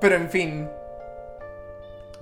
Pero 0.00 0.16
en 0.16 0.30
fin. 0.30 0.68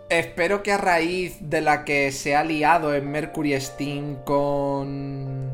Espero 0.09 0.62
que 0.62 0.72
a 0.72 0.76
raíz 0.76 1.36
de 1.41 1.61
la 1.61 1.84
que 1.84 2.11
se 2.11 2.34
ha 2.34 2.43
liado 2.43 2.95
en 2.95 3.11
Mercury 3.11 3.59
Steam 3.61 4.24
con... 4.24 5.51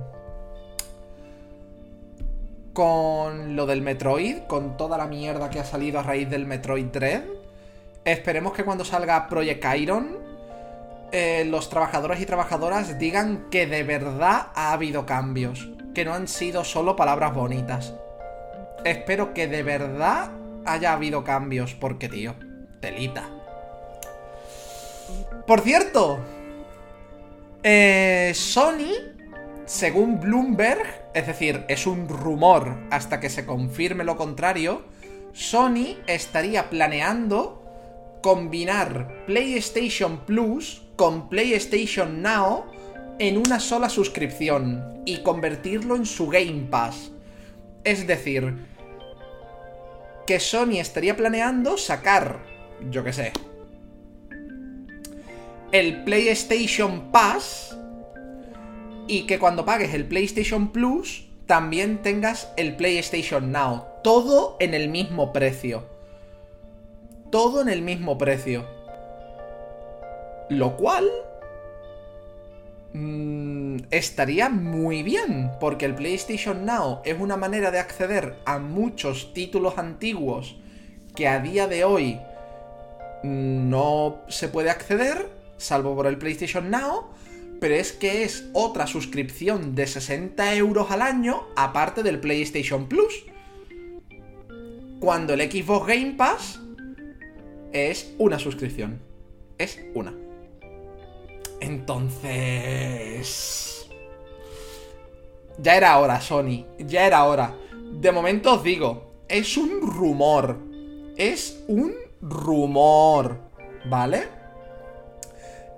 Con 2.72 3.56
lo 3.56 3.66
del 3.66 3.82
Metroid, 3.82 4.38
con 4.46 4.76
toda 4.76 4.98
la 4.98 5.06
mierda 5.06 5.50
que 5.50 5.60
ha 5.60 5.64
salido 5.64 5.98
a 5.98 6.02
raíz 6.02 6.28
del 6.30 6.46
Metroid 6.46 6.86
Dread. 6.86 7.22
Esperemos 8.04 8.52
que 8.52 8.64
cuando 8.64 8.84
salga 8.84 9.28
Project 9.28 9.64
Iron, 9.78 10.25
eh, 11.12 11.44
los 11.46 11.68
trabajadores 11.68 12.20
y 12.20 12.26
trabajadoras 12.26 12.98
digan 12.98 13.48
que 13.50 13.66
de 13.66 13.82
verdad 13.82 14.48
ha 14.54 14.72
habido 14.72 15.06
cambios 15.06 15.68
que 15.96 16.04
no 16.04 16.12
han 16.12 16.28
sido 16.28 16.62
solo 16.62 16.94
palabras 16.94 17.34
bonitas. 17.34 17.94
Espero 18.84 19.32
que 19.32 19.48
de 19.48 19.62
verdad 19.62 20.30
haya 20.66 20.92
habido 20.92 21.24
cambios, 21.24 21.74
porque, 21.74 22.10
tío, 22.10 22.34
telita. 22.80 23.30
Por 25.46 25.62
cierto, 25.62 26.18
eh, 27.62 28.32
Sony, 28.34 28.92
según 29.64 30.20
Bloomberg, 30.20 31.08
es 31.14 31.26
decir, 31.26 31.64
es 31.68 31.86
un 31.86 32.08
rumor 32.08 32.76
hasta 32.90 33.18
que 33.18 33.30
se 33.30 33.46
confirme 33.46 34.04
lo 34.04 34.16
contrario, 34.16 34.84
Sony 35.32 35.96
estaría 36.06 36.68
planeando 36.68 38.18
combinar 38.22 39.24
PlayStation 39.26 40.26
Plus 40.26 40.85
con 40.96 41.28
PlayStation 41.28 42.22
Now 42.22 42.64
en 43.18 43.38
una 43.38 43.60
sola 43.60 43.88
suscripción 43.88 45.02
y 45.04 45.18
convertirlo 45.18 45.96
en 45.96 46.06
su 46.06 46.28
Game 46.28 46.66
Pass. 46.70 47.10
Es 47.84 48.06
decir, 48.06 48.54
que 50.26 50.40
Sony 50.40 50.80
estaría 50.80 51.16
planeando 51.16 51.78
sacar, 51.78 52.40
yo 52.90 53.04
qué 53.04 53.12
sé, 53.12 53.32
el 55.72 56.04
PlayStation 56.04 57.12
Pass 57.12 57.76
y 59.06 59.26
que 59.26 59.38
cuando 59.38 59.64
pagues 59.64 59.94
el 59.94 60.06
PlayStation 60.06 60.72
Plus 60.72 61.26
también 61.46 62.02
tengas 62.02 62.52
el 62.56 62.76
PlayStation 62.76 63.52
Now. 63.52 63.84
Todo 64.02 64.56
en 64.58 64.74
el 64.74 64.88
mismo 64.88 65.32
precio. 65.32 65.84
Todo 67.30 67.62
en 67.62 67.68
el 67.68 67.82
mismo 67.82 68.18
precio. 68.18 68.75
Lo 70.48 70.76
cual 70.76 71.08
Mm, 72.98 73.76
estaría 73.90 74.48
muy 74.48 75.02
bien, 75.02 75.50
porque 75.60 75.84
el 75.84 75.94
PlayStation 75.94 76.64
Now 76.64 77.00
es 77.04 77.20
una 77.20 77.36
manera 77.36 77.70
de 77.70 77.78
acceder 77.78 78.36
a 78.46 78.58
muchos 78.58 79.34
títulos 79.34 79.76
antiguos 79.76 80.56
que 81.14 81.28
a 81.28 81.40
día 81.40 81.66
de 81.66 81.84
hoy 81.84 82.18
no 83.22 84.22
se 84.28 84.48
puede 84.48 84.70
acceder, 84.70 85.28
salvo 85.58 85.94
por 85.94 86.06
el 86.06 86.16
PlayStation 86.16 86.70
Now, 86.70 87.08
pero 87.60 87.74
es 87.74 87.92
que 87.92 88.22
es 88.22 88.48
otra 88.54 88.86
suscripción 88.86 89.74
de 89.74 89.86
60 89.86 90.54
euros 90.54 90.90
al 90.90 91.02
año 91.02 91.48
aparte 91.54 92.02
del 92.02 92.18
PlayStation 92.18 92.88
Plus. 92.88 93.26
Cuando 95.00 95.34
el 95.34 95.40
Xbox 95.50 95.86
Game 95.86 96.14
Pass 96.16 96.60
es 97.74 98.14
una 98.16 98.38
suscripción. 98.38 99.00
Es 99.58 99.78
una. 99.94 100.25
Entonces... 101.60 103.46
Ya 105.58 105.76
era 105.76 105.98
hora, 105.98 106.20
Sony. 106.20 106.66
Ya 106.78 107.06
era 107.06 107.24
hora. 107.24 107.54
De 107.92 108.12
momento 108.12 108.54
os 108.54 108.62
digo, 108.62 109.12
es 109.28 109.56
un 109.56 109.80
rumor. 109.80 110.58
Es 111.16 111.64
un 111.68 111.94
rumor. 112.20 113.38
¿Vale? 113.88 114.28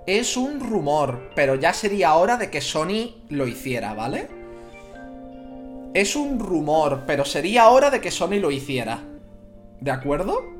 Es 0.05 0.35
un 0.37 0.59
rumor, 0.59 1.29
pero 1.35 1.55
ya 1.55 1.71
sería 1.71 2.15
hora 2.15 2.37
de 2.37 2.49
que 2.49 2.61
Sony 2.61 3.23
lo 3.29 3.47
hiciera, 3.47 3.93
¿vale? 3.93 4.27
Es 5.93 6.15
un 6.15 6.39
rumor, 6.39 7.03
pero 7.05 7.25
sería 7.25 7.69
hora 7.69 7.91
de 7.91 8.01
que 8.01 8.09
Sony 8.09 8.39
lo 8.39 8.49
hiciera. 8.49 9.03
¿De 9.79 9.91
acuerdo? 9.91 10.58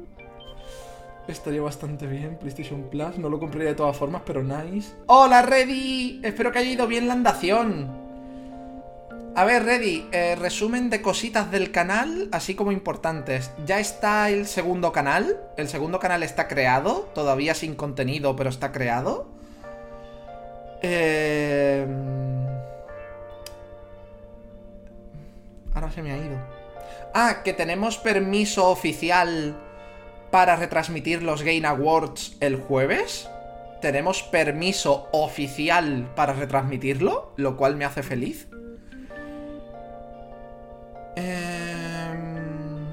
Estaría 1.30 1.62
bastante 1.62 2.08
bien. 2.08 2.38
PlayStation 2.38 2.90
Plus. 2.90 3.20
No 3.20 3.30
lo 3.30 3.40
compraría 3.40 3.70
de 3.70 3.76
todas 3.76 3.96
formas, 3.96 4.24
pero 4.26 4.44
nice. 4.44 4.94
¡Hola, 5.06 5.44
Reddy! 5.44 6.22
Espero 6.24 6.52
que 6.52 6.58
haya 6.58 6.72
ido 6.72 6.88
bien 6.88 7.08
la 7.08 7.14
andación. 7.14 7.88
A 9.36 9.46
ver, 9.46 9.64
Reddy, 9.64 10.08
eh, 10.12 10.36
resumen 10.36 10.90
de 10.90 11.04
cositas 11.04 11.52
del 11.52 11.72
canal, 11.72 12.30
así 12.32 12.56
como 12.56 12.72
importantes. 12.72 13.52
Ya 13.68 13.80
está 13.80 14.32
el 14.32 14.48
segundo 14.48 14.92
canal. 14.92 15.40
El 15.56 15.68
segundo 15.68 16.00
canal 16.00 16.24
está 16.24 16.48
creado. 16.48 17.08
Todavía 17.14 17.54
sin 17.54 17.76
contenido, 17.76 18.36
pero 18.36 18.50
está 18.50 18.72
creado. 18.72 19.28
Eh... 20.82 21.86
Ahora 25.76 25.92
se 25.92 26.02
me 26.02 26.12
ha 26.12 26.18
ido. 26.18 26.38
Ah, 27.14 27.42
que 27.44 27.54
tenemos 27.54 28.00
permiso 28.00 28.68
oficial 28.68 29.56
para 30.32 30.56
retransmitir 30.56 31.24
los 31.24 31.44
Game 31.44 31.66
Awards 31.66 32.38
el 32.40 32.56
jueves. 32.56 33.30
Tenemos 33.82 34.24
permiso 34.24 35.08
oficial 35.12 36.12
para 36.16 36.34
retransmitirlo, 36.34 37.34
lo 37.38 37.58
cual 37.58 37.76
me 37.76 37.86
hace 37.86 38.04
feliz. 38.04 38.48
Em, 41.16 42.86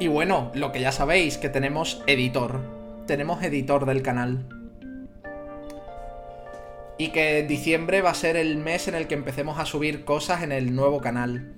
y 0.00 0.08
bueno, 0.08 0.50
lo 0.54 0.72
que 0.72 0.80
ya 0.80 0.92
sabéis, 0.92 1.38
que 1.38 1.48
tenemos 1.48 2.02
editor. 2.06 2.60
Tenemos 3.06 3.42
editor 3.42 3.86
del 3.86 4.02
canal. 4.02 4.48
Y 6.98 7.08
que 7.08 7.42
diciembre 7.42 8.00
va 8.00 8.10
a 8.10 8.14
ser 8.14 8.36
el 8.36 8.56
mes 8.56 8.88
en 8.88 8.94
el 8.94 9.06
que 9.06 9.14
empecemos 9.14 9.58
a 9.58 9.66
subir 9.66 10.06
cosas 10.06 10.42
en 10.42 10.50
el 10.50 10.74
nuevo 10.74 11.00
canal. 11.00 11.56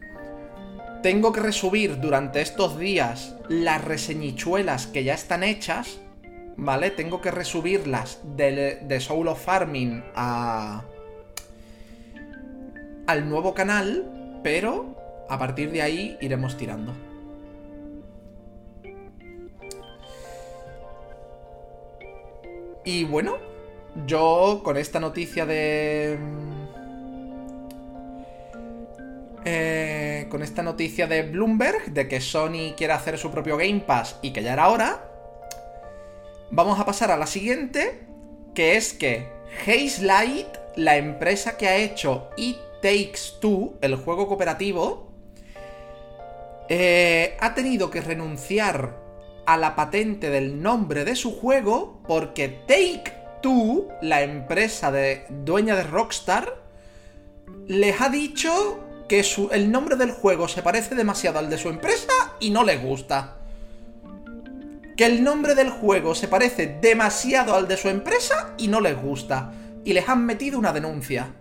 Tengo 1.02 1.32
que 1.32 1.40
resubir 1.40 2.00
durante 2.00 2.40
estos 2.40 2.78
días 2.78 3.36
las 3.48 3.84
reseñichuelas 3.84 4.88
que 4.88 5.04
ya 5.04 5.14
están 5.14 5.44
hechas, 5.44 6.00
¿vale? 6.56 6.90
Tengo 6.90 7.20
que 7.20 7.30
resubirlas 7.30 8.20
de, 8.36 8.80
de 8.82 9.00
Soul 9.00 9.28
of 9.28 9.44
Farming 9.44 10.02
a... 10.16 10.82
al 13.06 13.28
nuevo 13.28 13.54
canal, 13.54 14.40
pero 14.42 14.96
a 15.28 15.38
partir 15.38 15.70
de 15.70 15.82
ahí 15.82 16.18
iremos 16.20 16.56
tirando. 16.56 16.92
Y 22.84 23.04
bueno, 23.04 23.36
yo 24.06 24.62
con 24.64 24.76
esta 24.76 24.98
noticia 24.98 25.46
de 25.46 26.18
eh, 29.44 30.26
con 30.30 30.42
esta 30.42 30.62
noticia 30.62 31.06
de 31.06 31.22
Bloomberg 31.22 31.92
de 31.92 32.08
que 32.08 32.20
Sony 32.20 32.74
quiere 32.76 32.92
hacer 32.92 33.18
su 33.18 33.30
propio 33.30 33.56
Game 33.56 33.80
Pass 33.80 34.16
y 34.22 34.32
que 34.32 34.42
ya 34.42 34.52
era 34.52 34.68
hora, 34.68 35.10
vamos 36.50 36.78
a 36.80 36.84
pasar 36.84 37.10
a 37.10 37.16
la 37.16 37.26
siguiente, 37.26 38.00
que 38.54 38.76
es 38.76 38.92
que 38.92 39.28
Haze 39.62 40.02
Light, 40.02 40.48
la 40.76 40.96
empresa 40.96 41.56
que 41.56 41.68
ha 41.68 41.76
hecho 41.76 42.30
It 42.36 42.58
Takes 42.82 43.38
Two, 43.40 43.74
el 43.80 43.96
juego 43.96 44.28
cooperativo, 44.28 45.12
eh, 46.68 47.36
ha 47.40 47.54
tenido 47.54 47.90
que 47.90 48.00
renunciar 48.00 48.94
a 49.46 49.56
la 49.56 49.74
patente 49.74 50.28
del 50.28 50.60
nombre 50.60 51.04
de 51.04 51.16
su 51.16 51.34
juego 51.34 52.02
porque 52.06 52.48
Take 52.66 53.12
Two, 53.40 53.88
la 54.02 54.22
empresa 54.22 54.92
de, 54.92 55.24
dueña 55.30 55.76
de 55.76 55.84
Rockstar, 55.84 56.62
les 57.66 58.00
ha 58.00 58.08
dicho 58.08 58.87
que 59.08 59.24
el 59.52 59.72
nombre 59.72 59.96
del 59.96 60.12
juego 60.12 60.48
se 60.48 60.62
parece 60.62 60.94
demasiado 60.94 61.38
al 61.38 61.48
de 61.48 61.56
su 61.56 61.70
empresa 61.70 62.12
y 62.40 62.50
no 62.50 62.62
les 62.62 62.82
gusta. 62.82 63.36
Que 64.96 65.06
el 65.06 65.24
nombre 65.24 65.54
del 65.54 65.70
juego 65.70 66.14
se 66.14 66.28
parece 66.28 66.78
demasiado 66.80 67.54
al 67.54 67.66
de 67.66 67.76
su 67.76 67.88
empresa 67.88 68.54
y 68.58 68.68
no 68.68 68.80
les 68.80 69.00
gusta. 69.00 69.52
Y 69.84 69.94
les 69.94 70.08
han 70.08 70.26
metido 70.26 70.58
una 70.58 70.72
denuncia. 70.72 71.32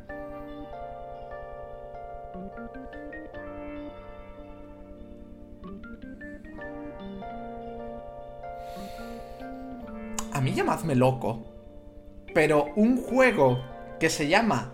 A 10.31 10.39
mí 10.39 10.53
llamadme 10.53 10.95
loco. 10.95 11.43
Pero 12.33 12.67
un 12.75 13.01
juego 13.01 13.59
que 13.99 14.09
se 14.09 14.27
llama 14.27 14.71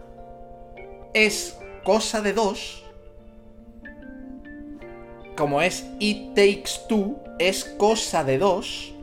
Es 1.14 1.58
cosa 1.84 2.22
de 2.22 2.34
dos, 2.34 2.83
como 5.36 5.62
es 5.62 5.86
It 6.00 6.36
Takes 6.36 6.88
Two, 6.88 7.18
es 7.40 7.66
cosa 7.66 8.24
de 8.24 8.38
dos, 8.38 8.94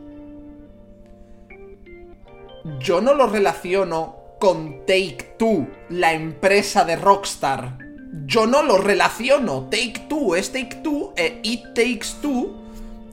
yo 2.78 3.00
no 3.00 3.14
lo 3.14 3.26
relaciono 3.26 4.16
con 4.38 4.86
Take 4.86 5.34
Two, 5.38 5.68
la 5.88 6.12
empresa 6.12 6.84
de 6.84 6.96
Rockstar. 6.96 7.78
Yo 8.26 8.46
no 8.46 8.62
lo 8.62 8.78
relaciono. 8.78 9.68
Take 9.70 10.06
Two 10.08 10.34
es 10.34 10.52
Take 10.52 10.76
Two 10.82 11.12
e 11.16 11.40
It 11.42 11.74
Takes 11.74 12.20
Two, 12.20 12.54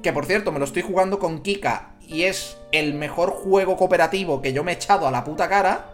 que 0.02 0.12
por 0.12 0.26
cierto 0.26 0.52
me 0.52 0.60
lo 0.60 0.66
estoy 0.66 0.82
jugando 0.82 1.20
con 1.20 1.42
Kika 1.42 1.96
y 2.02 2.24
es 2.24 2.58
el 2.72 2.94
mejor 2.94 3.32
juego 3.32 3.78
cooperativo 3.78 4.42
que 4.42 4.54
yo 4.54 4.64
me 4.64 4.72
he 4.72 4.76
echado 4.76 5.08
a 5.08 5.12
la 5.12 5.24
puta 5.24 5.50
cara, 5.50 5.94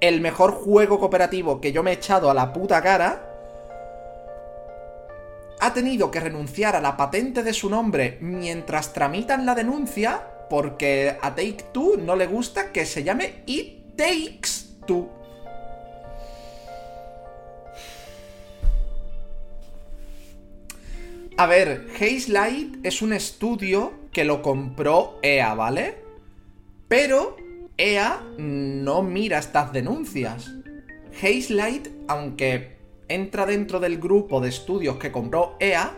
el 0.00 0.20
mejor 0.20 0.52
juego 0.52 0.98
cooperativo 0.98 1.60
que 1.60 1.72
yo 1.72 1.82
me 1.82 1.90
he 1.90 1.94
echado 1.94 2.30
a 2.30 2.34
la 2.34 2.52
puta 2.52 2.82
cara, 2.82 3.31
ha 5.62 5.72
tenido 5.72 6.10
que 6.10 6.18
renunciar 6.18 6.74
a 6.74 6.80
la 6.80 6.96
patente 6.96 7.44
de 7.44 7.52
su 7.52 7.70
nombre 7.70 8.18
mientras 8.20 8.92
tramitan 8.92 9.46
la 9.46 9.54
denuncia 9.54 10.20
porque 10.50 11.16
a 11.22 11.36
Take 11.36 11.66
Two 11.72 11.98
no 11.98 12.16
le 12.16 12.26
gusta 12.26 12.72
que 12.72 12.84
se 12.84 13.04
llame 13.04 13.44
It 13.46 13.94
Takes 13.96 14.80
Two. 14.88 15.08
A 21.36 21.46
ver, 21.46 21.86
Haze 21.94 22.32
Light 22.32 22.84
es 22.84 23.00
un 23.00 23.12
estudio 23.12 23.92
que 24.12 24.24
lo 24.24 24.42
compró 24.42 25.20
EA, 25.22 25.54
¿vale? 25.54 25.94
Pero 26.88 27.36
EA 27.78 28.20
no 28.36 29.04
mira 29.04 29.38
estas 29.38 29.72
denuncias. 29.72 30.50
Haze 31.22 31.54
Light, 31.54 31.86
aunque 32.08 32.71
entra 33.14 33.46
dentro 33.46 33.80
del 33.80 33.98
grupo 33.98 34.40
de 34.40 34.48
estudios 34.48 34.96
que 34.96 35.12
compró 35.12 35.56
EA, 35.60 35.92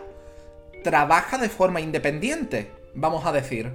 trabaja 0.83 1.37
de 1.37 1.49
forma 1.49 1.81
independiente, 1.81 2.71
vamos 2.93 3.25
a 3.25 3.31
decir. 3.31 3.71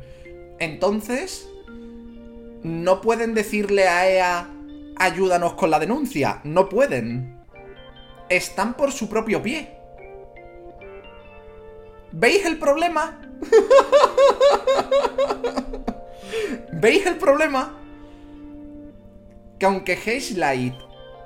Entonces, 0.58 1.48
no 2.62 3.00
pueden 3.00 3.34
decirle 3.34 3.88
a 3.88 4.08
EA, 4.08 4.48
ayúdanos 4.96 5.54
con 5.54 5.70
la 5.70 5.78
denuncia. 5.78 6.40
No 6.44 6.68
pueden. 6.68 7.40
Están 8.28 8.74
por 8.74 8.92
su 8.92 9.08
propio 9.08 9.42
pie. 9.42 9.70
¿Veis 12.12 12.44
el 12.44 12.58
problema? 12.58 13.20
¿Veis 16.72 17.06
el 17.06 17.16
problema? 17.16 17.78
Que 19.58 19.66
aunque 19.66 19.98
Light 20.36 20.74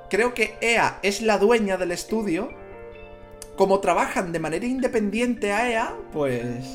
creo 0.09 0.33
que 0.33 0.55
EA 0.61 0.99
es 1.01 1.21
la 1.21 1.37
dueña 1.37 1.77
del 1.77 1.91
estudio, 1.91 2.49
como 3.55 3.79
trabajan 3.79 4.31
de 4.31 4.39
manera 4.39 4.65
independiente 4.65 5.51
a 5.51 5.69
EA, 5.69 5.95
pues... 6.11 6.65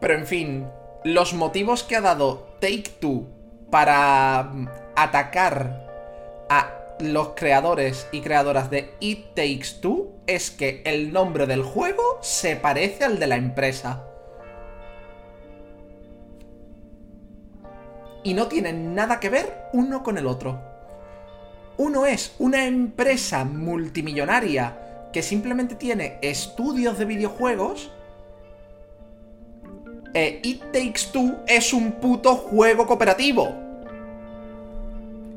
Pero 0.00 0.14
en 0.14 0.26
fin, 0.26 0.66
los 1.04 1.34
motivos 1.34 1.82
que 1.82 1.96
ha 1.96 2.00
dado 2.00 2.56
Take 2.58 2.90
Two 3.00 3.26
para 3.70 4.50
atacar 4.96 5.86
a 6.48 6.74
los 7.00 7.28
creadores 7.36 8.08
y 8.10 8.20
creadoras 8.20 8.70
de 8.70 8.94
It 9.00 9.34
Takes 9.34 9.80
Two 9.80 10.12
es 10.26 10.50
que 10.50 10.82
el 10.84 11.12
nombre 11.12 11.46
del 11.46 11.62
juego 11.62 12.18
se 12.22 12.56
parece 12.56 13.04
al 13.04 13.18
de 13.18 13.26
la 13.26 13.36
empresa. 13.36 14.09
Y 18.22 18.34
no 18.34 18.46
tienen 18.48 18.94
nada 18.94 19.20
que 19.20 19.30
ver 19.30 19.68
uno 19.72 20.02
con 20.02 20.18
el 20.18 20.26
otro. 20.26 20.60
Uno 21.76 22.04
es 22.04 22.34
una 22.38 22.66
empresa 22.66 23.44
multimillonaria 23.44 25.08
que 25.12 25.22
simplemente 25.22 25.74
tiene 25.74 26.18
estudios 26.20 26.98
de 26.98 27.06
videojuegos. 27.06 27.90
E 30.12 30.40
It 30.42 30.62
Takes 30.72 31.12
Two 31.12 31.38
es 31.46 31.72
un 31.72 31.92
puto 31.92 32.36
juego 32.36 32.86
cooperativo. 32.86 33.54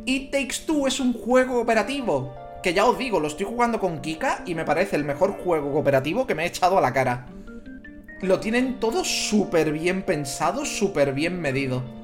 It 0.05 0.31
Takes 0.31 0.65
Two 0.65 0.87
es 0.87 0.99
un 0.99 1.13
juego 1.13 1.53
cooperativo. 1.53 2.33
Que 2.61 2.73
ya 2.73 2.85
os 2.85 2.97
digo, 2.97 3.19
lo 3.19 3.27
estoy 3.27 3.45
jugando 3.45 3.79
con 3.79 4.01
Kika 4.01 4.43
y 4.45 4.55
me 4.55 4.65
parece 4.65 4.95
el 4.95 5.05
mejor 5.05 5.37
juego 5.43 5.71
cooperativo 5.71 6.27
que 6.27 6.35
me 6.35 6.43
he 6.43 6.47
echado 6.47 6.77
a 6.77 6.81
la 6.81 6.91
cara. 6.91 7.27
Lo 8.21 8.39
tienen 8.39 8.79
todo 8.79 9.03
súper 9.03 9.71
bien 9.71 10.03
pensado, 10.03 10.65
súper 10.65 11.13
bien 11.13 11.39
medido. 11.39 12.02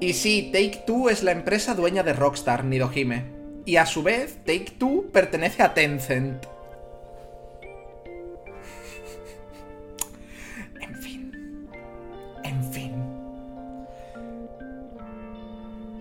Y 0.00 0.12
sí, 0.12 0.50
Take 0.52 0.84
Two 0.86 1.10
es 1.10 1.22
la 1.22 1.32
empresa 1.32 1.74
dueña 1.74 2.02
de 2.02 2.12
Rockstar, 2.12 2.64
Nidohime. 2.64 3.24
Y 3.64 3.76
a 3.76 3.86
su 3.86 4.02
vez, 4.02 4.36
Take 4.44 4.72
Two 4.78 5.06
pertenece 5.12 5.62
a 5.62 5.74
Tencent. 5.74 6.46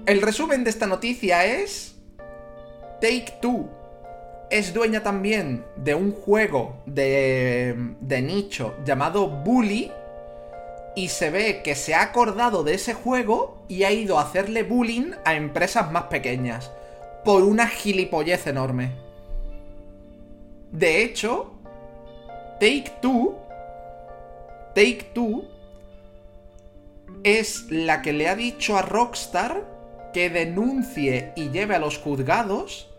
El 0.05 0.21
resumen 0.21 0.63
de 0.63 0.69
esta 0.69 0.85
noticia 0.87 1.45
es... 1.45 1.95
Take 3.01 3.33
Two 3.41 3.69
es 4.49 4.73
dueña 4.73 5.03
también 5.03 5.65
de 5.75 5.93
un 5.93 6.11
juego 6.11 6.81
de, 6.85 7.75
de 7.99 8.21
nicho 8.21 8.75
llamado 8.85 9.27
Bully 9.27 9.91
y 10.97 11.09
se 11.09 11.29
ve 11.29 11.61
que 11.63 11.75
se 11.75 11.93
ha 11.93 12.01
acordado 12.01 12.63
de 12.63 12.73
ese 12.73 12.95
juego 12.95 13.63
y 13.67 13.83
ha 13.83 13.91
ido 13.91 14.17
a 14.17 14.23
hacerle 14.23 14.63
bullying 14.63 15.11
a 15.25 15.35
empresas 15.35 15.91
más 15.91 16.05
pequeñas 16.05 16.71
por 17.23 17.43
una 17.43 17.67
gilipollez 17.67 18.47
enorme. 18.47 18.93
De 20.71 21.03
hecho, 21.03 21.53
Take 22.59 22.93
Two 22.99 23.37
Take 24.73 25.11
Two 25.13 25.45
es 27.23 27.69
la 27.69 28.01
que 28.01 28.11
le 28.11 28.27
ha 28.27 28.35
dicho 28.35 28.75
a 28.75 28.81
Rockstar 28.81 29.65
que 30.13 30.31
denuncie 30.31 31.31
y 31.35 31.49
lleve 31.49 31.75
a 31.75 31.79
los 31.79 31.99
juzgados 31.99 32.89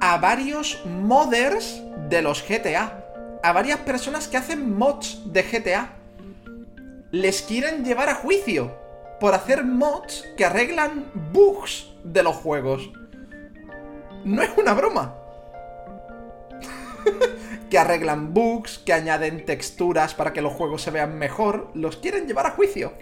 a 0.00 0.18
varios 0.18 0.84
modders 0.84 1.82
de 2.08 2.20
los 2.20 2.42
GTA. 2.42 3.04
A 3.44 3.52
varias 3.52 3.78
personas 3.80 4.26
que 4.26 4.38
hacen 4.38 4.76
mods 4.76 5.20
de 5.32 5.44
GTA. 5.44 5.95
Les 7.16 7.40
quieren 7.40 7.82
llevar 7.82 8.10
a 8.10 8.14
juicio 8.14 8.76
por 9.20 9.32
hacer 9.32 9.64
mods 9.64 10.22
que 10.36 10.44
arreglan 10.44 11.10
bugs 11.32 11.94
de 12.04 12.22
los 12.22 12.36
juegos. 12.36 12.90
No 14.26 14.42
es 14.42 14.50
una 14.58 14.74
broma. 14.74 15.14
que 17.70 17.78
arreglan 17.78 18.34
bugs, 18.34 18.80
que 18.80 18.92
añaden 18.92 19.46
texturas 19.46 20.12
para 20.12 20.34
que 20.34 20.42
los 20.42 20.52
juegos 20.52 20.82
se 20.82 20.90
vean 20.90 21.16
mejor. 21.16 21.70
Los 21.72 21.96
quieren 21.96 22.26
llevar 22.26 22.48
a 22.48 22.50
juicio. 22.50 22.92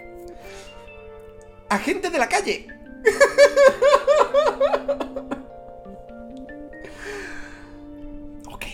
A 1.67 1.77
gente 1.77 2.09
de 2.09 2.17
la 2.17 2.29
calle. 2.29 2.67
ok. 8.49 8.65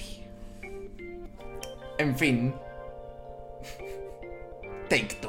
En 1.98 2.16
fin. 2.16 2.54
Take 4.88 5.20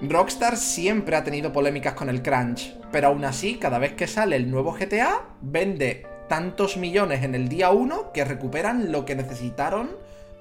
Rockstar 0.00 0.56
siempre 0.56 1.16
ha 1.16 1.24
tenido 1.24 1.52
polémicas 1.52 1.94
con 1.94 2.08
el 2.08 2.22
crunch, 2.22 2.72
pero 2.92 3.08
aún 3.08 3.24
así, 3.24 3.56
cada 3.56 3.78
vez 3.78 3.94
que 3.94 4.06
sale 4.06 4.36
el 4.36 4.50
nuevo 4.50 4.72
GTA, 4.72 5.22
vende 5.40 6.06
tantos 6.28 6.76
millones 6.76 7.24
en 7.24 7.34
el 7.34 7.48
día 7.48 7.70
1 7.70 8.12
que 8.12 8.24
recuperan 8.24 8.92
lo 8.92 9.04
que 9.04 9.16
necesitaron 9.16 9.90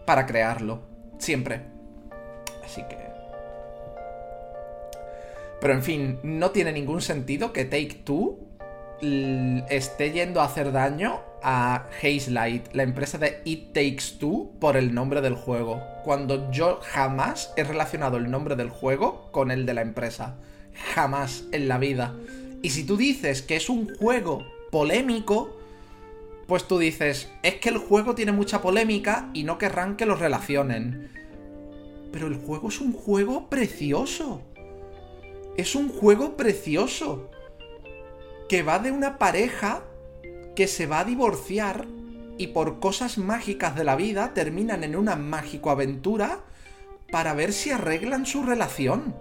para 0.05 0.27
crearlo. 0.27 0.81
Siempre. 1.17 1.61
Así 2.63 2.83
que... 2.83 2.97
Pero 5.59 5.73
en 5.73 5.81
fin, 5.81 6.19
no 6.21 6.51
tiene 6.51 6.71
ningún 6.71 7.01
sentido 7.01 7.51
que 7.51 7.65
Take 7.65 8.01
Two 8.03 8.37
esté 9.69 10.11
yendo 10.11 10.41
a 10.41 10.45
hacer 10.45 10.71
daño 10.71 11.21
a 11.49 11.87
Hazelight, 12.03 12.73
la 12.73 12.83
empresa 12.83 13.17
de 13.17 13.41
It 13.45 13.71
Takes 13.71 14.17
Two, 14.19 14.51
por 14.59 14.75
el 14.75 14.93
nombre 14.93 15.21
del 15.21 15.35
juego. 15.35 15.81
Cuando 16.03 16.51
yo 16.51 16.81
jamás 16.83 17.53
he 17.55 17.63
relacionado 17.63 18.17
el 18.17 18.29
nombre 18.29 18.57
del 18.57 18.69
juego 18.69 19.31
con 19.31 19.49
el 19.49 19.65
de 19.65 19.73
la 19.73 19.81
empresa. 19.81 20.35
Jamás 20.93 21.45
en 21.53 21.69
la 21.69 21.77
vida. 21.77 22.13
Y 22.61 22.71
si 22.71 22.83
tú 22.83 22.97
dices 22.97 23.43
que 23.43 23.55
es 23.55 23.69
un 23.69 23.95
juego 23.95 24.45
polémico, 24.71 25.57
pues 26.47 26.65
tú 26.65 26.79
dices, 26.79 27.31
es 27.43 27.55
que 27.55 27.69
el 27.69 27.77
juego 27.77 28.13
tiene 28.13 28.33
mucha 28.33 28.61
polémica 28.61 29.29
y 29.33 29.45
no 29.45 29.57
querrán 29.57 29.95
que 29.95 30.05
lo 30.05 30.17
relacionen. 30.17 31.13
Pero 32.11 32.27
el 32.27 32.35
juego 32.35 32.67
es 32.67 32.81
un 32.81 32.91
juego 32.91 33.49
precioso. 33.49 34.41
Es 35.55 35.75
un 35.75 35.87
juego 35.87 36.35
precioso. 36.35 37.31
Que 38.49 38.63
va 38.63 38.79
de 38.79 38.91
una 38.91 39.17
pareja 39.17 39.83
que 40.57 40.67
se 40.67 40.87
va 40.87 41.01
a 41.01 41.05
divorciar 41.05 41.85
y 42.39 42.47
por 42.47 42.79
cosas 42.79 43.19
mágicas 43.19 43.75
de 43.75 43.83
la 43.83 43.95
vida 43.95 44.33
terminan 44.33 44.83
en 44.83 44.95
una 44.95 45.15
mágico 45.15 45.69
aventura 45.69 46.39
para 47.11 47.35
ver 47.35 47.53
si 47.53 47.69
arreglan 47.69 48.25
su 48.25 48.41
relación. 48.41 49.15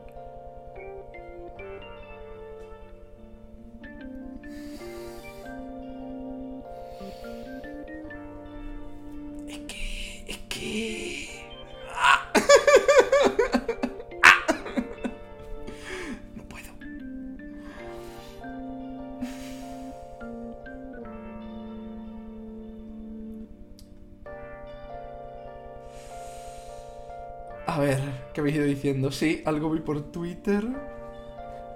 Sí, 29.11 29.43
algo 29.45 29.71
vi 29.71 29.81
por 29.81 30.11
Twitter. 30.11 30.65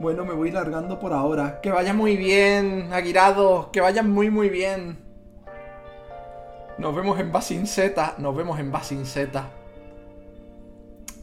Bueno, 0.00 0.24
me 0.24 0.32
voy 0.32 0.50
largando 0.50 0.98
por 0.98 1.12
ahora. 1.12 1.60
Que 1.60 1.70
vaya 1.70 1.92
muy 1.92 2.16
bien, 2.16 2.92
Aguirado. 2.92 3.70
Que 3.70 3.80
vaya 3.80 4.02
muy, 4.02 4.30
muy 4.30 4.48
bien. 4.48 4.98
Nos 6.78 6.94
vemos 6.94 7.20
en 7.20 7.30
Basin 7.30 7.66
Z. 7.66 8.14
Nos 8.16 8.34
vemos 8.34 8.58
en 8.58 8.72
Basin 8.72 9.04
Z. 9.04 9.50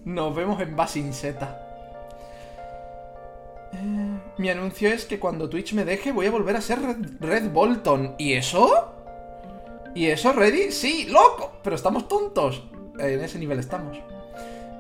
Nos 0.05 0.35
vemos 0.35 0.61
en 0.61 0.75
Basin 0.75 1.11
Z. 1.11 1.63
Eh, 3.73 4.19
mi 4.37 4.49
anuncio 4.49 4.89
es 4.89 5.05
que 5.05 5.19
cuando 5.19 5.49
Twitch 5.49 5.73
me 5.73 5.83
deje 5.83 6.11
voy 6.11 6.27
a 6.27 6.31
volver 6.31 6.55
a 6.55 6.61
ser 6.61 6.79
Red, 6.79 7.19
Red 7.19 7.51
Bolton. 7.51 8.13
¿Y 8.19 8.33
eso? 8.33 8.93
¿Y 9.95 10.05
eso, 10.05 10.31
Ready? 10.33 10.71
Sí, 10.71 11.07
loco. 11.09 11.53
Pero 11.63 11.75
estamos 11.75 12.07
tontos. 12.07 12.63
En 12.99 13.21
ese 13.21 13.39
nivel 13.39 13.57
estamos. 13.57 13.97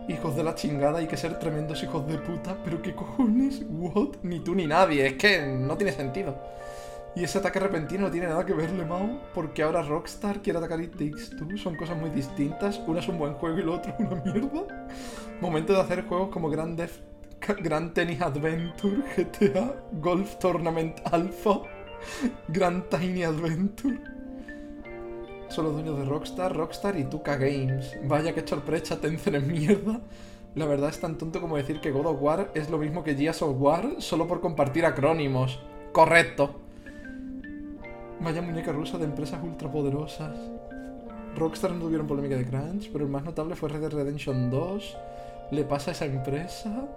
Hijos 0.07 0.35
de 0.35 0.43
la 0.43 0.55
chingada, 0.55 0.99
hay 0.99 1.07
que 1.07 1.17
ser 1.17 1.37
tremendos 1.37 1.83
hijos 1.83 2.07
de 2.07 2.17
puta. 2.17 2.55
Pero 2.63 2.81
qué 2.81 2.95
cojones, 2.95 3.61
what? 3.69 4.15
Ni 4.23 4.39
tú 4.39 4.55
ni 4.55 4.65
nadie, 4.65 5.05
es 5.05 5.13
que 5.13 5.45
no 5.45 5.75
tiene 5.77 5.91
sentido. 5.91 6.37
Y 7.15 7.23
ese 7.23 7.39
ataque 7.39 7.59
repentino 7.59 8.03
no 8.03 8.11
tiene 8.11 8.27
nada 8.27 8.45
que 8.45 8.53
verle, 8.53 8.85
Mao, 8.85 9.19
porque 9.33 9.63
ahora 9.63 9.81
Rockstar 9.81 10.41
quiere 10.41 10.59
atacar 10.59 10.79
It 10.81 10.91
Takes 10.91 11.35
Two. 11.37 11.57
Son 11.57 11.75
cosas 11.75 11.97
muy 11.97 12.09
distintas. 12.11 12.79
Una 12.85 12.99
es 12.99 13.07
un 13.07 13.17
buen 13.17 13.33
juego 13.33 13.57
y 13.57 13.63
lo 13.63 13.73
otro 13.73 13.93
una 13.99 14.21
mierda. 14.23 14.87
Momento 15.41 15.73
de 15.73 15.81
hacer 15.81 16.05
juegos 16.05 16.29
como 16.29 16.49
Grand, 16.49 16.79
Theft- 16.79 17.61
Grand 17.61 17.93
Tennis 17.93 18.21
Adventure, 18.21 18.97
GTA, 19.15 19.73
Golf 19.93 20.35
Tournament 20.37 20.99
Alpha, 21.11 21.61
Grand 22.49 22.87
Tiny 22.89 23.23
Adventure. 23.23 23.99
Son 25.49 25.65
los 25.65 25.73
dueños 25.73 25.97
de 25.97 26.05
Rockstar, 26.05 26.55
Rockstar 26.55 26.97
y 26.97 27.05
Tuca 27.05 27.35
Games. 27.37 27.97
Vaya 28.03 28.33
que 28.33 28.45
sorpresa, 28.45 28.97
Tencent 28.99 29.35
en 29.37 29.47
mierda. 29.47 29.99
La 30.55 30.65
verdad 30.65 30.89
es 30.89 30.99
tan 30.99 31.17
tonto 31.17 31.39
como 31.39 31.55
decir 31.57 31.79
que 31.81 31.91
God 31.91 32.05
of 32.07 32.21
War 32.21 32.51
es 32.55 32.69
lo 32.69 32.77
mismo 32.77 33.03
que 33.03 33.15
Gears 33.15 33.41
of 33.43 33.55
War 33.59 33.95
solo 33.99 34.27
por 34.27 34.41
compartir 34.41 34.85
acrónimos. 34.85 35.59
Correcto. 35.91 36.51
Vaya 38.19 38.41
muñeca 38.41 38.71
rusa 38.71 38.97
de 38.97 39.05
empresas 39.05 39.39
ultrapoderosas. 39.43 40.35
Rockstar 41.35 41.71
no 41.71 41.81
tuvieron 41.85 42.07
polémica 42.07 42.35
de 42.35 42.45
crunch, 42.45 42.89
pero 42.91 43.05
el 43.05 43.11
más 43.11 43.23
notable 43.23 43.55
fue 43.55 43.69
Red 43.69 43.81
Dead 43.81 43.91
Redemption 43.93 44.49
2. 44.49 44.97
Le 45.51 45.63
pasa 45.63 45.91
a 45.91 45.93
esa 45.93 46.05
empresa 46.05 46.87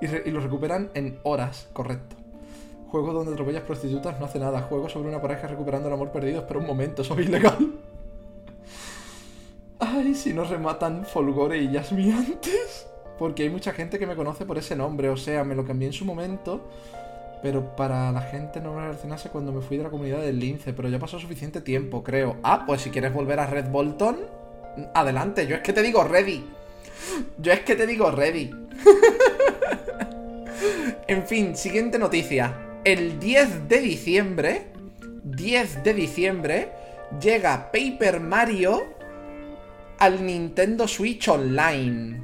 y, 0.00 0.06
re- 0.06 0.22
y 0.24 0.30
lo 0.30 0.40
recuperan 0.40 0.90
en 0.94 1.18
horas, 1.24 1.68
correcto. 1.72 2.16
Juego 2.88 3.12
donde 3.12 3.32
atropellas 3.32 3.62
prostitutas 3.62 4.18
no 4.20 4.26
hace 4.26 4.38
nada. 4.38 4.62
Juego 4.62 4.88
sobre 4.88 5.08
una 5.08 5.20
pareja 5.20 5.48
recuperando 5.48 5.88
el 5.88 5.94
amor 5.94 6.10
perdido. 6.12 6.40
Espera 6.40 6.60
un 6.60 6.66
momento, 6.66 7.02
eso 7.02 7.14
es 7.18 7.26
ilegal. 7.26 7.56
Ay, 9.80 10.14
si 10.14 10.34
nos 10.34 10.50
rematan 10.50 11.06
Folgore 11.06 11.58
y 11.58 11.72
Yasmi 11.72 12.10
antes. 12.12 12.86
Porque 13.18 13.44
hay 13.44 13.50
mucha 13.50 13.72
gente 13.72 13.98
que 13.98 14.06
me 14.06 14.14
conoce 14.14 14.44
por 14.44 14.58
ese 14.58 14.76
nombre. 14.76 15.08
O 15.08 15.16
sea, 15.16 15.42
me 15.42 15.54
lo 15.54 15.64
cambié 15.64 15.88
en 15.88 15.94
su 15.94 16.04
momento. 16.04 16.68
Pero 17.42 17.74
para 17.74 18.12
la 18.12 18.20
gente 18.20 18.60
no 18.60 18.74
me 18.74 18.82
relacionase 18.82 19.30
cuando 19.30 19.52
me 19.52 19.62
fui 19.62 19.78
de 19.78 19.84
la 19.84 19.90
comunidad 19.90 20.20
del 20.20 20.38
lince. 20.38 20.74
Pero 20.74 20.88
ya 20.88 20.98
pasó 20.98 21.18
suficiente 21.18 21.62
tiempo, 21.62 22.02
creo. 22.02 22.36
Ah, 22.42 22.64
pues 22.66 22.82
si 22.82 22.90
quieres 22.90 23.12
volver 23.12 23.40
a 23.40 23.46
Red 23.46 23.70
Bolton, 23.70 24.18
adelante. 24.94 25.46
Yo 25.46 25.56
es 25.56 25.62
que 25.62 25.72
te 25.72 25.82
digo 25.82 26.04
ready. 26.04 26.44
Yo 27.38 27.52
es 27.52 27.60
que 27.60 27.74
te 27.74 27.86
digo 27.86 28.10
ready. 28.10 28.50
en 31.08 31.26
fin, 31.26 31.56
siguiente 31.56 31.98
noticia. 31.98 32.54
El 32.84 33.18
10 33.18 33.68
de 33.68 33.80
diciembre, 33.80 34.66
10 35.24 35.82
de 35.82 35.94
diciembre, 35.94 36.68
llega 37.20 37.70
Paper 37.72 38.20
Mario 38.20 38.99
al 40.00 40.24
Nintendo 40.24 40.88
Switch 40.88 41.28
Online. 41.28 42.22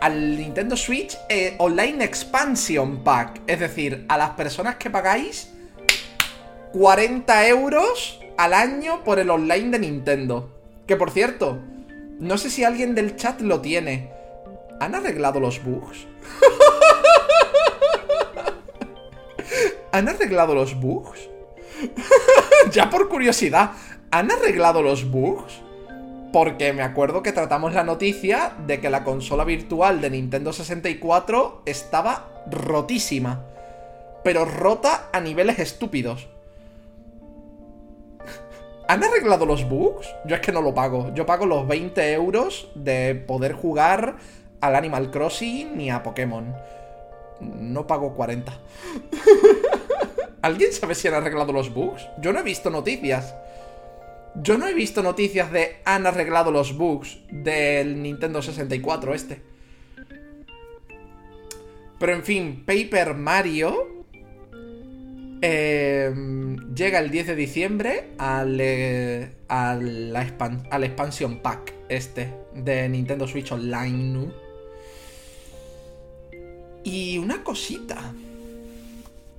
Al 0.00 0.36
Nintendo 0.36 0.76
Switch 0.76 1.16
eh, 1.28 1.54
Online 1.58 2.04
Expansion 2.04 3.04
Pack. 3.04 3.42
Es 3.46 3.60
decir, 3.60 4.04
a 4.08 4.18
las 4.18 4.30
personas 4.30 4.74
que 4.76 4.90
pagáis 4.90 5.50
40 6.72 7.48
euros 7.48 8.18
al 8.36 8.54
año 8.54 9.04
por 9.04 9.18
el 9.18 9.30
online 9.30 9.70
de 9.70 9.78
Nintendo. 9.78 10.50
Que 10.86 10.96
por 10.96 11.10
cierto, 11.10 11.58
no 12.18 12.38
sé 12.38 12.50
si 12.50 12.64
alguien 12.64 12.94
del 12.94 13.16
chat 13.16 13.40
lo 13.42 13.60
tiene. 13.60 14.10
¿Han 14.80 14.94
arreglado 14.94 15.40
los 15.40 15.62
bugs? 15.62 16.06
¿Han 19.92 20.08
arreglado 20.08 20.54
los 20.54 20.80
bugs? 20.80 21.28
ya 22.72 22.88
por 22.88 23.10
curiosidad, 23.10 23.72
¿han 24.10 24.32
arreglado 24.32 24.82
los 24.82 25.10
bugs? 25.10 25.60
Porque 26.34 26.72
me 26.72 26.82
acuerdo 26.82 27.22
que 27.22 27.30
tratamos 27.30 27.74
la 27.74 27.84
noticia 27.84 28.54
de 28.66 28.80
que 28.80 28.90
la 28.90 29.04
consola 29.04 29.44
virtual 29.44 30.00
de 30.00 30.10
Nintendo 30.10 30.52
64 30.52 31.62
estaba 31.64 32.42
rotísima. 32.50 33.44
Pero 34.24 34.44
rota 34.44 35.10
a 35.12 35.20
niveles 35.20 35.60
estúpidos. 35.60 36.26
¿Han 38.88 39.04
arreglado 39.04 39.46
los 39.46 39.68
bugs? 39.68 40.12
Yo 40.24 40.34
es 40.34 40.40
que 40.40 40.50
no 40.50 40.60
lo 40.60 40.74
pago. 40.74 41.14
Yo 41.14 41.24
pago 41.24 41.46
los 41.46 41.68
20 41.68 42.12
euros 42.14 42.68
de 42.74 43.14
poder 43.14 43.52
jugar 43.52 44.16
al 44.60 44.74
Animal 44.74 45.12
Crossing 45.12 45.76
ni 45.76 45.88
a 45.88 46.02
Pokémon. 46.02 46.52
No 47.38 47.86
pago 47.86 48.12
40. 48.12 48.52
¿Alguien 50.42 50.72
sabe 50.72 50.96
si 50.96 51.06
han 51.06 51.14
arreglado 51.14 51.52
los 51.52 51.72
bugs? 51.72 52.08
Yo 52.20 52.32
no 52.32 52.40
he 52.40 52.42
visto 52.42 52.70
noticias. 52.70 53.36
Yo 54.42 54.58
no 54.58 54.66
he 54.66 54.74
visto 54.74 55.02
noticias 55.02 55.52
de 55.52 55.76
han 55.84 56.06
arreglado 56.06 56.50
los 56.50 56.76
bugs 56.76 57.18
del 57.30 58.02
Nintendo 58.02 58.42
64 58.42 59.14
este. 59.14 59.40
Pero 61.98 62.12
en 62.14 62.24
fin, 62.24 62.64
Paper 62.66 63.14
Mario 63.14 64.04
eh, 65.40 66.12
llega 66.74 66.98
el 66.98 67.10
10 67.10 67.28
de 67.28 67.36
diciembre 67.36 68.10
al, 68.18 68.58
eh, 68.60 69.30
a 69.48 69.74
la 69.76 70.26
expan- 70.26 70.66
al 70.70 70.84
expansion 70.84 71.38
pack 71.40 71.72
este 71.88 72.34
de 72.54 72.88
Nintendo 72.88 73.28
Switch 73.28 73.52
Online. 73.52 74.30
Y 76.82 77.18
una 77.18 77.44
cosita. 77.44 78.12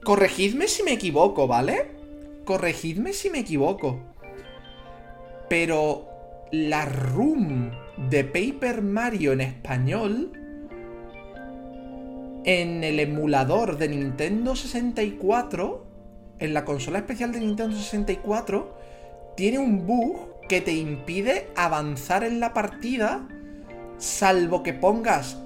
Corregidme 0.04 0.68
si 0.68 0.84
me 0.84 0.94
equivoco, 0.94 1.48
¿vale? 1.48 1.88
Corregidme 2.46 3.12
si 3.14 3.30
me 3.30 3.40
equivoco. 3.40 4.00
Pero 5.50 6.08
la 6.52 6.86
room 6.86 7.72
de 8.10 8.24
Paper 8.24 8.82
Mario 8.82 9.34
en 9.34 9.42
español 9.42 10.32
en 12.46 12.84
el 12.84 13.00
emulador 13.00 13.78
de 13.78 13.90
Nintendo 13.90 14.56
64, 14.56 15.84
en 16.38 16.54
la 16.54 16.64
consola 16.64 17.00
especial 17.00 17.32
de 17.32 17.40
Nintendo 17.40 17.76
64, 17.76 18.78
tiene 19.36 19.58
un 19.58 19.88
bug 19.88 20.30
que 20.48 20.62
te 20.62 20.74
impide 20.74 21.48
avanzar 21.56 22.24
en 22.24 22.40
la 22.40 22.54
partida, 22.54 23.28
salvo 23.98 24.62
que 24.62 24.74
pongas 24.74 25.40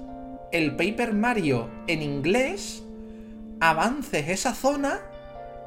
el 0.52 0.76
Paper 0.76 1.14
Mario 1.14 1.70
en 1.86 2.02
inglés, 2.02 2.82
avances 3.60 4.28
esa 4.28 4.54
zona 4.54 5.00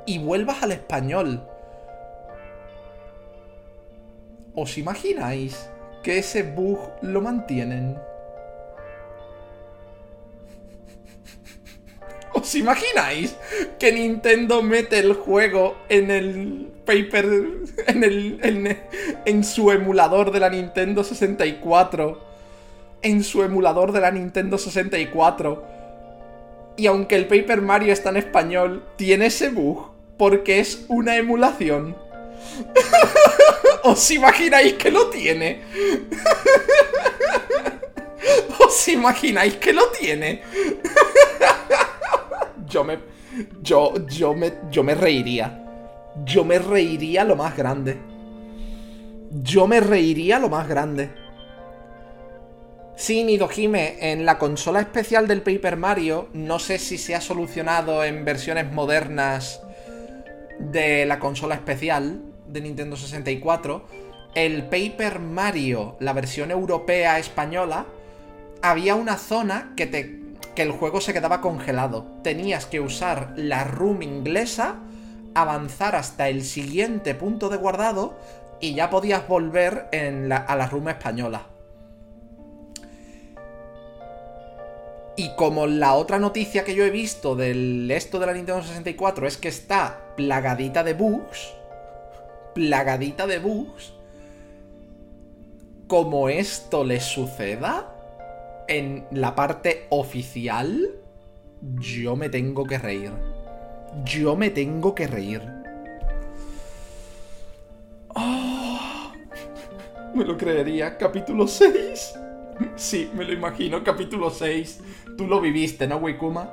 y 0.06 0.20
vuelvas 0.20 0.62
al 0.62 0.72
español. 0.72 1.48
¿Os 4.56 4.78
imagináis 4.78 5.68
que 6.04 6.20
ese 6.20 6.44
bug 6.44 6.80
lo 7.02 7.22
mantienen? 7.22 7.98
¿Os 12.34 12.54
imagináis 12.56 13.36
que 13.80 13.92
Nintendo 13.92 14.62
mete 14.62 15.00
el 15.00 15.14
juego 15.14 15.76
en 15.90 16.12
el 16.12 16.72
paper, 16.86 17.26
en, 17.88 18.04
el, 18.04 18.40
en, 18.44 18.78
en, 19.26 19.44
su 19.44 19.72
emulador 19.72 20.32
de 20.32 20.40
la 20.40 20.50
Nintendo 20.50 21.04
64? 21.04 22.22
En 23.02 23.24
su 23.24 23.44
emulador 23.44 23.92
de 23.92 24.02
la 24.02 24.12
Nintendo 24.12 24.58
64. 24.58 25.64
Y 26.78 26.88
aunque 26.88 27.16
el 27.16 27.28
Paper 27.28 27.62
Mario 27.62 27.94
está 27.94 28.10
en 28.10 28.18
español, 28.18 28.84
tiene 28.98 29.28
ese 29.28 29.50
bug 29.50 29.92
porque 30.18 30.60
es 30.60 30.86
una 30.90 31.18
emulación. 31.18 31.96
¿Os 33.84 34.12
imagináis 34.12 34.74
que 34.74 34.92
lo 34.92 35.10
tiene? 35.10 35.64
¿Os 38.60 38.88
imagináis 38.88 39.56
que 39.56 39.74
lo 39.74 39.90
tiene? 39.92 40.42
yo 42.68 42.84
me. 42.84 43.00
Yo, 43.62 43.94
yo 44.08 44.34
me. 44.34 44.54
Yo 44.72 44.84
me 44.84 44.96
reiría. 44.96 45.60
Yo 46.26 46.46
me 46.46 46.60
reiría 46.60 47.24
lo 47.24 47.36
más 47.36 47.58
grande. 47.58 47.98
Yo 49.32 49.68
me 49.68 49.80
reiría 49.80 50.40
lo 50.40 50.50
más 50.50 50.68
grande. 50.68 51.12
Sí, 52.96 53.24
Nidohime, 53.24 54.12
en 54.12 54.24
la 54.24 54.38
consola 54.38 54.80
especial 54.80 55.28
del 55.28 55.42
Paper 55.42 55.78
Mario, 55.78 56.30
no 56.34 56.60
sé 56.60 56.78
si 56.78 57.00
se 57.00 57.16
ha 57.16 57.22
solucionado 57.22 58.04
en 58.04 58.24
versiones 58.24 58.72
modernas 58.72 59.62
de 60.60 61.08
la 61.08 61.18
consola 61.18 61.56
especial 61.56 62.33
de 62.54 62.62
Nintendo 62.62 62.96
64, 62.96 63.86
el 64.36 64.64
Paper 64.64 65.20
Mario, 65.20 65.98
la 66.00 66.14
versión 66.14 66.52
europea 66.52 67.20
española, 67.20 67.86
había 68.62 68.96
una 68.96 69.18
zona 69.18 69.74
que 69.76 69.88
te 69.88 70.24
que 70.56 70.62
el 70.62 70.72
juego 70.72 71.02
se 71.02 71.14
quedaba 71.14 71.42
congelado. 71.42 72.06
Tenías 72.24 72.66
que 72.66 72.80
usar 72.80 73.34
la 73.36 73.64
room 73.64 74.04
inglesa, 74.04 74.76
avanzar 75.34 75.96
hasta 75.96 76.30
el 76.30 76.44
siguiente 76.44 77.16
punto 77.16 77.50
de 77.50 77.58
guardado 77.58 78.16
y 78.60 78.76
ya 78.76 78.90
podías 78.90 79.28
volver 79.28 79.88
a 79.92 80.56
la 80.56 80.68
room 80.68 80.90
española. 80.90 81.48
Y 85.16 85.36
como 85.36 85.68
la 85.68 85.94
otra 85.94 86.18
noticia 86.18 86.64
que 86.64 86.74
yo 86.74 86.84
he 86.86 86.90
visto 86.90 87.36
del 87.36 87.90
esto 87.92 88.20
de 88.20 88.26
la 88.26 88.34
Nintendo 88.34 88.64
64 88.64 89.28
es 89.28 89.38
que 89.38 89.48
está 89.48 90.00
plagadita 90.16 90.84
de 90.84 90.94
bugs, 90.94 91.54
plagadita 92.54 93.28
de 93.28 93.40
bugs, 93.40 93.94
como 95.88 96.30
esto 96.30 96.84
le 96.84 97.00
suceda 97.00 97.94
en 98.68 99.06
la 99.12 99.36
parte 99.36 99.88
oficial, 99.90 100.90
yo 101.62 102.16
me 102.16 102.30
tengo 102.30 102.66
que 102.66 102.78
reír. 102.78 103.12
Yo 104.06 104.36
me 104.36 104.50
tengo 104.50 104.96
que 104.96 105.08
reír. 105.08 105.42
Oh, 108.16 109.12
me 110.14 110.26
lo 110.26 110.38
creería, 110.38 110.98
capítulo 110.98 111.48
6. 111.48 112.16
Sí, 112.76 113.10
me 113.14 113.24
lo 113.26 113.34
imagino, 113.34 113.84
capítulo 113.84 114.30
6. 114.30 114.82
Tú 115.18 115.28
lo 115.28 115.42
viviste, 115.42 115.88
¿no, 115.88 115.98
Wikuma? 115.98 116.52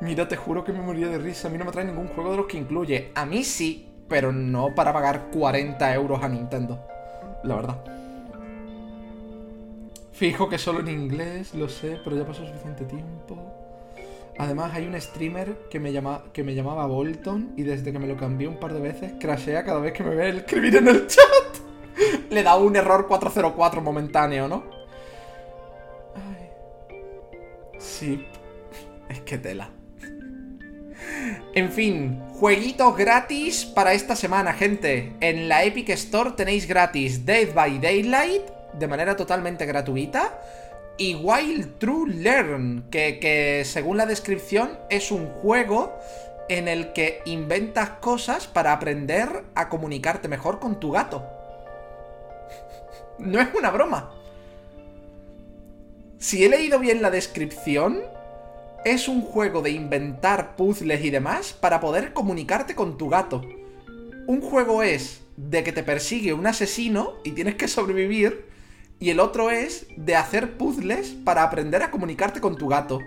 Mira, 0.00 0.28
te 0.28 0.36
juro 0.36 0.62
que 0.64 0.72
me 0.72 0.80
moría 0.80 1.08
de 1.08 1.18
risa. 1.18 1.48
A 1.48 1.50
mí 1.50 1.58
no 1.58 1.64
me 1.64 1.72
trae 1.72 1.84
ningún 1.84 2.08
juego 2.08 2.30
de 2.30 2.36
los 2.36 2.46
que 2.46 2.58
incluye. 2.58 3.10
A 3.14 3.26
mí 3.26 3.44
sí, 3.44 3.87
pero 4.08 4.32
no 4.32 4.74
para 4.74 4.92
pagar 4.92 5.30
40 5.30 5.94
euros 5.94 6.22
a 6.22 6.28
Nintendo. 6.28 6.78
La 7.44 7.56
verdad. 7.56 7.84
Fijo 10.12 10.48
que 10.48 10.58
solo 10.58 10.80
en 10.80 10.88
inglés, 10.88 11.54
lo 11.54 11.68
sé, 11.68 12.00
pero 12.02 12.16
ya 12.16 12.26
pasó 12.26 12.44
suficiente 12.44 12.84
tiempo. 12.84 13.36
Además, 14.38 14.72
hay 14.74 14.86
un 14.86 15.00
streamer 15.00 15.68
que 15.68 15.80
me, 15.80 15.92
llama, 15.92 16.24
que 16.32 16.44
me 16.44 16.54
llamaba 16.54 16.86
Bolton 16.86 17.52
y 17.56 17.62
desde 17.62 17.92
que 17.92 17.98
me 17.98 18.06
lo 18.06 18.16
cambié 18.16 18.48
un 18.48 18.58
par 18.58 18.72
de 18.72 18.80
veces, 18.80 19.12
crashea 19.20 19.64
cada 19.64 19.80
vez 19.80 19.92
que 19.92 20.04
me 20.04 20.14
ve 20.14 20.30
el 20.30 20.38
escribir 20.38 20.76
en 20.76 20.88
el 20.88 21.06
chat. 21.06 21.20
Le 22.30 22.42
da 22.42 22.56
un 22.56 22.74
error 22.76 23.06
404 23.06 23.80
momentáneo, 23.80 24.48
¿no? 24.48 24.78
Sí. 27.78 28.26
Es 29.08 29.20
que 29.22 29.38
tela. 29.38 29.70
En 31.54 31.70
fin, 31.70 32.22
jueguitos 32.38 32.96
gratis 32.96 33.64
para 33.64 33.92
esta 33.92 34.16
semana, 34.16 34.52
gente. 34.52 35.12
En 35.20 35.48
la 35.48 35.64
Epic 35.64 35.88
Store 35.90 36.32
tenéis 36.32 36.66
gratis 36.66 37.24
Dead 37.24 37.52
by 37.54 37.78
Daylight 37.80 38.42
de 38.72 38.86
manera 38.86 39.16
totalmente 39.16 39.66
gratuita 39.66 40.38
y 40.96 41.14
Wild 41.14 41.78
True 41.78 42.12
Learn, 42.12 42.84
que, 42.90 43.18
que 43.18 43.64
según 43.64 43.96
la 43.96 44.06
descripción 44.06 44.78
es 44.90 45.10
un 45.10 45.26
juego 45.26 45.96
en 46.48 46.66
el 46.68 46.92
que 46.92 47.22
inventas 47.24 47.90
cosas 48.00 48.46
para 48.46 48.72
aprender 48.72 49.44
a 49.54 49.68
comunicarte 49.68 50.28
mejor 50.28 50.58
con 50.58 50.80
tu 50.80 50.90
gato. 50.92 51.24
No 53.18 53.40
es 53.40 53.48
una 53.52 53.70
broma. 53.70 54.12
Si 56.18 56.44
he 56.44 56.48
leído 56.48 56.78
bien 56.78 57.02
la 57.02 57.10
descripción, 57.10 58.00
es 58.84 59.08
un 59.08 59.22
juego 59.22 59.62
de 59.62 59.70
inventar 59.70 60.56
puzzles 60.56 61.04
y 61.04 61.10
demás 61.10 61.52
para 61.52 61.80
poder 61.80 62.12
comunicarte 62.12 62.74
con 62.74 62.98
tu 62.98 63.08
gato. 63.08 63.42
Un 64.26 64.40
juego 64.40 64.82
es 64.82 65.22
de 65.36 65.64
que 65.64 65.72
te 65.72 65.82
persigue 65.82 66.32
un 66.32 66.46
asesino 66.46 67.14
y 67.24 67.32
tienes 67.32 67.56
que 67.56 67.68
sobrevivir, 67.68 68.46
y 69.00 69.10
el 69.10 69.20
otro 69.20 69.50
es 69.50 69.86
de 69.96 70.16
hacer 70.16 70.56
puzzles 70.56 71.10
para 71.10 71.44
aprender 71.44 71.82
a 71.82 71.90
comunicarte 71.90 72.40
con 72.40 72.56
tu 72.56 72.68
gato. 72.68 73.00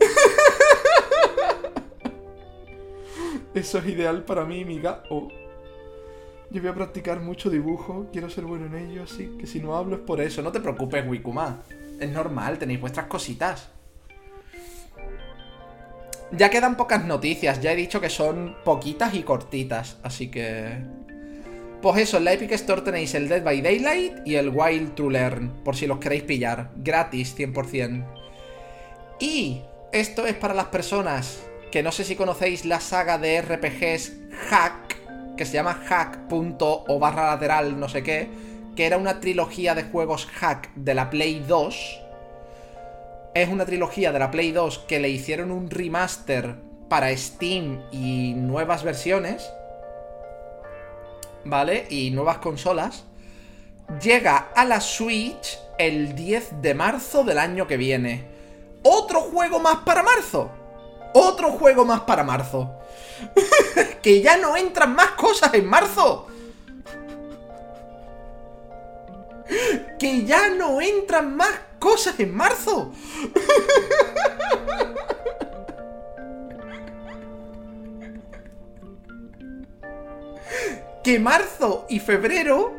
Eso 3.54 3.78
es 3.78 3.86
ideal 3.86 4.24
para 4.24 4.44
mí, 4.44 4.64
mi 4.64 4.80
gato. 4.80 5.28
Yo 6.50 6.62
voy 6.62 6.70
a 6.70 6.74
practicar 6.74 7.20
mucho 7.20 7.50
dibujo, 7.50 8.06
quiero 8.12 8.30
ser 8.30 8.44
bueno 8.44 8.66
en 8.66 8.74
ello, 8.74 9.02
así 9.02 9.36
que 9.38 9.46
si 9.46 9.60
no 9.60 9.76
hablo 9.76 9.96
es 9.96 10.02
por 10.02 10.20
eso. 10.20 10.42
No 10.42 10.50
te 10.50 10.60
preocupes, 10.60 11.06
Wikuma. 11.06 11.62
Es 12.00 12.10
normal, 12.10 12.58
tenéis 12.58 12.80
vuestras 12.80 13.06
cositas. 13.06 13.68
Ya 16.32 16.50
quedan 16.50 16.76
pocas 16.76 17.04
noticias, 17.04 17.60
ya 17.60 17.72
he 17.72 17.76
dicho 17.76 18.00
que 18.00 18.10
son 18.10 18.56
poquitas 18.64 19.14
y 19.14 19.22
cortitas, 19.22 19.96
así 20.02 20.30
que... 20.30 20.76
Pues 21.80 21.96
eso, 21.98 22.16
en 22.16 22.24
la 22.24 22.32
Epic 22.32 22.52
Store 22.52 22.82
tenéis 22.82 23.14
el 23.14 23.28
Dead 23.28 23.42
by 23.42 23.62
Daylight 23.62 24.26
y 24.26 24.34
el 24.34 24.50
Wild 24.50 24.94
to 24.94 25.08
Learn, 25.08 25.62
por 25.64 25.76
si 25.76 25.86
los 25.86 25.98
queréis 25.98 26.24
pillar, 26.24 26.70
gratis 26.76 27.36
100%. 27.38 28.04
Y 29.20 29.62
esto 29.92 30.26
es 30.26 30.34
para 30.34 30.54
las 30.54 30.66
personas 30.66 31.44
que 31.70 31.82
no 31.82 31.92
sé 31.92 32.04
si 32.04 32.16
conocéis 32.16 32.64
la 32.64 32.80
saga 32.80 33.18
de 33.18 33.40
RPGs 33.40 34.12
Hack, 34.50 35.36
que 35.36 35.46
se 35.46 35.54
llama 35.54 35.74
hack.o 35.86 36.98
barra 36.98 37.28
lateral 37.28 37.78
no 37.78 37.88
sé 37.88 38.02
qué, 38.02 38.28
que 38.74 38.86
era 38.86 38.96
una 38.96 39.20
trilogía 39.20 39.74
de 39.74 39.84
juegos 39.84 40.26
hack 40.26 40.74
de 40.74 40.94
la 40.94 41.10
Play 41.10 41.44
2. 41.46 42.00
Es 43.38 43.48
una 43.48 43.64
trilogía 43.64 44.10
de 44.10 44.18
la 44.18 44.32
Play 44.32 44.50
2 44.50 44.80
que 44.88 44.98
le 44.98 45.10
hicieron 45.10 45.52
un 45.52 45.70
remaster 45.70 46.56
para 46.88 47.16
Steam 47.16 47.84
y 47.92 48.34
nuevas 48.34 48.82
versiones. 48.82 49.48
¿Vale? 51.44 51.86
Y 51.88 52.10
nuevas 52.10 52.38
consolas. 52.38 53.04
Llega 54.02 54.48
a 54.56 54.64
la 54.64 54.80
Switch 54.80 55.56
el 55.78 56.16
10 56.16 56.62
de 56.62 56.74
marzo 56.74 57.22
del 57.22 57.38
año 57.38 57.68
que 57.68 57.76
viene. 57.76 58.26
Otro 58.82 59.20
juego 59.20 59.60
más 59.60 59.84
para 59.84 60.02
marzo. 60.02 60.50
Otro 61.14 61.52
juego 61.52 61.84
más 61.84 62.00
para 62.00 62.24
marzo. 62.24 62.74
que 64.02 64.20
ya 64.20 64.36
no 64.36 64.56
entran 64.56 64.96
más 64.96 65.12
cosas 65.12 65.54
en 65.54 65.64
marzo. 65.64 66.26
que 69.96 70.24
ya 70.24 70.48
no 70.50 70.80
entran 70.80 71.36
más 71.36 71.67
cosas 71.78 72.18
en 72.20 72.34
marzo. 72.34 72.92
que 81.02 81.18
marzo 81.18 81.86
y 81.88 82.00
febrero 82.00 82.76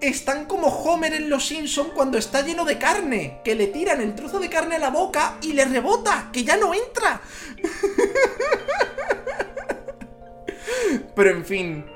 están 0.00 0.46
como 0.46 0.68
Homer 0.68 1.14
en 1.14 1.28
Los 1.28 1.46
Simpson 1.46 1.90
cuando 1.94 2.18
está 2.18 2.42
lleno 2.42 2.64
de 2.64 2.78
carne, 2.78 3.40
que 3.44 3.54
le 3.54 3.66
tiran 3.68 4.00
el 4.00 4.14
trozo 4.14 4.38
de 4.38 4.48
carne 4.48 4.76
a 4.76 4.78
la 4.78 4.90
boca 4.90 5.38
y 5.42 5.52
le 5.54 5.64
rebota, 5.64 6.30
que 6.32 6.44
ya 6.44 6.56
no 6.56 6.72
entra. 6.74 7.20
Pero 11.14 11.30
en 11.30 11.44
fin, 11.44 11.86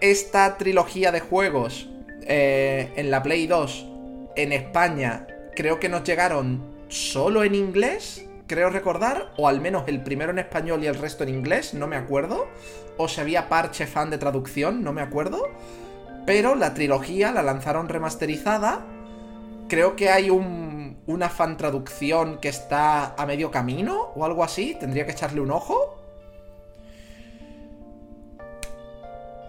esta 0.00 0.56
trilogía 0.56 1.12
de 1.12 1.20
juegos 1.20 1.88
eh, 2.22 2.92
en 2.96 3.10
la 3.10 3.22
Play 3.22 3.46
2 3.46 3.93
en 4.36 4.52
España 4.52 5.26
creo 5.54 5.78
que 5.78 5.88
nos 5.88 6.04
llegaron 6.04 6.62
solo 6.88 7.44
en 7.44 7.54
inglés 7.54 8.26
creo 8.46 8.70
recordar, 8.70 9.32
o 9.36 9.48
al 9.48 9.60
menos 9.60 9.84
el 9.86 10.02
primero 10.02 10.30
en 10.30 10.38
español 10.38 10.82
y 10.82 10.86
el 10.86 10.94
resto 10.94 11.24
en 11.24 11.30
inglés, 11.30 11.74
no 11.74 11.86
me 11.86 11.96
acuerdo. 11.96 12.46
O 12.96 13.08
si 13.08 13.20
había 13.20 13.48
parche 13.48 13.86
fan 13.86 14.10
de 14.10 14.18
traducción, 14.18 14.82
no 14.82 14.92
me 14.92 15.02
acuerdo. 15.02 15.48
Pero 16.26 16.54
la 16.54 16.74
trilogía 16.74 17.32
la 17.32 17.42
lanzaron 17.42 17.88
remasterizada. 17.88 18.84
Creo 19.68 19.96
que 19.96 20.10
hay 20.10 20.30
un, 20.30 21.02
una 21.06 21.28
fan 21.28 21.56
traducción 21.56 22.38
que 22.38 22.48
está 22.48 23.14
a 23.14 23.26
medio 23.26 23.50
camino 23.50 24.12
o 24.14 24.24
algo 24.24 24.44
así. 24.44 24.76
Tendría 24.78 25.06
que 25.06 25.12
echarle 25.12 25.40
un 25.40 25.50
ojo. 25.50 25.98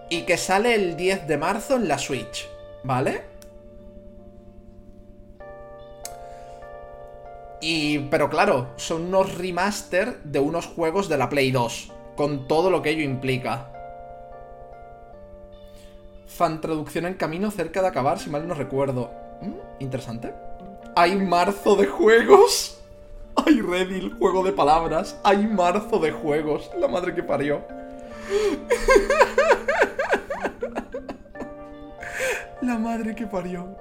Y 0.08 0.22
que 0.22 0.36
sale 0.36 0.74
el 0.74 0.96
10 0.96 1.26
de 1.26 1.36
marzo 1.36 1.76
en 1.76 1.88
la 1.88 1.98
Switch, 1.98 2.48
¿vale? 2.84 3.35
Y, 7.60 8.00
pero 8.10 8.28
claro, 8.28 8.68
son 8.76 9.06
unos 9.06 9.36
remaster 9.36 10.22
de 10.22 10.38
unos 10.40 10.66
juegos 10.66 11.08
de 11.08 11.16
la 11.16 11.28
Play 11.28 11.50
2, 11.50 11.92
con 12.16 12.46
todo 12.48 12.70
lo 12.70 12.82
que 12.82 12.90
ello 12.90 13.02
implica. 13.02 13.72
Fan 16.26 16.60
traducción 16.60 17.06
en 17.06 17.14
camino 17.14 17.50
cerca 17.50 17.80
de 17.80 17.88
acabar, 17.88 18.18
si 18.18 18.28
mal 18.28 18.46
no 18.46 18.54
recuerdo. 18.54 19.10
Mm, 19.40 19.82
interesante. 19.82 20.34
Hay 20.94 21.16
marzo 21.16 21.76
de 21.76 21.86
juegos. 21.86 22.80
Hay 23.36 23.60
Redil, 23.60 24.14
juego 24.18 24.42
de 24.44 24.52
palabras. 24.52 25.18
Hay 25.24 25.46
marzo 25.46 25.98
de 25.98 26.12
juegos. 26.12 26.70
La 26.78 26.88
madre 26.88 27.14
que 27.14 27.22
parió. 27.22 27.62
La 32.62 32.78
madre 32.78 33.14
que 33.14 33.26
parió. 33.26 33.76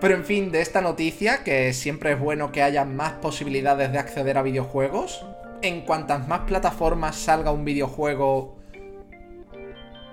Pero 0.00 0.14
en 0.14 0.24
fin, 0.24 0.52
de 0.52 0.60
esta 0.60 0.80
noticia, 0.80 1.42
que 1.44 1.72
siempre 1.72 2.12
es 2.12 2.20
bueno 2.20 2.52
que 2.52 2.62
haya 2.62 2.84
más 2.84 3.14
posibilidades 3.14 3.92
de 3.92 3.98
acceder 3.98 4.38
a 4.38 4.42
videojuegos, 4.42 5.24
en 5.62 5.82
cuantas 5.82 6.28
más 6.28 6.40
plataformas 6.40 7.16
salga 7.16 7.50
un 7.50 7.64
videojuego, 7.64 8.56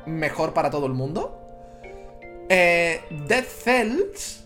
mejor 0.06 0.54
para 0.54 0.70
todo 0.70 0.86
el 0.86 0.94
mundo. 0.94 1.40
Eh, 2.50 3.02
Dead 3.28 3.44
Cells 3.44 4.44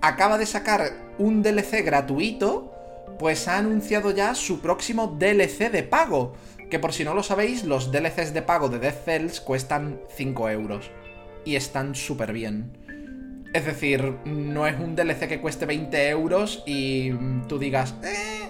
acaba 0.00 0.38
de 0.38 0.46
sacar 0.46 0.92
un 1.18 1.42
DLC 1.42 1.84
gratuito, 1.84 2.72
pues 3.18 3.46
ha 3.48 3.58
anunciado 3.58 4.10
ya 4.10 4.34
su 4.34 4.60
próximo 4.60 5.16
DLC 5.18 5.70
de 5.70 5.82
pago. 5.82 6.34
Que 6.70 6.78
por 6.78 6.92
si 6.92 7.04
no 7.04 7.14
lo 7.14 7.22
sabéis, 7.22 7.64
los 7.64 7.92
DLCs 7.92 8.32
de 8.32 8.42
pago 8.42 8.68
de 8.68 8.78
Dead 8.78 8.94
Cells 9.04 9.40
cuestan 9.40 10.00
5 10.16 10.48
euros. 10.50 10.90
Y 11.44 11.56
están 11.56 11.94
súper 11.94 12.32
bien. 12.32 12.81
Es 13.52 13.66
decir, 13.66 14.14
no 14.24 14.66
es 14.66 14.78
un 14.80 14.96
DLC 14.96 15.28
que 15.28 15.40
cueste 15.40 15.66
20 15.66 16.08
euros 16.08 16.62
y 16.64 17.12
tú 17.48 17.58
digas, 17.58 17.94
eh. 18.02 18.48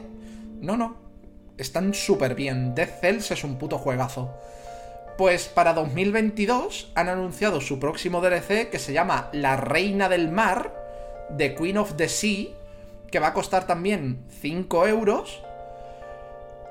No, 0.61 0.77
no. 0.77 0.97
Están 1.59 1.93
súper 1.93 2.37
bien. 2.37 2.75
Death 2.75 3.01
Cells 3.01 3.31
es 3.33 3.43
un 3.43 3.57
puto 3.57 3.79
juegazo. 3.79 4.33
Pues 5.19 5.49
para 5.49 5.75
2022 5.75 6.93
han 6.95 7.09
anunciado 7.09 7.61
su 7.61 7.81
próximo 7.81 8.21
DLC 8.21 8.71
que 8.71 8.79
se 8.79 8.93
llama 8.93 9.29
La 9.33 9.57
Reina 9.57 10.09
del 10.09 10.31
Mar, 10.31 10.73
The 11.37 11.55
Queen 11.57 11.79
of 11.79 11.97
the 11.97 12.09
Sea, 12.09 12.47
que 13.11 13.19
va 13.19 13.29
a 13.29 13.35
costar 13.35 13.67
también 13.67 14.21
5 14.41 14.87
euros. 14.87 15.43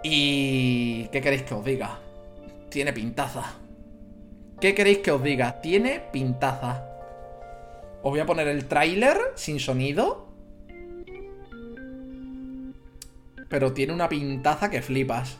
Y... 0.03 1.07
¿Qué 1.11 1.21
queréis 1.21 1.43
que 1.43 1.53
os 1.53 1.65
diga? 1.65 1.99
Tiene 2.69 2.93
pintaza. 2.93 3.55
¿Qué 4.59 4.73
queréis 4.73 4.99
que 4.99 5.11
os 5.11 5.21
diga? 5.21 5.61
Tiene 5.61 5.99
pintaza. 6.11 6.90
Os 8.03 8.11
voy 8.11 8.19
a 8.19 8.25
poner 8.25 8.47
el 8.47 8.67
tráiler 8.67 9.17
sin 9.35 9.59
sonido. 9.59 10.27
Pero 13.47 13.73
tiene 13.73 13.93
una 13.93 14.09
pintaza 14.09 14.69
que 14.71 14.81
flipas. 14.81 15.37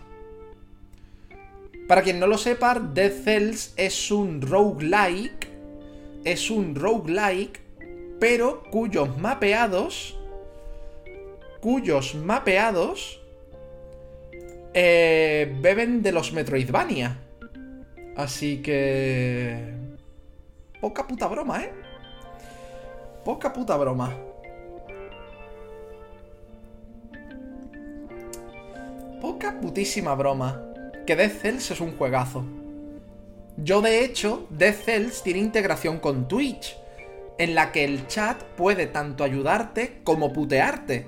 Para 1.88 2.04
quien 2.04 2.20
no 2.20 2.28
lo 2.28 2.38
sepa, 2.38 2.80
Dead 2.80 3.12
Cells 3.12 3.74
es 3.78 4.12
un 4.12 4.42
roguelike. 4.42 5.50
Es 6.24 6.52
un 6.52 6.76
roguelike, 6.76 7.60
pero 8.20 8.64
cuyos 8.70 9.18
mapeados. 9.18 10.18
Cuyos 11.62 12.16
mapeados. 12.16 13.22
Eh, 14.74 15.58
beben 15.62 16.04
de 16.04 16.12
los 16.12 16.32
Metroidvania. 16.32 17.18
Así 18.16 18.62
que. 18.62 19.74
Poca 20.80 21.08
puta 21.08 21.28
broma, 21.28 21.64
¿eh? 21.64 21.81
Poca 23.24 23.54
puta 23.54 23.78
broma. 23.78 24.18
Poca 29.22 29.60
putísima 29.62 30.16
broma. 30.16 30.60
Que 31.06 31.16
Death 31.16 31.42
Cells 31.42 31.70
es 31.70 31.82
un 31.82 31.96
juegazo. 31.98 32.44
Yo 33.58 33.82
de 33.82 34.04
hecho, 34.04 34.48
Death 34.50 34.86
Cells 34.86 35.22
tiene 35.22 35.40
integración 35.40 36.00
con 36.00 36.28
Twitch, 36.28 36.76
en 37.38 37.54
la 37.54 37.72
que 37.72 37.84
el 37.84 38.08
chat 38.08 38.42
puede 38.42 38.88
tanto 38.88 39.24
ayudarte 39.24 40.00
como 40.04 40.34
putearte. 40.34 41.06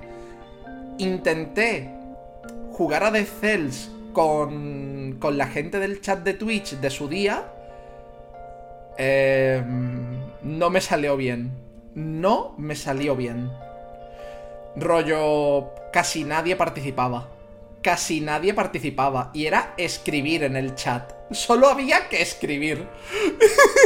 Intenté 0.98 1.90
jugar 2.70 3.02
a 3.02 3.10
Death 3.10 3.40
Cells 3.40 3.90
con, 4.12 5.16
con 5.18 5.36
la 5.36 5.48
gente 5.48 5.80
del 5.80 6.00
chat 6.00 6.22
de 6.22 6.34
Twitch 6.34 6.74
de 6.74 6.90
su 6.90 7.08
día. 7.08 7.44
Eh, 8.98 9.60
no 10.44 10.70
me 10.70 10.80
salió 10.80 11.16
bien 11.16 11.63
no 11.94 12.54
me 12.58 12.76
salió 12.76 13.16
bien. 13.16 13.50
Rollo, 14.76 15.70
casi 15.92 16.24
nadie 16.24 16.56
participaba. 16.56 17.28
Casi 17.82 18.20
nadie 18.20 18.54
participaba. 18.54 19.30
Y 19.34 19.46
era 19.46 19.74
escribir 19.76 20.44
en 20.44 20.56
el 20.56 20.74
chat. 20.74 21.12
Solo 21.30 21.68
había 21.68 22.08
que 22.08 22.22
escribir. 22.22 22.88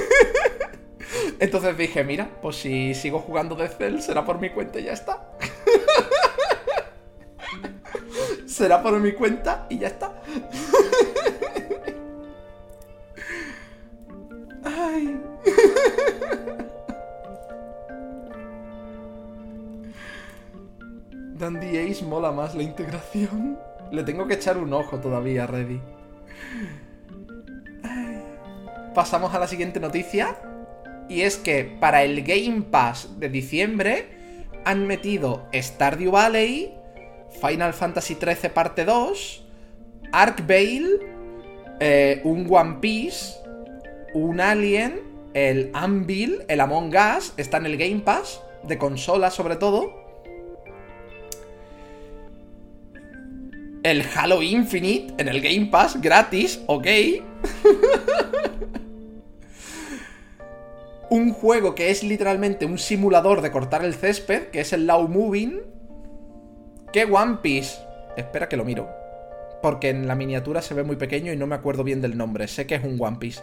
Entonces 1.41 1.77
dije, 1.77 2.05
mira, 2.05 2.31
pues 2.41 2.57
si 2.57 2.95
sigo 2.95 3.21
jugando 3.21 3.55
de 3.55 3.69
Cell, 3.69 4.01
será 4.01 4.25
por 4.25 4.41
mi 4.41 4.51
cuenta 4.51 4.79
y 4.79 4.85
ya 4.85 4.93
está. 4.93 5.31
será 8.47 8.83
por 8.83 8.99
mi 8.99 9.13
cuenta 9.13 9.67
y 9.69 9.79
ya 9.79 9.89
está. 9.89 10.23
Ay. 14.65 15.21
Dandy 21.39 21.79
Ace 21.79 22.05
mola 22.05 22.33
más 22.33 22.55
la 22.55 22.63
integración. 22.63 23.59
Le 23.93 24.03
tengo 24.03 24.27
que 24.27 24.35
echar 24.35 24.59
un 24.59 24.73
ojo 24.73 24.99
todavía, 24.99 25.47
Ready. 25.47 25.81
Pasamos 28.95 29.35
a 29.35 29.39
la 29.39 29.47
siguiente 29.47 29.81
noticia. 29.81 30.37
Y 31.09 31.23
es 31.23 31.37
que 31.37 31.65
para 31.65 32.03
el 32.03 32.23
Game 32.23 32.63
Pass 32.71 33.19
de 33.19 33.31
diciembre 33.31 34.09
han 34.65 34.87
metido 34.87 35.47
Stardew 35.55 36.11
Valley, 36.11 36.75
Final 37.41 37.73
Fantasy 37.73 38.15
XIII 38.21 38.51
Parte 38.51 38.85
2, 38.85 39.47
Ark 40.13 40.47
Vale, 40.47 40.99
eh, 41.81 42.21
un 42.25 42.47
One 42.51 42.77
Piece, 42.81 43.37
un 44.13 44.41
Alien, 44.41 45.01
el 45.33 45.71
Anvil, 45.73 46.43
el 46.49 46.61
Among 46.61 46.95
Us, 46.95 47.33
está 47.39 47.57
en 47.57 47.67
el 47.67 47.79
Game 47.79 48.01
Pass, 48.01 48.43
de 48.65 48.77
consola 48.77 49.31
sobre 49.31 49.57
todo. 49.57 49.98
El 53.83 54.05
Halo 54.15 54.43
Infinite 54.43 55.15
en 55.19 55.29
el 55.29 55.41
Game 55.41 55.67
Pass 55.67 56.01
gratis, 56.01 56.61
ok. 56.67 56.87
un 61.11 61.33
juego 61.33 61.75
que 61.75 61.91
es 61.91 62.03
literalmente 62.03 62.67
un 62.67 62.79
simulador 62.79 63.41
de 63.41 63.51
cortar 63.51 63.85
el 63.85 63.95
césped, 63.95 64.49
que 64.49 64.61
es 64.61 64.73
el 64.73 64.87
Low 64.87 65.09
Moving. 65.09 65.63
¿Qué 66.93 67.05
One 67.05 67.39
Piece? 67.43 67.79
Espera 68.17 68.49
que 68.49 68.57
lo 68.57 68.65
miro. 68.65 68.89
Porque 69.63 69.91
en 69.91 70.07
la 70.07 70.15
miniatura 70.15 70.63
se 70.63 70.75
ve 70.75 70.83
muy 70.85 70.97
pequeño 70.97 71.33
y 71.33 71.37
no 71.37 71.47
me 71.47 71.55
acuerdo 71.55 71.85
bien 71.85 72.01
del 72.01 72.17
nombre. 72.17 72.49
Sé 72.49 72.67
que 72.67 72.77
es 72.77 72.85
un 72.85 72.97
One 73.01 73.19
Piece. 73.19 73.41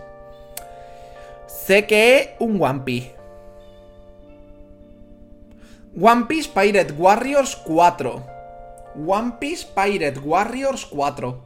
Sé 1.47 1.85
que 1.85 2.17
es 2.17 2.29
un 2.39 2.61
One 2.61 2.81
Piece. 2.85 3.15
One 5.99 6.25
Piece 6.27 6.49
Pirate 6.53 6.93
Warriors 6.93 7.55
4. 7.55 8.34
One 8.97 9.33
Piece 9.39 9.67
Pirate 9.75 10.19
Warriors 10.19 10.85
4. 10.85 11.43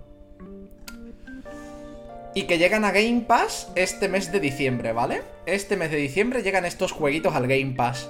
Y 2.36 2.44
que 2.44 2.58
llegan 2.60 2.86
a 2.86 2.92
Game 2.92 3.22
Pass 3.28 3.72
este 3.76 4.08
mes 4.08 4.32
de 4.32 4.40
diciembre, 4.40 4.94
¿vale? 4.94 5.24
Este 5.48 5.76
mes 5.76 5.90
de 5.90 5.98
diciembre 5.98 6.44
llegan 6.44 6.66
estos 6.66 6.92
jueguitos 6.92 7.36
al 7.36 7.48
Game 7.48 7.74
Pass. 7.76 8.10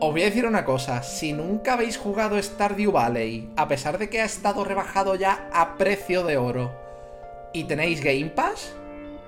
Os 0.00 0.12
voy 0.12 0.22
a 0.22 0.26
decir 0.26 0.44
una 0.44 0.64
cosa, 0.64 1.02
si 1.02 1.32
nunca 1.32 1.72
habéis 1.72 1.96
jugado 1.96 2.40
Stardew 2.40 2.92
Valley, 2.92 3.48
a 3.56 3.66
pesar 3.68 3.96
de 3.96 4.10
que 4.10 4.20
ha 4.20 4.26
estado 4.26 4.62
rebajado 4.64 5.14
ya 5.14 5.48
a 5.52 5.78
precio 5.78 6.24
de 6.24 6.36
oro, 6.36 6.72
y 7.54 7.64
tenéis 7.64 8.02
Game 8.02 8.26
Pass, 8.26 8.74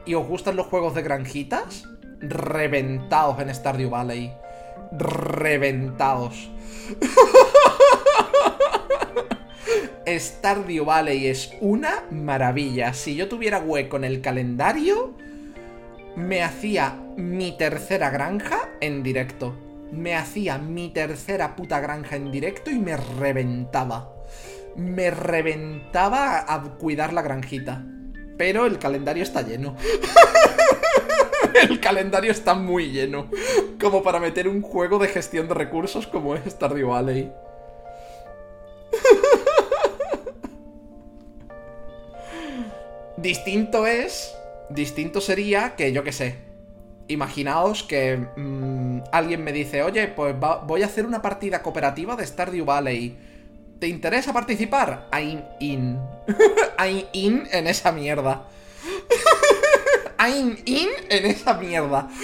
y 0.04 0.14
os 0.14 0.26
gustan 0.26 0.56
los 0.56 0.66
juegos 0.66 0.94
de 0.94 1.02
granjitas, 1.02 1.84
reventaos 2.20 3.40
en 3.40 3.54
Stardew 3.54 3.88
Valley. 3.88 4.32
Reventaos. 4.92 6.50
Stardew 10.06 10.84
Valley 10.84 11.26
es 11.26 11.50
una 11.60 12.04
maravilla. 12.10 12.92
Si 12.92 13.16
yo 13.16 13.28
tuviera 13.28 13.58
hueco 13.58 13.96
en 13.96 14.04
el 14.04 14.20
calendario, 14.20 15.14
me 16.14 16.42
hacía 16.42 16.96
mi 17.16 17.56
tercera 17.56 18.10
granja 18.10 18.68
en 18.80 19.02
directo. 19.02 19.54
Me 19.90 20.14
hacía 20.14 20.58
mi 20.58 20.90
tercera 20.90 21.56
puta 21.56 21.80
granja 21.80 22.16
en 22.16 22.30
directo 22.30 22.70
y 22.70 22.78
me 22.78 22.96
reventaba. 22.96 24.12
Me 24.76 25.10
reventaba 25.10 26.44
a 26.52 26.62
cuidar 26.78 27.12
la 27.12 27.22
granjita. 27.22 27.84
Pero 28.38 28.66
el 28.66 28.78
calendario 28.78 29.24
está 29.24 29.42
lleno. 29.42 29.76
el 31.68 31.80
calendario 31.80 32.30
está 32.30 32.54
muy 32.54 32.90
lleno. 32.90 33.28
Como 33.80 34.02
para 34.02 34.20
meter 34.20 34.46
un 34.46 34.62
juego 34.62 34.98
de 34.98 35.08
gestión 35.08 35.48
de 35.48 35.54
recursos 35.54 36.06
como 36.06 36.36
es 36.36 36.44
Stardew 36.46 36.90
Valley. 36.90 37.32
Distinto 43.16 43.86
es. 43.86 44.34
Distinto 44.68 45.20
sería 45.20 45.74
que, 45.76 45.92
yo 45.92 46.04
qué 46.04 46.12
sé. 46.12 46.36
Imaginaos 47.08 47.82
que 47.84 48.16
mm, 48.36 49.04
alguien 49.12 49.44
me 49.44 49.52
dice, 49.52 49.82
oye, 49.82 50.08
pues 50.08 50.34
voy 50.66 50.82
a 50.82 50.86
hacer 50.86 51.06
una 51.06 51.22
partida 51.22 51.62
cooperativa 51.62 52.16
de 52.16 52.26
Stardew 52.26 52.64
Valley. 52.64 53.16
¿Te 53.78 53.86
interesa 53.88 54.32
participar? 54.32 55.08
I'm 55.12 55.42
in. 55.60 55.98
I'm 56.78 57.04
in 57.12 57.46
en 57.52 57.66
esa 57.66 57.92
mierda. 57.92 58.48
I'm 60.18 60.56
in 60.64 60.88
en 61.08 61.26
esa 61.26 61.54
mierda. 61.54 62.08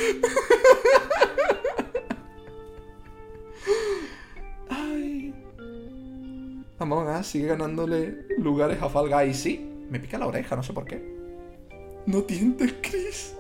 Among 6.83 7.23
sigue 7.23 7.47
ganándole 7.47 8.27
lugares 8.39 8.83
a 8.83 8.89
Fall 8.89 9.09
Guys. 9.09 9.37
Sí, 9.37 9.72
me 9.93 10.01
pica 10.01 10.17
la 10.17 10.27
oreja, 10.27 10.57
no 10.57 10.63
sé 10.63 10.73
por 10.73 10.87
qué. 10.87 11.03
No 12.07 12.23
tientes, 12.23 12.75
Chris. 12.81 13.35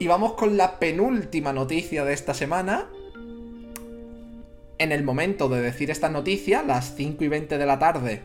Y 0.00 0.08
vamos 0.08 0.32
con 0.32 0.56
la 0.56 0.80
penúltima 0.80 1.52
noticia 1.52 2.04
de 2.04 2.12
esta 2.12 2.34
semana. 2.34 2.90
En 4.78 4.90
el 4.90 5.04
momento 5.04 5.48
de 5.48 5.62
decir 5.62 5.92
esta 5.92 6.10
noticia, 6.10 6.64
las 6.64 6.96
5 6.96 7.22
y 7.22 7.28
20 7.28 7.56
de 7.56 7.66
la 7.66 7.78
tarde 7.78 8.22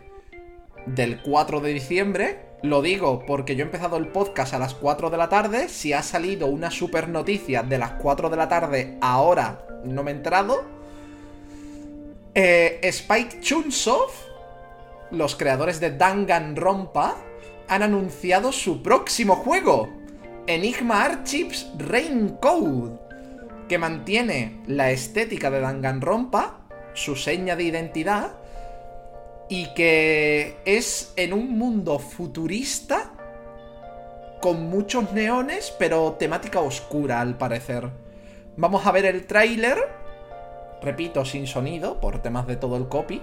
del 0.87 1.21
4 1.21 1.61
de 1.61 1.71
diciembre, 1.71 2.39
lo 2.63 2.81
digo 2.81 3.23
porque 3.27 3.55
yo 3.55 3.61
he 3.61 3.65
empezado 3.67 3.97
el 3.97 4.07
podcast 4.07 4.55
a 4.55 4.59
las 4.59 4.73
4 4.73 5.11
de 5.11 5.17
la 5.17 5.29
tarde, 5.29 5.69
si 5.69 5.93
ha 5.93 6.01
salido 6.01 6.47
una 6.47 6.71
super 6.71 7.09
noticia 7.09 7.61
de 7.61 7.77
las 7.77 7.91
4 7.91 8.31
de 8.31 8.37
la 8.37 8.49
tarde 8.49 8.97
ahora, 9.01 9.67
no 9.85 10.03
me 10.03 10.11
he 10.11 10.15
enterado. 10.15 10.63
Eh, 12.33 12.79
Spike 12.81 13.39
Chunsoft, 13.39 14.30
los 15.11 15.35
creadores 15.35 15.79
de 15.79 15.91
Danganronpa, 15.91 17.15
han 17.67 17.83
anunciado 17.83 18.51
su 18.51 18.81
próximo 18.81 19.35
juego, 19.35 19.89
Enigma 20.47 21.03
Archives 21.03 21.71
Rain 21.77 22.38
Code, 22.41 22.99
que 23.69 23.77
mantiene 23.77 24.61
la 24.67 24.91
estética 24.91 25.49
de 25.49 25.61
Danganronpa, 25.61 26.61
su 26.93 27.15
seña 27.15 27.55
de 27.55 27.63
identidad, 27.63 28.31
y 29.49 29.73
que 29.73 30.57
es 30.65 31.13
en 31.17 31.33
un 31.33 31.57
mundo 31.57 31.99
futurista 31.99 33.11
con 34.41 34.69
muchos 34.69 35.11
neones, 35.13 35.73
pero 35.77 36.13
temática 36.13 36.61
oscura 36.61 37.21
al 37.21 37.38
parecer. 37.38 37.89
Vamos 38.57 38.85
a 38.85 38.91
ver 38.91 39.05
el 39.05 39.27
tráiler, 39.27 39.77
repito, 40.81 41.23
sin 41.25 41.47
sonido, 41.47 41.99
por 42.01 42.21
temas 42.21 42.47
de 42.47 42.55
todo 42.55 42.75
el 42.75 42.88
copy. 42.88 43.21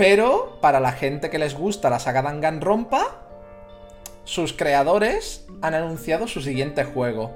Pero 0.00 0.56
para 0.62 0.80
la 0.80 0.92
gente 0.92 1.28
que 1.28 1.38
les 1.38 1.54
gusta 1.54 1.90
la 1.90 1.98
saga 1.98 2.22
Danganronpa, 2.22 3.20
sus 4.24 4.54
creadores 4.54 5.44
han 5.60 5.74
anunciado 5.74 6.26
su 6.26 6.40
siguiente 6.40 6.84
juego. 6.84 7.32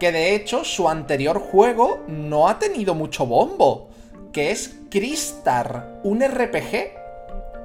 Que 0.00 0.10
de 0.10 0.34
hecho 0.34 0.64
su 0.64 0.88
anterior 0.88 1.38
juego 1.38 2.02
no 2.08 2.48
ha 2.48 2.58
tenido 2.58 2.94
mucho 2.94 3.26
bombo 3.26 3.90
que 4.32 4.52
es 4.52 4.76
Cristar, 4.88 6.00
un 6.02 6.26
RPG. 6.26 6.94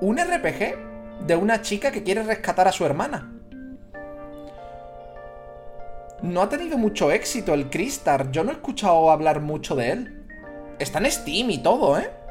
Un 0.02 0.18
RPG 0.18 1.26
de 1.26 1.36
una 1.38 1.62
chica 1.62 1.94
que 1.94 2.04
quiere 2.04 2.24
rescatar 2.24 2.68
a 2.68 2.74
su 2.74 2.86
hermana. 2.86 3.32
No 6.22 6.42
ha 6.42 6.50
tenido 6.50 6.78
mucho 6.78 7.14
éxito 7.14 7.54
el 7.54 7.70
Cristar, 7.70 8.30
yo 8.32 8.44
no 8.44 8.52
he 8.52 8.56
escuchado 8.56 9.10
hablar 9.10 9.40
mucho 9.40 9.74
de 9.78 9.92
él. 9.92 10.26
Está 10.80 11.00
en 11.00 11.10
Steam 11.10 11.50
y 11.50 11.60
todo, 11.60 11.98
¿eh? 11.98 12.23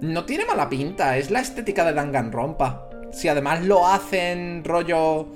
No 0.00 0.24
tiene 0.24 0.46
mala 0.46 0.70
pinta, 0.70 1.18
es 1.18 1.30
la 1.30 1.40
estética 1.40 1.84
de 1.84 1.92
Danganronpa. 1.92 2.88
Si 3.12 3.28
además 3.28 3.66
lo 3.66 3.86
hacen 3.86 4.64
rollo 4.64 5.26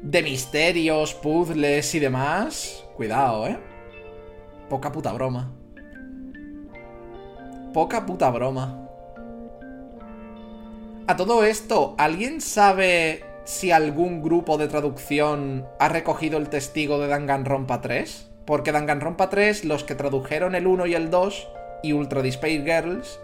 de 0.00 0.22
misterios, 0.22 1.12
puzzles 1.12 1.94
y 1.94 1.98
demás, 1.98 2.86
cuidado, 2.96 3.46
¿eh? 3.46 3.58
Poca 4.70 4.90
puta 4.92 5.12
broma. 5.12 5.52
Poca 7.74 8.06
puta 8.06 8.30
broma. 8.30 8.88
A 11.06 11.16
todo 11.16 11.44
esto, 11.44 11.96
¿alguien 11.98 12.40
sabe 12.40 13.24
si 13.44 13.72
algún 13.72 14.22
grupo 14.22 14.56
de 14.56 14.68
traducción 14.68 15.66
ha 15.78 15.90
recogido 15.90 16.38
el 16.38 16.48
testigo 16.48 16.98
de 16.98 17.08
Danganronpa 17.08 17.82
3? 17.82 18.30
Porque 18.46 18.72
Danganronpa 18.72 19.28
3, 19.28 19.66
los 19.66 19.84
que 19.84 19.94
tradujeron 19.94 20.54
el 20.54 20.66
1 20.66 20.86
y 20.86 20.94
el 20.94 21.10
2 21.10 21.48
y 21.82 21.92
Ultra 21.92 22.20
Space 22.26 22.62
Girls, 22.62 23.20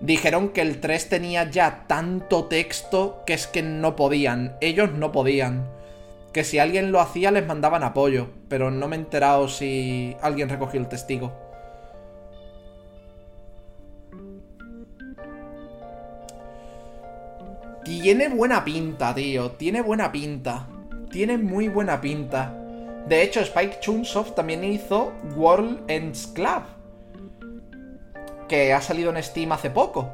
dijeron 0.00 0.50
que 0.50 0.62
el 0.62 0.80
3 0.80 1.08
tenía 1.08 1.50
ya 1.50 1.84
tanto 1.86 2.46
texto 2.46 3.22
que 3.26 3.34
es 3.34 3.46
que 3.46 3.62
no 3.62 3.96
podían. 3.96 4.56
Ellos 4.60 4.92
no 4.92 5.12
podían. 5.12 5.68
Que 6.32 6.44
si 6.44 6.58
alguien 6.58 6.92
lo 6.92 7.00
hacía 7.00 7.30
les 7.30 7.46
mandaban 7.46 7.82
apoyo, 7.82 8.28
pero 8.48 8.70
no 8.70 8.88
me 8.88 8.96
he 8.96 8.98
enterado 8.98 9.48
si 9.48 10.16
alguien 10.22 10.48
recogió 10.48 10.80
el 10.80 10.88
testigo. 10.88 11.32
Tiene 17.84 18.28
buena 18.28 18.64
pinta, 18.64 19.14
tío. 19.14 19.50
Tiene 19.52 19.82
buena 19.82 20.12
pinta. 20.12 20.68
Tiene 21.10 21.38
muy 21.38 21.68
buena 21.68 22.00
pinta. 22.00 22.54
De 23.08 23.22
hecho, 23.22 23.40
Spike 23.40 23.80
Chunsoft 23.80 24.36
también 24.36 24.62
hizo 24.62 25.12
World 25.34 25.90
Ends 25.90 26.28
Club 26.28 26.62
que 28.50 28.72
ha 28.72 28.82
salido 28.82 29.14
en 29.14 29.22
Steam 29.22 29.52
hace 29.52 29.70
poco. 29.70 30.10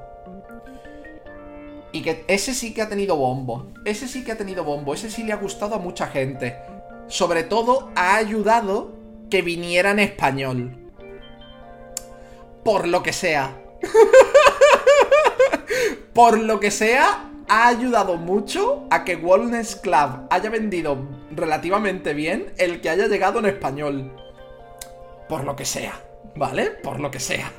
Y 1.90 2.02
que 2.02 2.26
ese 2.28 2.52
sí 2.52 2.74
que 2.74 2.82
ha 2.82 2.88
tenido 2.88 3.16
bombo. 3.16 3.68
Ese 3.86 4.06
sí 4.06 4.24
que 4.24 4.32
ha 4.32 4.36
tenido 4.36 4.62
bombo. 4.62 4.92
Ese 4.92 5.10
sí 5.10 5.24
le 5.24 5.32
ha 5.32 5.36
gustado 5.36 5.74
a 5.74 5.78
mucha 5.78 6.08
gente. 6.08 6.54
Sobre 7.08 7.44
todo 7.44 7.90
ha 7.96 8.16
ayudado 8.16 8.92
que 9.30 9.40
viniera 9.40 9.92
en 9.92 10.00
español. 10.00 10.76
Por 12.62 12.86
lo 12.86 13.02
que 13.02 13.14
sea. 13.14 13.56
Por 16.12 16.38
lo 16.38 16.60
que 16.60 16.70
sea, 16.70 17.30
ha 17.48 17.68
ayudado 17.68 18.16
mucho 18.16 18.86
a 18.90 19.04
que 19.04 19.16
Wellness 19.16 19.76
Club 19.76 20.26
haya 20.28 20.50
vendido 20.50 20.98
relativamente 21.30 22.12
bien 22.12 22.52
el 22.58 22.82
que 22.82 22.90
haya 22.90 23.06
llegado 23.06 23.38
en 23.38 23.46
español. 23.46 24.12
Por 25.26 25.44
lo 25.44 25.56
que 25.56 25.64
sea, 25.64 26.02
¿vale? 26.34 26.66
Por 26.66 27.00
lo 27.00 27.10
que 27.10 27.20
sea. 27.20 27.50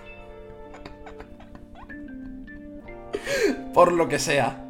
Por 3.74 3.92
lo 3.92 4.08
que 4.08 4.20
sea. 4.20 4.64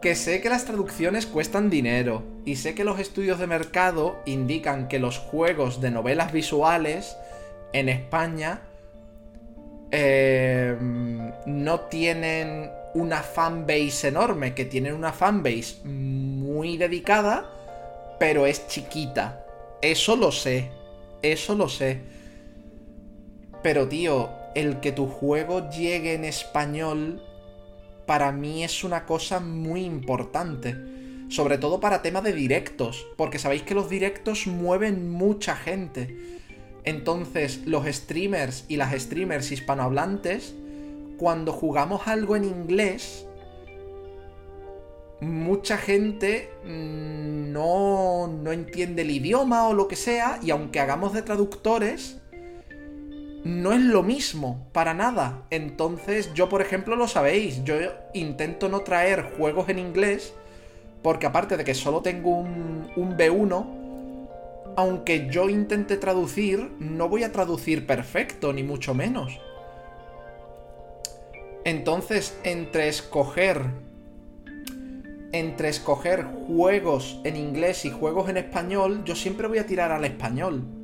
Que 0.00 0.14
sé 0.14 0.40
que 0.40 0.48
las 0.48 0.64
traducciones 0.64 1.26
cuestan 1.26 1.68
dinero 1.68 2.22
y 2.46 2.56
sé 2.56 2.74
que 2.74 2.84
los 2.84 2.98
estudios 2.98 3.38
de 3.38 3.46
mercado 3.46 4.20
indican 4.24 4.88
que 4.88 4.98
los 4.98 5.18
juegos 5.18 5.80
de 5.80 5.90
novelas 5.90 6.32
visuales 6.32 7.16
en 7.72 7.88
España 7.88 8.62
em, 9.90 11.30
no 11.44 11.80
tienen 11.80 12.70
una 12.94 13.22
fanbase 13.22 14.08
enorme, 14.08 14.54
que 14.54 14.64
tienen 14.64 14.94
una 14.94 15.12
fanbase 15.12 15.84
muy 15.84 16.76
dedicada, 16.76 17.50
pero 18.18 18.46
es 18.46 18.66
chiquita. 18.68 19.44
Eso 19.82 20.16
lo 20.16 20.32
sé, 20.32 20.70
eso 21.22 21.54
lo 21.54 21.68
sé. 21.68 22.00
Pero 23.62 23.86
tío, 23.88 24.30
el 24.54 24.80
que 24.80 24.92
tu 24.92 25.06
juego 25.06 25.70
llegue 25.70 26.14
en 26.14 26.24
español 26.24 27.22
para 28.10 28.32
mí 28.32 28.64
es 28.64 28.82
una 28.82 29.06
cosa 29.06 29.38
muy 29.38 29.84
importante. 29.84 30.74
Sobre 31.28 31.58
todo 31.58 31.78
para 31.78 32.02
temas 32.02 32.24
de 32.24 32.32
directos, 32.32 33.06
porque 33.16 33.38
sabéis 33.38 33.62
que 33.62 33.72
los 33.72 33.88
directos 33.88 34.48
mueven 34.48 35.12
mucha 35.12 35.54
gente. 35.54 36.16
Entonces, 36.82 37.60
los 37.66 37.86
streamers 37.86 38.64
y 38.66 38.78
las 38.78 39.00
streamers 39.00 39.52
hispanohablantes, 39.52 40.56
cuando 41.18 41.52
jugamos 41.52 42.08
algo 42.08 42.34
en 42.34 42.46
inglés, 42.46 43.28
mucha 45.20 45.78
gente 45.78 46.50
mm, 46.64 47.52
no, 47.52 48.26
no 48.26 48.50
entiende 48.50 49.02
el 49.02 49.12
idioma 49.12 49.68
o 49.68 49.72
lo 49.72 49.86
que 49.86 49.94
sea, 49.94 50.40
y 50.42 50.50
aunque 50.50 50.80
hagamos 50.80 51.12
de 51.12 51.22
traductores, 51.22 52.19
no 53.44 53.72
es 53.72 53.80
lo 53.80 54.02
mismo, 54.02 54.68
para 54.72 54.94
nada. 54.94 55.44
Entonces, 55.50 56.32
yo, 56.34 56.48
por 56.48 56.60
ejemplo, 56.60 56.96
lo 56.96 57.08
sabéis, 57.08 57.64
yo 57.64 57.74
intento 58.12 58.68
no 58.68 58.80
traer 58.80 59.32
juegos 59.36 59.68
en 59.68 59.78
inglés, 59.78 60.34
porque 61.02 61.26
aparte 61.26 61.56
de 61.56 61.64
que 61.64 61.74
solo 61.74 62.02
tengo 62.02 62.36
un, 62.36 62.90
un 62.96 63.16
B1, 63.16 63.80
aunque 64.76 65.28
yo 65.30 65.48
intente 65.48 65.96
traducir, 65.96 66.72
no 66.78 67.08
voy 67.08 67.24
a 67.24 67.32
traducir 67.32 67.86
perfecto, 67.86 68.52
ni 68.52 68.62
mucho 68.62 68.94
menos. 68.94 69.40
Entonces, 71.64 72.38
entre 72.44 72.88
escoger. 72.88 73.62
Entre 75.32 75.68
escoger 75.68 76.24
juegos 76.24 77.20
en 77.24 77.36
inglés 77.36 77.84
y 77.84 77.90
juegos 77.90 78.28
en 78.28 78.36
español, 78.36 79.04
yo 79.04 79.14
siempre 79.14 79.46
voy 79.46 79.58
a 79.58 79.66
tirar 79.66 79.92
al 79.92 80.04
español. 80.04 80.79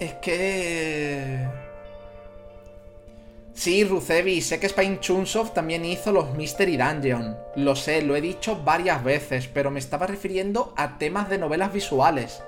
Es 0.00 0.14
que. 0.14 1.46
Sí, 3.52 3.84
Rucevi, 3.84 4.40
sé 4.40 4.58
que 4.58 4.70
Spine 4.70 4.98
Chunsoft 5.00 5.52
también 5.52 5.84
hizo 5.84 6.10
los 6.10 6.32
Mystery 6.32 6.78
Dungeon. 6.78 7.36
Lo 7.56 7.76
sé, 7.76 8.00
lo 8.00 8.16
he 8.16 8.22
dicho 8.22 8.62
varias 8.64 9.04
veces, 9.04 9.46
pero 9.52 9.70
me 9.70 9.78
estaba 9.78 10.06
refiriendo 10.06 10.72
a 10.78 10.96
temas 10.96 11.28
de 11.28 11.36
novelas 11.36 11.74
visuales. 11.74 12.42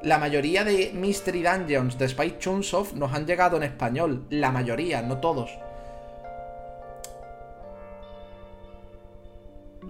La 0.00 0.16
mayoría 0.16 0.64
de 0.64 0.92
Mystery 0.94 1.42
Dungeons 1.42 1.98
de 1.98 2.06
Spike 2.06 2.38
Chunsoft 2.38 2.94
nos 2.94 3.12
han 3.12 3.26
llegado 3.26 3.58
en 3.58 3.64
español. 3.64 4.24
La 4.30 4.50
mayoría, 4.50 5.02
no 5.02 5.18
todos. 5.18 5.50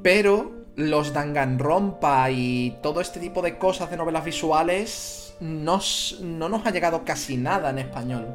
Pero 0.02 0.50
los 0.74 1.12
Danganronpa 1.12 2.28
y 2.32 2.78
todo 2.82 3.00
este 3.00 3.20
tipo 3.20 3.40
de 3.40 3.56
cosas 3.56 3.88
de 3.88 3.96
novelas 3.96 4.24
visuales 4.24 5.31
no 5.42 6.48
nos 6.48 6.66
ha 6.66 6.70
llegado 6.70 7.04
casi 7.04 7.36
nada 7.36 7.70
en 7.70 7.78
español 7.78 8.26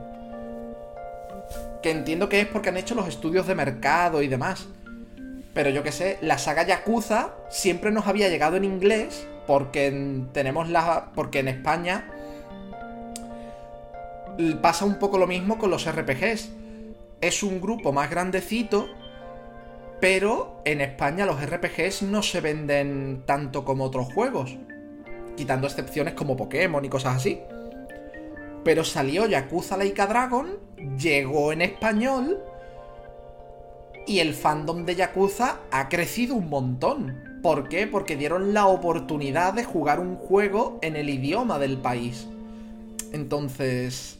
que 1.81 1.91
entiendo 1.91 2.29
que 2.29 2.41
es 2.41 2.47
porque 2.47 2.69
han 2.69 2.77
hecho 2.77 2.95
los 2.95 3.07
estudios 3.07 3.47
de 3.47 3.55
mercado 3.55 4.21
y 4.21 4.27
demás. 4.27 4.67
Pero 5.53 5.69
yo 5.69 5.84
que 5.84 5.91
sé, 5.91 6.17
la 6.21 6.38
saga 6.38 6.63
Yakuza 6.63 7.34
siempre 7.49 7.91
nos 7.91 8.07
había 8.07 8.29
llegado 8.29 8.57
en 8.57 8.63
inglés 8.63 9.27
porque 9.45 10.25
tenemos 10.34 10.69
la. 10.69 11.11
porque 11.15 11.39
en 11.39 11.47
España 11.47 12.13
pasa 14.61 14.85
un 14.85 14.99
poco 14.99 15.17
lo 15.17 15.27
mismo 15.27 15.57
con 15.57 15.71
los 15.71 15.89
RPGs. 15.89 16.51
Es 17.21 17.41
un 17.41 17.59
grupo 17.59 17.91
más 17.91 18.09
grandecito, 18.09 18.88
pero 19.99 20.61
en 20.65 20.81
España 20.81 21.25
los 21.25 21.43
RPGs 21.43 22.03
no 22.03 22.21
se 22.21 22.41
venden 22.41 23.23
tanto 23.25 23.65
como 23.65 23.85
otros 23.85 24.13
juegos. 24.13 24.55
Quitando 25.38 25.68
excepciones 25.68 26.14
como 26.14 26.35
Pokémon 26.35 26.84
y 26.84 26.89
cosas 26.89 27.15
así. 27.15 27.39
Pero 28.65 28.84
salió 28.84 29.26
Yakuza 29.26 29.77
Laika 29.77 30.07
Dragon, 30.07 30.57
llegó 30.97 31.53
en 31.53 31.61
español 31.61 32.43
y 34.05 34.19
el 34.19 34.34
fandom 34.34 34.85
de 34.85 34.95
Yakuza 34.95 35.59
ha 35.72 35.88
crecido 35.88 36.35
un 36.35 36.49
montón. 36.49 37.39
¿Por 37.41 37.69
qué? 37.69 37.88
Porque 37.88 38.18
dieron 38.18 38.53
la 38.53 38.68
oportunidad 38.68 39.53
de 39.53 39.64
jugar 39.64 39.99
un 39.99 40.18
juego 40.18 40.80
en 40.81 40.95
el 40.95 41.09
idioma 41.09 41.59
del 41.59 41.77
país. 41.77 42.27
Entonces... 43.14 44.19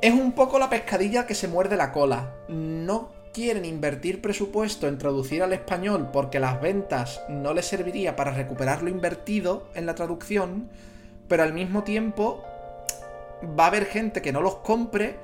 Es 0.00 0.14
un 0.14 0.32
poco 0.32 0.58
la 0.58 0.70
pescadilla 0.70 1.26
que 1.26 1.34
se 1.34 1.48
muerde 1.48 1.76
la 1.76 1.92
cola. 1.92 2.32
No 2.48 3.17
quieren 3.38 3.64
invertir 3.64 4.20
presupuesto 4.20 4.88
en 4.88 4.98
traducir 4.98 5.44
al 5.44 5.52
español 5.52 6.08
porque 6.12 6.40
las 6.40 6.60
ventas 6.60 7.22
no 7.28 7.54
les 7.54 7.66
serviría 7.66 8.16
para 8.16 8.32
recuperar 8.32 8.82
lo 8.82 8.90
invertido 8.90 9.68
en 9.76 9.86
la 9.86 9.94
traducción, 9.94 10.68
pero 11.28 11.44
al 11.44 11.52
mismo 11.52 11.84
tiempo 11.84 12.42
va 13.56 13.66
a 13.66 13.68
haber 13.68 13.86
gente 13.86 14.22
que 14.22 14.32
no 14.32 14.40
los 14.40 14.56
compre 14.56 15.14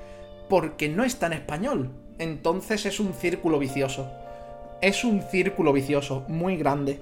porque 0.48 0.88
no 0.88 1.02
está 1.02 1.26
en 1.26 1.32
español. 1.32 1.90
Entonces 2.20 2.86
es 2.86 3.00
un 3.00 3.14
círculo 3.14 3.58
vicioso. 3.58 4.08
Es 4.80 5.02
un 5.02 5.20
círculo 5.20 5.72
vicioso 5.72 6.24
muy 6.28 6.56
grande. 6.56 7.00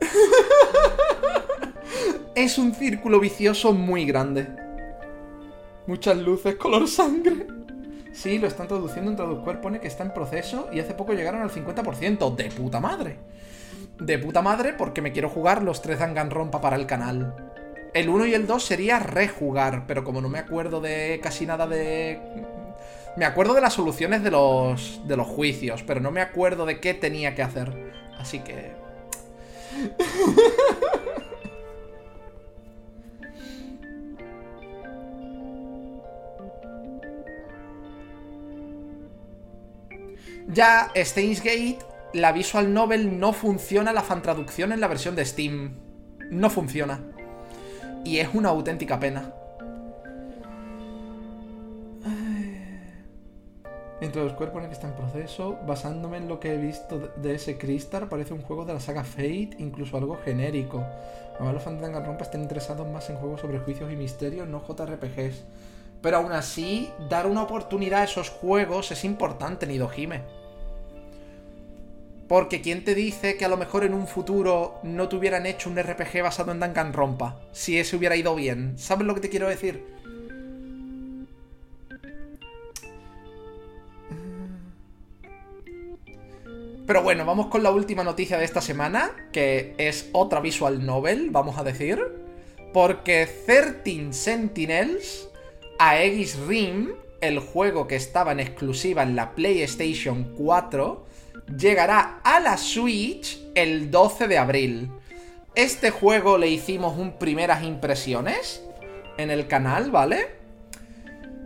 es 2.34 2.58
un 2.58 2.74
círculo 2.74 3.20
vicioso 3.20 3.72
muy 3.72 4.04
grande. 4.04 4.48
Muchas 5.86 6.18
luces, 6.18 6.56
color 6.56 6.86
sangre. 6.86 7.55
Sí, 8.16 8.38
lo 8.38 8.46
están 8.46 8.66
traduciendo 8.66 9.10
en 9.10 9.16
Traductor, 9.16 9.60
pone 9.60 9.78
que 9.78 9.88
está 9.88 10.02
en 10.02 10.14
proceso 10.14 10.70
y 10.72 10.80
hace 10.80 10.94
poco 10.94 11.12
llegaron 11.12 11.42
al 11.42 11.50
50%. 11.50 12.34
¡De 12.34 12.50
puta 12.50 12.80
madre! 12.80 13.18
De 14.00 14.18
puta 14.18 14.40
madre 14.40 14.72
porque 14.72 15.02
me 15.02 15.12
quiero 15.12 15.28
jugar 15.28 15.62
los 15.62 15.82
tres 15.82 15.98
Danganronpa 15.98 16.62
para 16.62 16.76
el 16.76 16.86
canal. 16.86 17.34
El 17.92 18.08
1 18.08 18.26
y 18.26 18.34
el 18.34 18.46
2 18.46 18.64
sería 18.64 18.98
rejugar, 19.00 19.84
pero 19.86 20.02
como 20.02 20.22
no 20.22 20.30
me 20.30 20.38
acuerdo 20.38 20.80
de 20.80 21.20
casi 21.22 21.44
nada 21.44 21.66
de... 21.66 22.18
Me 23.18 23.26
acuerdo 23.26 23.52
de 23.52 23.60
las 23.60 23.74
soluciones 23.74 24.22
de 24.22 24.30
los, 24.30 25.06
de 25.06 25.16
los 25.16 25.26
juicios, 25.26 25.82
pero 25.82 26.00
no 26.00 26.10
me 26.10 26.22
acuerdo 26.22 26.64
de 26.64 26.80
qué 26.80 26.94
tenía 26.94 27.34
que 27.34 27.42
hacer. 27.42 27.92
Así 28.18 28.38
que... 28.40 28.72
ya, 40.48 40.90
Steins 40.96 41.42
Gate, 41.42 41.78
la 42.12 42.32
visual 42.32 42.72
novel 42.72 43.18
no 43.18 43.32
funciona 43.32 43.92
la 43.92 44.02
fan 44.02 44.22
traducción 44.22 44.72
en 44.72 44.80
la 44.80 44.88
versión 44.88 45.14
de 45.16 45.24
Steam. 45.24 45.74
No 46.30 46.50
funciona. 46.50 47.00
Y 48.04 48.18
es 48.18 48.28
una 48.32 48.50
auténtica 48.50 48.98
pena. 49.00 49.32
Entre 54.00 54.22
los 54.22 54.34
cuerpos 54.34 54.62
en 54.62 54.68
que 54.68 54.74
está 54.74 54.88
en 54.88 54.94
proceso, 54.94 55.58
basándome 55.66 56.18
en 56.18 56.28
lo 56.28 56.38
que 56.38 56.52
he 56.52 56.58
visto 56.58 57.10
de 57.16 57.34
ese 57.34 57.56
Crystal, 57.56 58.08
parece 58.08 58.34
un 58.34 58.42
juego 58.42 58.66
de 58.66 58.74
la 58.74 58.80
saga 58.80 59.04
Fate, 59.04 59.56
incluso 59.58 59.96
algo 59.96 60.18
genérico. 60.22 60.84
Además, 61.36 61.54
los 61.54 61.62
fans 61.62 61.76
de 61.76 61.82
Danganronpa 61.82 62.24
están 62.24 62.42
interesados 62.42 62.86
más 62.88 63.08
en 63.08 63.16
juegos 63.16 63.40
sobre 63.40 63.58
juicios 63.58 63.90
y 63.90 63.96
misterios, 63.96 64.46
no 64.48 64.60
JRPGs. 64.60 65.44
Pero 66.02 66.18
aún 66.18 66.32
así, 66.32 66.90
dar 67.08 67.26
una 67.26 67.42
oportunidad 67.42 68.02
a 68.02 68.04
esos 68.04 68.30
juegos 68.30 68.92
es 68.92 69.04
importante, 69.04 69.66
Nidohime. 69.66 70.22
Porque 72.28 72.60
¿quién 72.60 72.84
te 72.84 72.94
dice 72.94 73.36
que 73.36 73.44
a 73.44 73.48
lo 73.48 73.56
mejor 73.56 73.84
en 73.84 73.94
un 73.94 74.08
futuro 74.08 74.80
no 74.82 75.08
te 75.08 75.16
hubieran 75.16 75.46
hecho 75.46 75.70
un 75.70 75.80
RPG 75.80 76.22
basado 76.22 76.50
en 76.50 76.58
Danganronpa? 76.58 77.40
Si 77.52 77.78
ese 77.78 77.96
hubiera 77.96 78.16
ido 78.16 78.34
bien. 78.34 78.76
¿Sabes 78.78 79.06
lo 79.06 79.14
que 79.14 79.20
te 79.20 79.28
quiero 79.28 79.48
decir? 79.48 79.96
Pero 86.86 87.02
bueno, 87.02 87.24
vamos 87.24 87.48
con 87.48 87.64
la 87.64 87.72
última 87.72 88.04
noticia 88.04 88.38
de 88.38 88.44
esta 88.44 88.60
semana, 88.60 89.10
que 89.32 89.74
es 89.76 90.08
otra 90.12 90.40
visual 90.40 90.86
novel, 90.86 91.30
vamos 91.30 91.58
a 91.58 91.64
decir. 91.64 92.00
Porque 92.72 93.28
13 93.46 94.12
Sentinels, 94.12 95.28
Aegis 95.78 96.38
Rim, 96.46 96.92
el 97.20 97.38
juego 97.38 97.86
que 97.86 97.96
estaba 97.96 98.32
en 98.32 98.40
exclusiva 98.40 99.02
en 99.02 99.16
la 99.16 99.34
PlayStation 99.34 100.34
4, 100.36 101.06
llegará 101.58 102.20
a 102.24 102.40
la 102.40 102.56
Switch 102.56 103.38
el 103.54 103.90
12 103.90 104.28
de 104.28 104.38
abril. 104.38 104.90
Este 105.54 105.90
juego 105.90 106.38
le 106.38 106.48
hicimos 106.48 106.98
un 106.98 107.18
primeras 107.18 107.62
impresiones 107.62 108.62
en 109.18 109.30
el 109.30 109.46
canal, 109.46 109.90
¿vale? 109.90 110.36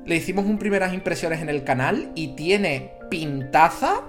Le 0.04 0.16
hicimos 0.16 0.44
un 0.46 0.58
primeras 0.58 0.92
impresiones 0.94 1.40
en 1.40 1.48
el 1.48 1.64
canal 1.64 2.10
y 2.14 2.28
tiene 2.34 2.92
pintaza, 3.10 4.02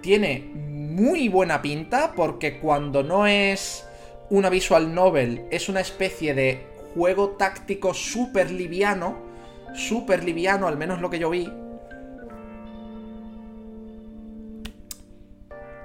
tiene 0.00 0.50
muy 0.54 1.28
buena 1.28 1.62
pinta 1.62 2.12
porque 2.14 2.58
cuando 2.58 3.02
no 3.02 3.26
es 3.26 3.84
una 4.30 4.50
visual 4.50 4.94
novel, 4.94 5.46
es 5.50 5.68
una 5.68 5.80
especie 5.80 6.34
de 6.34 6.66
juego 6.94 7.30
táctico 7.30 7.94
súper 7.94 8.50
liviano, 8.50 9.27
súper 9.74 10.24
liviano, 10.24 10.66
al 10.66 10.76
menos 10.76 11.00
lo 11.00 11.10
que 11.10 11.18
yo 11.18 11.30
vi, 11.30 11.48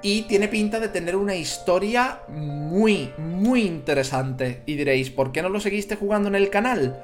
y 0.03 0.23
tiene 0.23 0.49
pinta 0.49 0.81
de 0.81 0.89
tener 0.89 1.15
una 1.15 1.33
historia 1.33 2.19
muy, 2.27 3.13
muy 3.17 3.61
interesante. 3.63 4.61
Y 4.65 4.75
diréis, 4.75 5.09
¿por 5.09 5.31
qué 5.31 5.41
no 5.41 5.47
lo 5.47 5.61
seguiste 5.61 5.95
jugando 5.95 6.27
en 6.27 6.35
el 6.35 6.49
canal? 6.49 7.01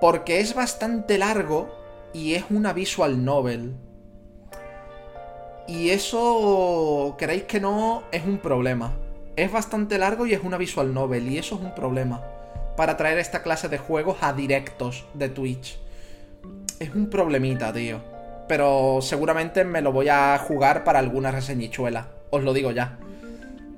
Porque 0.00 0.40
es 0.40 0.54
bastante 0.54 1.18
largo 1.18 1.68
y 2.14 2.32
es 2.32 2.44
una 2.48 2.72
visual 2.72 3.22
novel. 3.22 3.74
Y 5.68 5.90
eso, 5.90 7.14
queréis 7.18 7.42
que 7.42 7.60
no, 7.60 8.04
es 8.10 8.24
un 8.24 8.38
problema. 8.38 8.94
Es 9.36 9.52
bastante 9.52 9.98
largo 9.98 10.26
y 10.26 10.32
es 10.32 10.42
una 10.42 10.56
visual 10.56 10.94
novel 10.94 11.28
y 11.28 11.36
eso 11.36 11.56
es 11.56 11.60
un 11.60 11.74
problema. 11.74 12.22
Para 12.76 12.96
traer 12.96 13.18
esta 13.18 13.42
clase 13.42 13.68
de 13.68 13.78
juegos 13.78 14.18
a 14.20 14.32
directos 14.32 15.04
de 15.14 15.28
Twitch. 15.28 15.78
Es 16.78 16.94
un 16.94 17.08
problemita, 17.10 17.72
tío. 17.72 18.00
pero 18.48 18.98
seguramente 19.00 19.64
me 19.64 19.80
lo 19.80 19.92
voy 19.92 20.08
a 20.08 20.38
jugar 20.38 20.84
para 20.84 20.98
alguna 20.98 21.30
reseñichuela. 21.30 22.08
Os 22.30 22.42
lo 22.42 22.52
digo 22.52 22.70
ya. 22.70 22.98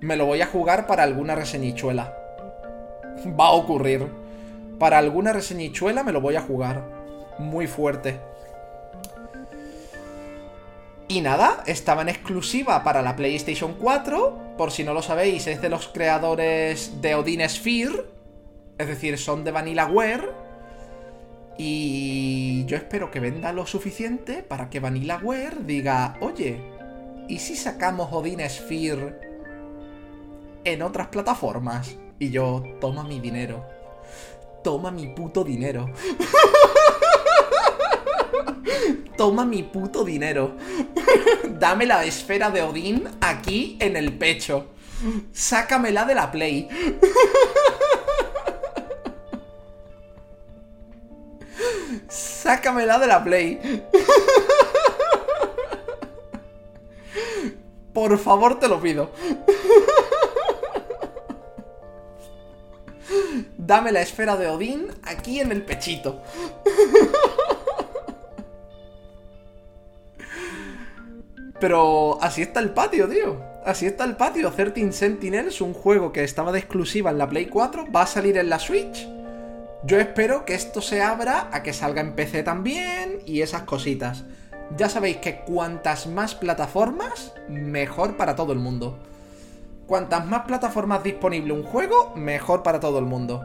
Me 0.00 0.16
lo 0.16 0.26
voy 0.26 0.40
a 0.40 0.46
jugar 0.46 0.86
para 0.86 1.02
alguna 1.02 1.34
reseñichuela. 1.34 2.12
Va 3.38 3.46
a 3.46 3.52
ocurrir. 3.52 4.08
Para 4.78 4.98
alguna 4.98 5.32
reseñichuela 5.32 6.02
me 6.02 6.12
lo 6.12 6.20
voy 6.20 6.36
a 6.36 6.40
jugar. 6.40 6.82
Muy 7.38 7.66
fuerte. 7.66 8.18
Y 11.06 11.20
nada, 11.20 11.62
estaba 11.66 12.02
en 12.02 12.08
exclusiva 12.08 12.82
para 12.82 13.02
la 13.02 13.14
PlayStation 13.14 13.74
4. 13.74 14.56
Por 14.58 14.72
si 14.72 14.82
no 14.82 14.94
lo 14.94 15.02
sabéis, 15.02 15.46
es 15.46 15.60
de 15.62 15.68
los 15.68 15.88
creadores 15.88 17.00
de 17.00 17.14
Odin 17.14 17.48
Sphere. 17.48 18.04
Es 18.78 18.88
decir, 18.88 19.18
son 19.18 19.44
de 19.44 19.52
Vanillaware. 19.52 20.30
Y 21.56 22.64
yo 22.66 22.76
espero 22.76 23.10
que 23.10 23.20
venda 23.20 23.52
lo 23.52 23.66
suficiente 23.66 24.42
para 24.42 24.70
que 24.70 24.80
Vanillaware 24.80 25.58
diga, 25.64 26.16
oye, 26.20 26.60
¿y 27.28 27.38
si 27.38 27.54
sacamos 27.54 28.12
Odin 28.12 28.40
Sphere 28.48 29.20
en 30.64 30.82
otras 30.82 31.08
plataformas? 31.08 31.96
Y 32.18 32.30
yo, 32.30 32.62
toma 32.80 33.04
mi 33.04 33.20
dinero. 33.20 33.64
Toma 34.64 34.90
mi 34.90 35.08
puto 35.08 35.44
dinero. 35.44 35.90
Toma 39.16 39.44
mi 39.44 39.62
puto 39.62 40.04
dinero. 40.04 40.56
Dame 41.58 41.86
la 41.86 42.04
esfera 42.04 42.50
de 42.50 42.62
Odín 42.62 43.08
aquí 43.20 43.76
en 43.80 43.96
el 43.96 44.18
pecho. 44.18 44.70
Sácamela 45.32 46.04
de 46.04 46.14
la 46.14 46.32
Play. 46.32 46.68
Sácamela 52.08 52.98
de 52.98 53.06
la 53.06 53.22
Play. 53.24 53.84
Por 57.92 58.18
favor, 58.18 58.58
te 58.58 58.68
lo 58.68 58.80
pido. 58.80 59.10
Dame 63.56 63.92
la 63.92 64.02
esfera 64.02 64.36
de 64.36 64.48
Odín 64.48 64.88
aquí 65.04 65.40
en 65.40 65.52
el 65.52 65.62
pechito. 65.62 66.22
Pero 71.60 72.18
así 72.20 72.42
está 72.42 72.60
el 72.60 72.70
patio, 72.74 73.08
tío. 73.08 73.40
Así 73.64 73.86
está 73.86 74.04
el 74.04 74.16
patio. 74.16 74.52
13 74.52 74.92
Sentinels, 74.92 75.62
un 75.62 75.72
juego 75.72 76.12
que 76.12 76.24
estaba 76.24 76.52
de 76.52 76.58
exclusiva 76.58 77.10
en 77.10 77.18
la 77.18 77.28
Play 77.28 77.46
4, 77.46 77.86
va 77.90 78.02
a 78.02 78.06
salir 78.06 78.36
en 78.36 78.50
la 78.50 78.58
Switch. 78.58 79.08
Yo 79.86 80.00
espero 80.00 80.46
que 80.46 80.54
esto 80.54 80.80
se 80.80 81.02
abra 81.02 81.50
a 81.52 81.62
que 81.62 81.74
salga 81.74 82.00
en 82.00 82.14
PC 82.14 82.42
también 82.42 83.18
y 83.26 83.42
esas 83.42 83.64
cositas. 83.64 84.24
Ya 84.78 84.88
sabéis 84.88 85.18
que 85.18 85.40
cuantas 85.40 86.06
más 86.06 86.34
plataformas, 86.34 87.34
mejor 87.50 88.16
para 88.16 88.34
todo 88.34 88.54
el 88.54 88.58
mundo. 88.58 88.98
Cuantas 89.86 90.24
más 90.24 90.46
plataformas 90.46 91.04
disponible 91.04 91.52
un 91.52 91.64
juego, 91.64 92.14
mejor 92.16 92.62
para 92.62 92.80
todo 92.80 92.98
el 92.98 93.04
mundo. 93.04 93.44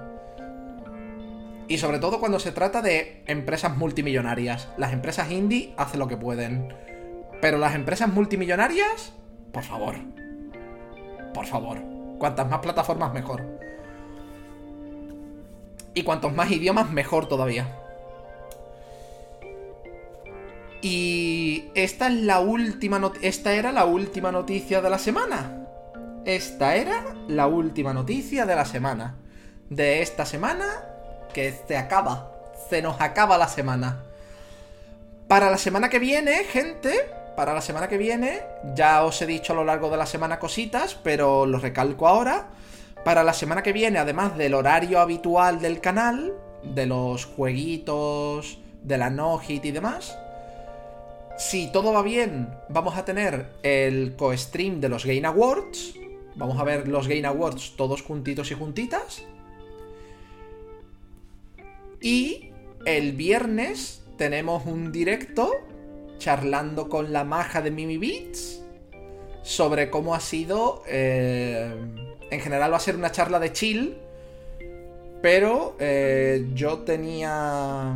Y 1.67 1.77
sobre 1.77 1.99
todo 1.99 2.21
cuando 2.21 2.39
se 2.39 2.53
trata 2.53 2.81
de 2.81 3.21
empresas 3.27 3.75
multimillonarias. 3.75 4.69
Las 4.77 4.93
empresas 4.93 5.29
indie 5.29 5.73
hacen 5.75 5.99
lo 5.99 6.07
que 6.07 6.15
pueden. 6.15 6.73
Pero 7.41 7.57
las 7.57 7.75
empresas 7.75 8.07
multimillonarias, 8.07 9.11
por 9.51 9.63
favor. 9.63 9.95
Por 11.33 11.45
favor. 11.45 11.81
Cuantas 12.17 12.49
más 12.49 12.59
plataformas, 12.59 13.13
mejor. 13.13 13.59
Y 15.99 16.03
cuantos 16.03 16.33
más 16.33 16.49
idiomas, 16.49 16.89
mejor 16.91 17.27
todavía. 17.27 17.67
Y 20.81 21.65
esta 21.75 22.07
es 22.07 22.13
la 22.13 22.39
última 22.39 23.11
esta 23.21 23.51
era 23.51 23.73
la 23.73 23.83
última 23.83 24.31
noticia 24.31 24.79
de 24.79 24.89
la 24.89 24.97
semana. 24.97 25.67
Esta 26.23 26.77
era 26.77 27.03
la 27.27 27.47
última 27.47 27.93
noticia 27.93 28.45
de 28.45 28.55
la 28.55 28.63
semana. 28.63 29.17
De 29.69 30.01
esta 30.01 30.25
semana 30.25 30.67
que 31.33 31.53
se 31.67 31.75
acaba. 31.75 32.31
Se 32.69 32.81
nos 32.81 33.01
acaba 33.01 33.37
la 33.37 33.49
semana. 33.49 34.01
Para 35.27 35.51
la 35.51 35.57
semana 35.57 35.89
que 35.89 35.99
viene, 35.99 36.45
gente, 36.45 37.11
para 37.35 37.53
la 37.53 37.61
semana 37.61 37.89
que 37.89 37.97
viene. 37.97 38.39
Ya 38.73 39.03
os 39.03 39.21
he 39.21 39.25
dicho 39.25 39.51
a 39.51 39.57
lo 39.57 39.65
largo 39.65 39.89
de 39.89 39.97
la 39.97 40.05
semana 40.05 40.39
cositas, 40.39 40.95
pero 40.95 41.45
lo 41.45 41.59
recalco 41.59 42.07
ahora. 42.07 42.51
Para 43.03 43.23
la 43.23 43.33
semana 43.33 43.63
que 43.63 43.73
viene, 43.73 43.99
además 43.99 44.37
del 44.37 44.53
horario 44.53 44.99
habitual 44.99 45.61
del 45.61 45.79
canal, 45.79 46.33
de 46.63 46.85
los 46.85 47.25
jueguitos, 47.25 48.59
de 48.83 48.97
la 48.97 49.09
no-hit 49.09 49.63
y 49.65 49.71
demás, 49.71 50.17
si 51.37 51.71
todo 51.71 51.93
va 51.93 52.03
bien, 52.03 52.49
vamos 52.67 52.97
a 52.97 53.05
tener 53.05 53.47
el 53.63 54.15
co-stream 54.17 54.81
de 54.81 54.89
los 54.89 55.05
Game 55.05 55.25
Awards. 55.25 55.93
Vamos 56.35 56.59
a 56.59 56.65
ver 56.65 56.87
los 56.87 57.07
Game 57.07 57.25
Awards 57.25 57.75
todos 57.77 58.01
juntitos 58.01 58.51
y 58.51 58.55
juntitas. 58.55 59.23
Y 62.01 62.51
el 62.85 63.13
viernes 63.13 64.03
tenemos 64.17 64.65
un 64.65 64.91
directo 64.91 65.51
charlando 66.17 66.89
con 66.89 67.13
la 67.13 67.23
maja 67.23 67.61
de 67.61 67.71
Mimi 67.71 67.97
Beats 67.97 68.61
sobre 69.41 69.89
cómo 69.89 70.13
ha 70.13 70.19
sido. 70.19 70.83
Eh, 70.87 71.73
en 72.31 72.39
general 72.39 72.71
va 72.71 72.77
a 72.77 72.81
ser 72.81 72.95
una 72.95 73.11
charla 73.11 73.39
de 73.39 73.51
chill, 73.51 73.97
pero 75.21 75.75
eh, 75.79 76.47
yo 76.53 76.79
tenía. 76.79 77.95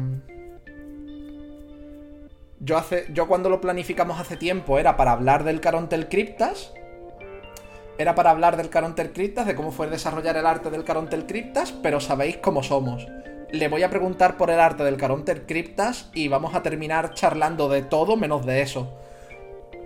Yo, 2.59 2.77
hace, 2.77 3.05
yo 3.13 3.27
cuando 3.27 3.49
lo 3.49 3.59
planificamos 3.59 4.19
hace 4.19 4.37
tiempo 4.37 4.79
era 4.79 4.95
para 4.95 5.11
hablar 5.11 5.43
del 5.43 5.59
Carontel 5.59 6.07
Cryptas. 6.07 6.73
Era 7.97 8.15
para 8.15 8.31
hablar 8.31 8.57
del 8.57 8.69
Carontel 8.69 9.13
Cryptas, 9.13 9.45
de 9.45 9.53
cómo 9.53 9.71
fue 9.71 9.87
desarrollar 9.87 10.35
el 10.35 10.47
arte 10.47 10.71
del 10.71 10.83
Carontel 10.83 11.27
Cryptas, 11.27 11.71
pero 11.71 11.99
sabéis 11.99 12.37
cómo 12.37 12.63
somos 12.63 13.05
le 13.53 13.67
voy 13.67 13.83
a 13.83 13.89
preguntar 13.89 14.35
por 14.35 14.49
el 14.49 14.59
arte 14.59 14.83
del 14.83 14.97
Caronter 14.97 15.45
Cryptas 15.45 16.09
y 16.15 16.27
vamos 16.27 16.55
a 16.55 16.63
terminar 16.63 17.13
charlando 17.13 17.69
de 17.69 17.83
todo 17.83 18.17
menos 18.17 18.43
de 18.47 18.63
eso. 18.63 18.91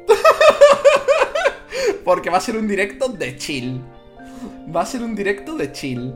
Porque 2.05 2.29
va 2.29 2.37
a 2.37 2.41
ser 2.41 2.55
un 2.55 2.65
directo 2.65 3.09
de 3.09 3.35
chill. 3.35 3.83
Va 4.75 4.81
a 4.81 4.85
ser 4.85 5.01
un 5.01 5.15
directo 5.15 5.55
de 5.55 5.71
chill. 5.71 6.13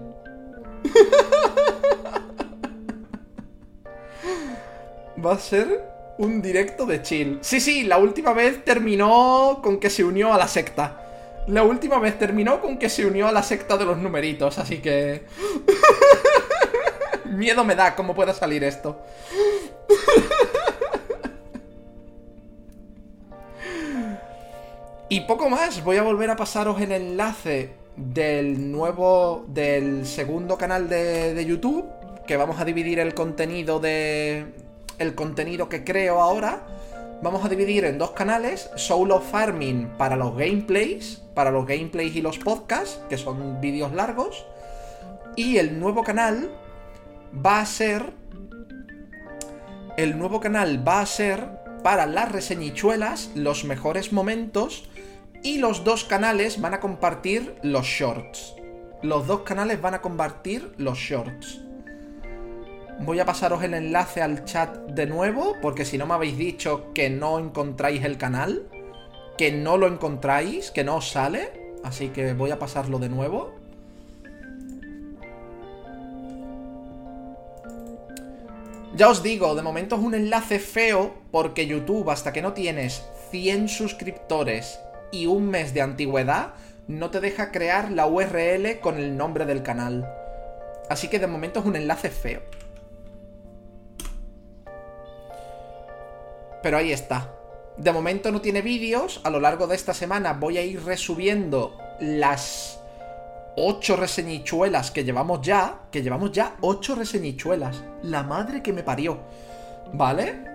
Va 5.24 5.34
a 5.34 5.40
ser 5.40 5.90
un 6.18 6.42
directo 6.42 6.86
de 6.86 7.02
chill. 7.02 7.40
Sí, 7.42 7.60
sí, 7.60 7.84
la 7.84 7.98
última 7.98 8.34
vez 8.34 8.64
terminó 8.64 9.60
con 9.64 9.80
que 9.80 9.90
se 9.90 10.04
unió 10.04 10.34
a 10.34 10.38
la 10.38 10.48
secta. 10.48 10.98
La 11.48 11.64
última 11.64 12.00
vez 12.00 12.20
terminó 12.20 12.62
con 12.62 12.78
que 12.78 12.90
se 12.90 13.06
unió 13.06 13.28
a 13.28 13.32
la 13.32 13.44
secta 13.44 13.78
de 13.78 13.86
los 13.86 13.98
numeritos, 13.98 14.58
así 14.58 14.80
que... 14.80 15.26
Miedo 17.26 17.64
me 17.64 17.76
da 17.76 17.96
cómo 17.96 18.14
pueda 18.14 18.34
salir 18.34 18.64
esto. 18.64 19.02
Y 25.12 25.20
poco 25.20 25.50
más, 25.50 25.84
voy 25.84 25.98
a 25.98 26.04
volver 26.04 26.30
a 26.30 26.38
pasaros 26.38 26.80
el 26.80 26.94
enlace 26.94 27.74
del 28.02 28.72
nuevo, 28.72 29.46
del 29.48 30.06
segundo 30.06 30.58
canal 30.58 30.90
de, 30.90 31.34
de, 31.34 31.46
YouTube, 31.46 31.86
que 32.28 32.38
vamos 32.38 32.60
a 32.60 32.66
dividir 32.66 33.00
el 33.00 33.14
contenido 33.14 33.80
de, 33.80 34.46
el 35.00 35.16
contenido 35.16 35.70
que 35.70 35.84
creo 35.84 36.22
ahora. 36.22 36.66
Vamos 37.22 37.46
a 37.46 37.50
dividir 37.50 37.86
en 37.86 38.00
dos 38.00 38.12
canales, 38.12 38.72
Soul 38.76 39.12
of 39.12 39.30
Farming 39.30 39.90
para 39.98 40.16
los 40.16 40.36
gameplays, 40.36 41.22
para 41.36 41.52
los 41.52 41.68
gameplays 41.68 42.16
y 42.16 42.22
los 42.22 42.40
podcasts, 42.40 43.00
que 43.10 43.18
son 43.18 43.62
vídeos 43.62 43.94
largos, 43.94 44.46
y 45.36 45.58
el 45.58 45.80
nuevo 45.80 46.04
canal 46.04 46.50
va 47.34 47.60
a 47.60 47.66
ser... 47.66 48.14
El 49.98 50.18
nuevo 50.18 50.40
canal 50.40 50.88
va 50.88 51.02
a 51.02 51.06
ser 51.06 51.46
para 51.84 52.06
las 52.06 52.32
reseñichuelas, 52.32 53.32
los 53.36 53.66
mejores 53.66 54.14
momentos 54.14 54.90
y 55.44 55.58
los 55.58 55.84
dos 55.84 56.04
canales 56.04 56.62
van 56.62 56.74
a 56.74 56.80
compartir 56.80 57.56
los 57.64 57.86
shorts. 57.86 58.56
Los 59.02 59.26
dos 59.26 59.42
canales 59.42 59.82
van 59.82 59.96
a 59.96 60.02
compartir 60.02 60.74
los 60.78 60.98
shorts. 60.98 61.62
Voy 63.00 63.20
a 63.20 63.26
pasaros 63.26 63.64
el 63.64 63.74
enlace 63.74 64.22
al 64.22 64.46
chat 64.46 64.78
de 64.92 65.08
nuevo, 65.08 65.56
porque 65.62 65.86
si 65.86 65.98
no 65.98 66.06
me 66.06 66.14
habéis 66.14 66.38
dicho 66.38 66.94
que 66.94 67.10
no 67.10 67.40
encontráis 67.40 68.04
el 68.04 68.18
canal, 68.18 68.68
que 69.38 69.52
no 69.52 69.78
lo 69.78 69.88
encontráis, 69.88 70.70
que 70.70 70.84
no 70.84 70.98
os 70.98 71.10
sale, 71.10 71.74
así 71.84 72.10
que 72.10 72.34
voy 72.34 72.52
a 72.52 72.60
pasarlo 72.60 73.00
de 73.00 73.10
nuevo. 73.10 73.56
Ya 78.96 79.10
os 79.10 79.24
digo, 79.24 79.56
de 79.56 79.64
momento 79.64 79.96
es 79.96 80.02
un 80.02 80.14
enlace 80.14 80.60
feo 80.60 81.16
porque 81.32 81.66
YouTube, 81.66 82.12
hasta 82.12 82.32
que 82.32 82.44
no 82.44 82.54
tienes 82.54 83.04
100 83.32 83.70
suscriptores 83.70 84.78
y 85.12 85.26
un 85.26 85.50
mes 85.50 85.74
de 85.74 85.82
antigüedad, 85.82 86.54
no 86.88 87.10
te 87.10 87.20
deja 87.20 87.52
crear 87.52 87.92
la 87.92 88.08
URL 88.08 88.80
con 88.80 88.98
el 88.98 89.16
nombre 89.18 89.46
del 89.46 89.64
canal. 89.64 90.10
Así 90.90 91.08
que 91.08 91.20
de 91.20 91.28
momento 91.28 91.60
es 91.62 91.66
un 91.66 91.76
enlace 91.76 92.10
feo. 92.10 92.42
Pero 96.62 96.78
ahí 96.78 96.92
está. 96.92 97.34
De 97.78 97.92
momento 97.92 98.32
no 98.32 98.42
tiene 98.42 98.62
vídeos. 98.62 99.22
A 99.24 99.30
lo 99.30 99.40
largo 99.40 99.68
de 99.68 99.76
esta 99.76 99.94
semana 99.94 100.34
voy 100.34 100.58
a 100.58 100.64
ir 100.64 100.84
resubiendo 100.84 101.78
las 102.00 102.80
8 103.56 103.96
reseñichuelas 103.96 104.92
que 104.92 105.04
llevamos 105.04 105.42
ya. 105.42 105.80
Que 105.92 106.04
llevamos 106.04 106.32
ya 106.32 106.58
8 106.62 106.96
reseñichuelas. 106.96 107.84
La 108.04 108.24
madre 108.24 108.62
que 108.62 108.74
me 108.74 108.84
parió. 108.84 109.20
¿Vale? 109.94 110.51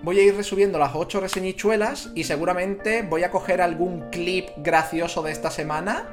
Voy 0.00 0.20
a 0.20 0.22
ir 0.22 0.36
resubiendo 0.36 0.78
las 0.78 0.94
8 0.94 1.20
reseñichuelas 1.20 2.10
y 2.14 2.22
seguramente 2.22 3.02
voy 3.02 3.24
a 3.24 3.32
coger 3.32 3.60
algún 3.60 4.10
clip 4.10 4.48
gracioso 4.58 5.22
de 5.22 5.32
esta 5.32 5.50
semana 5.50 6.06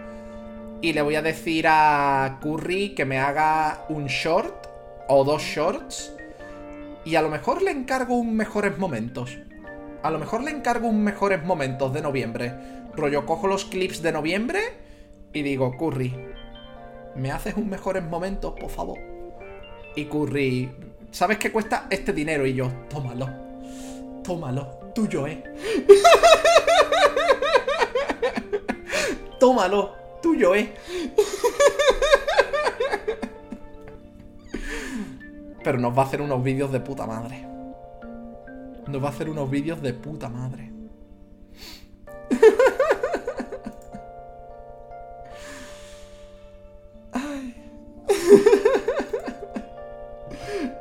y 0.82 0.94
le 0.94 1.04
voy 1.04 1.16
a 1.16 1.22
decir 1.22 1.68
a 1.68 2.40
Curry 2.42 2.96
que 2.96 3.06
me 3.06 3.20
haga 3.20 3.86
un 3.90 4.08
short 4.08 4.68
o 5.08 5.24
dos 5.24 5.44
shorts 5.44 6.14
y 7.06 7.16
a 7.16 7.22
lo 7.22 7.30
mejor 7.30 7.62
le 7.62 7.70
encargo 7.70 8.16
un 8.16 8.36
mejores 8.36 8.76
momentos. 8.80 9.38
A 10.02 10.10
lo 10.10 10.18
mejor 10.18 10.44
le 10.44 10.50
encargo 10.50 10.88
un 10.88 11.04
mejores 11.04 11.44
momentos 11.44 11.94
de 11.94 12.02
noviembre. 12.02 12.54
Rollo, 12.96 13.28
cojo 13.28 13.48
los 13.48 13.66
clips 13.66 14.02
de 14.02 14.12
noviembre 14.12 14.62
y 15.32 15.44
digo, 15.44 15.78
Curry, 15.78 16.12
¿me 17.16 17.32
haces 17.32 17.56
un 17.56 17.70
mejores 17.70 18.04
momentos, 18.04 18.54
por 18.60 18.72
favor? 18.72 18.98
Y 19.96 20.06
Curry, 20.06 20.72
¿sabes 21.12 21.38
qué 21.38 21.52
cuesta 21.52 21.86
este 21.92 22.14
dinero? 22.14 22.48
Y 22.48 22.56
yo, 22.56 22.72
tómalo, 22.90 23.45
tómalo, 24.26 24.66
tuyo, 24.96 25.28
¿eh? 25.28 25.44
tómalo, 29.40 29.94
tuyo, 30.22 30.56
¿eh? 30.56 30.74
Pero 35.64 35.78
nos 35.78 35.96
va 35.98 36.02
a 36.02 36.06
hacer 36.06 36.22
unos 36.22 36.44
vídeos 36.44 36.72
de 36.72 36.80
puta 36.80 37.06
madre. 37.06 37.48
Nos 38.88 39.04
va 39.04 39.08
a 39.08 39.12
hacer 39.12 39.30
unos 39.30 39.50
vídeos 39.50 39.82
de 39.82 39.94
puta 39.94 40.30
madre. 40.30 40.72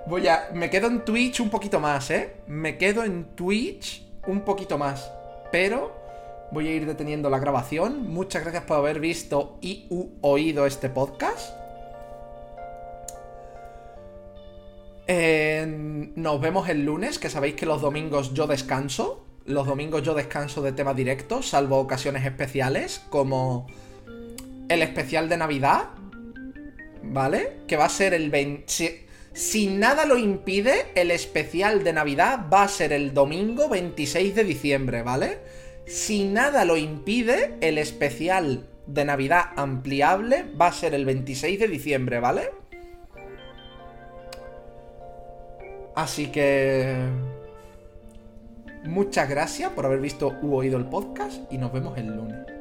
Voy 0.07 0.29
a... 0.29 0.51
Me 0.53 0.71
quedo 0.71 0.87
en 0.89 1.05
Twitch 1.05 1.41
un 1.41 1.51
poquito 1.51 1.81
más, 1.81 2.11
¿eh? 2.11 2.37
Me 2.47 2.79
quedo 2.79 3.05
en 3.05 3.25
Twitch 3.35 4.07
un 4.27 4.43
poquito 4.43 4.79
más. 4.79 5.11
Pero 5.51 5.93
voy 6.51 6.69
a 6.69 6.75
ir 6.75 6.87
deteniendo 6.87 7.31
la 7.31 7.39
grabación. 7.39 8.09
Muchas 8.09 8.43
gracias 8.43 8.65
por 8.65 8.79
haber 8.79 9.01
visto 9.01 9.59
y 9.61 9.87
oído 10.21 10.67
este 10.67 10.89
podcast. 10.89 11.55
nos 16.17 16.41
vemos 16.41 16.69
el 16.71 16.85
lunes, 16.85 17.19
que 17.19 17.29
sabéis 17.29 17.55
que 17.55 17.67
los 17.67 17.83
domingos 17.83 18.33
yo 18.33 18.47
descanso. 18.47 19.27
Los 19.45 19.67
domingos 19.67 20.03
yo 20.03 20.15
descanso 20.15 20.63
de 20.63 20.73
tema 20.73 20.95
directo, 20.95 21.43
salvo 21.43 21.79
ocasiones 21.79 22.25
especiales, 22.25 23.03
como 23.11 23.67
el 24.71 24.81
especial 24.81 25.29
de 25.29 25.37
Navidad, 25.37 25.91
¿vale? 27.03 27.59
Que 27.67 27.77
va 27.77 27.85
a 27.85 27.91
ser 27.91 28.15
el 28.15 28.31
20... 28.31 29.04
Si, 29.35 29.67
nada 29.67 30.07
lo 30.07 30.17
impide, 30.17 30.87
el 30.95 31.11
especial 31.11 31.83
de 31.83 31.93
Navidad 31.93 32.47
va 32.53 32.63
a 32.63 32.69
ser 32.69 32.93
el 32.93 33.13
domingo 33.13 33.69
26 33.69 34.33
de 34.33 34.45
diciembre, 34.45 35.03
¿vale? 35.03 35.41
Si 35.87 36.25
nada 36.25 36.65
lo 36.65 36.77
impide, 36.77 37.57
el 37.61 37.79
especial 37.79 38.65
de 38.87 39.05
Navidad 39.05 39.47
ampliable 39.57 40.45
va 40.59 40.69
a 40.69 40.73
ser 40.73 40.95
el 40.95 41.05
26 41.05 41.59
de 41.59 41.67
diciembre, 41.67 42.21
¿vale? 42.21 42.53
Así 45.97 46.29
que... 46.29 46.95
Muchas 48.85 49.29
gracias 49.29 49.73
por 49.73 49.85
haber 49.85 50.01
visto 50.01 50.33
u 50.43 50.55
oído 50.55 50.77
el 50.79 50.85
podcast 50.85 51.41
y 51.51 51.59
nos 51.59 51.73
vemos 51.73 51.99
el 51.99 52.07
lunes. 52.07 52.54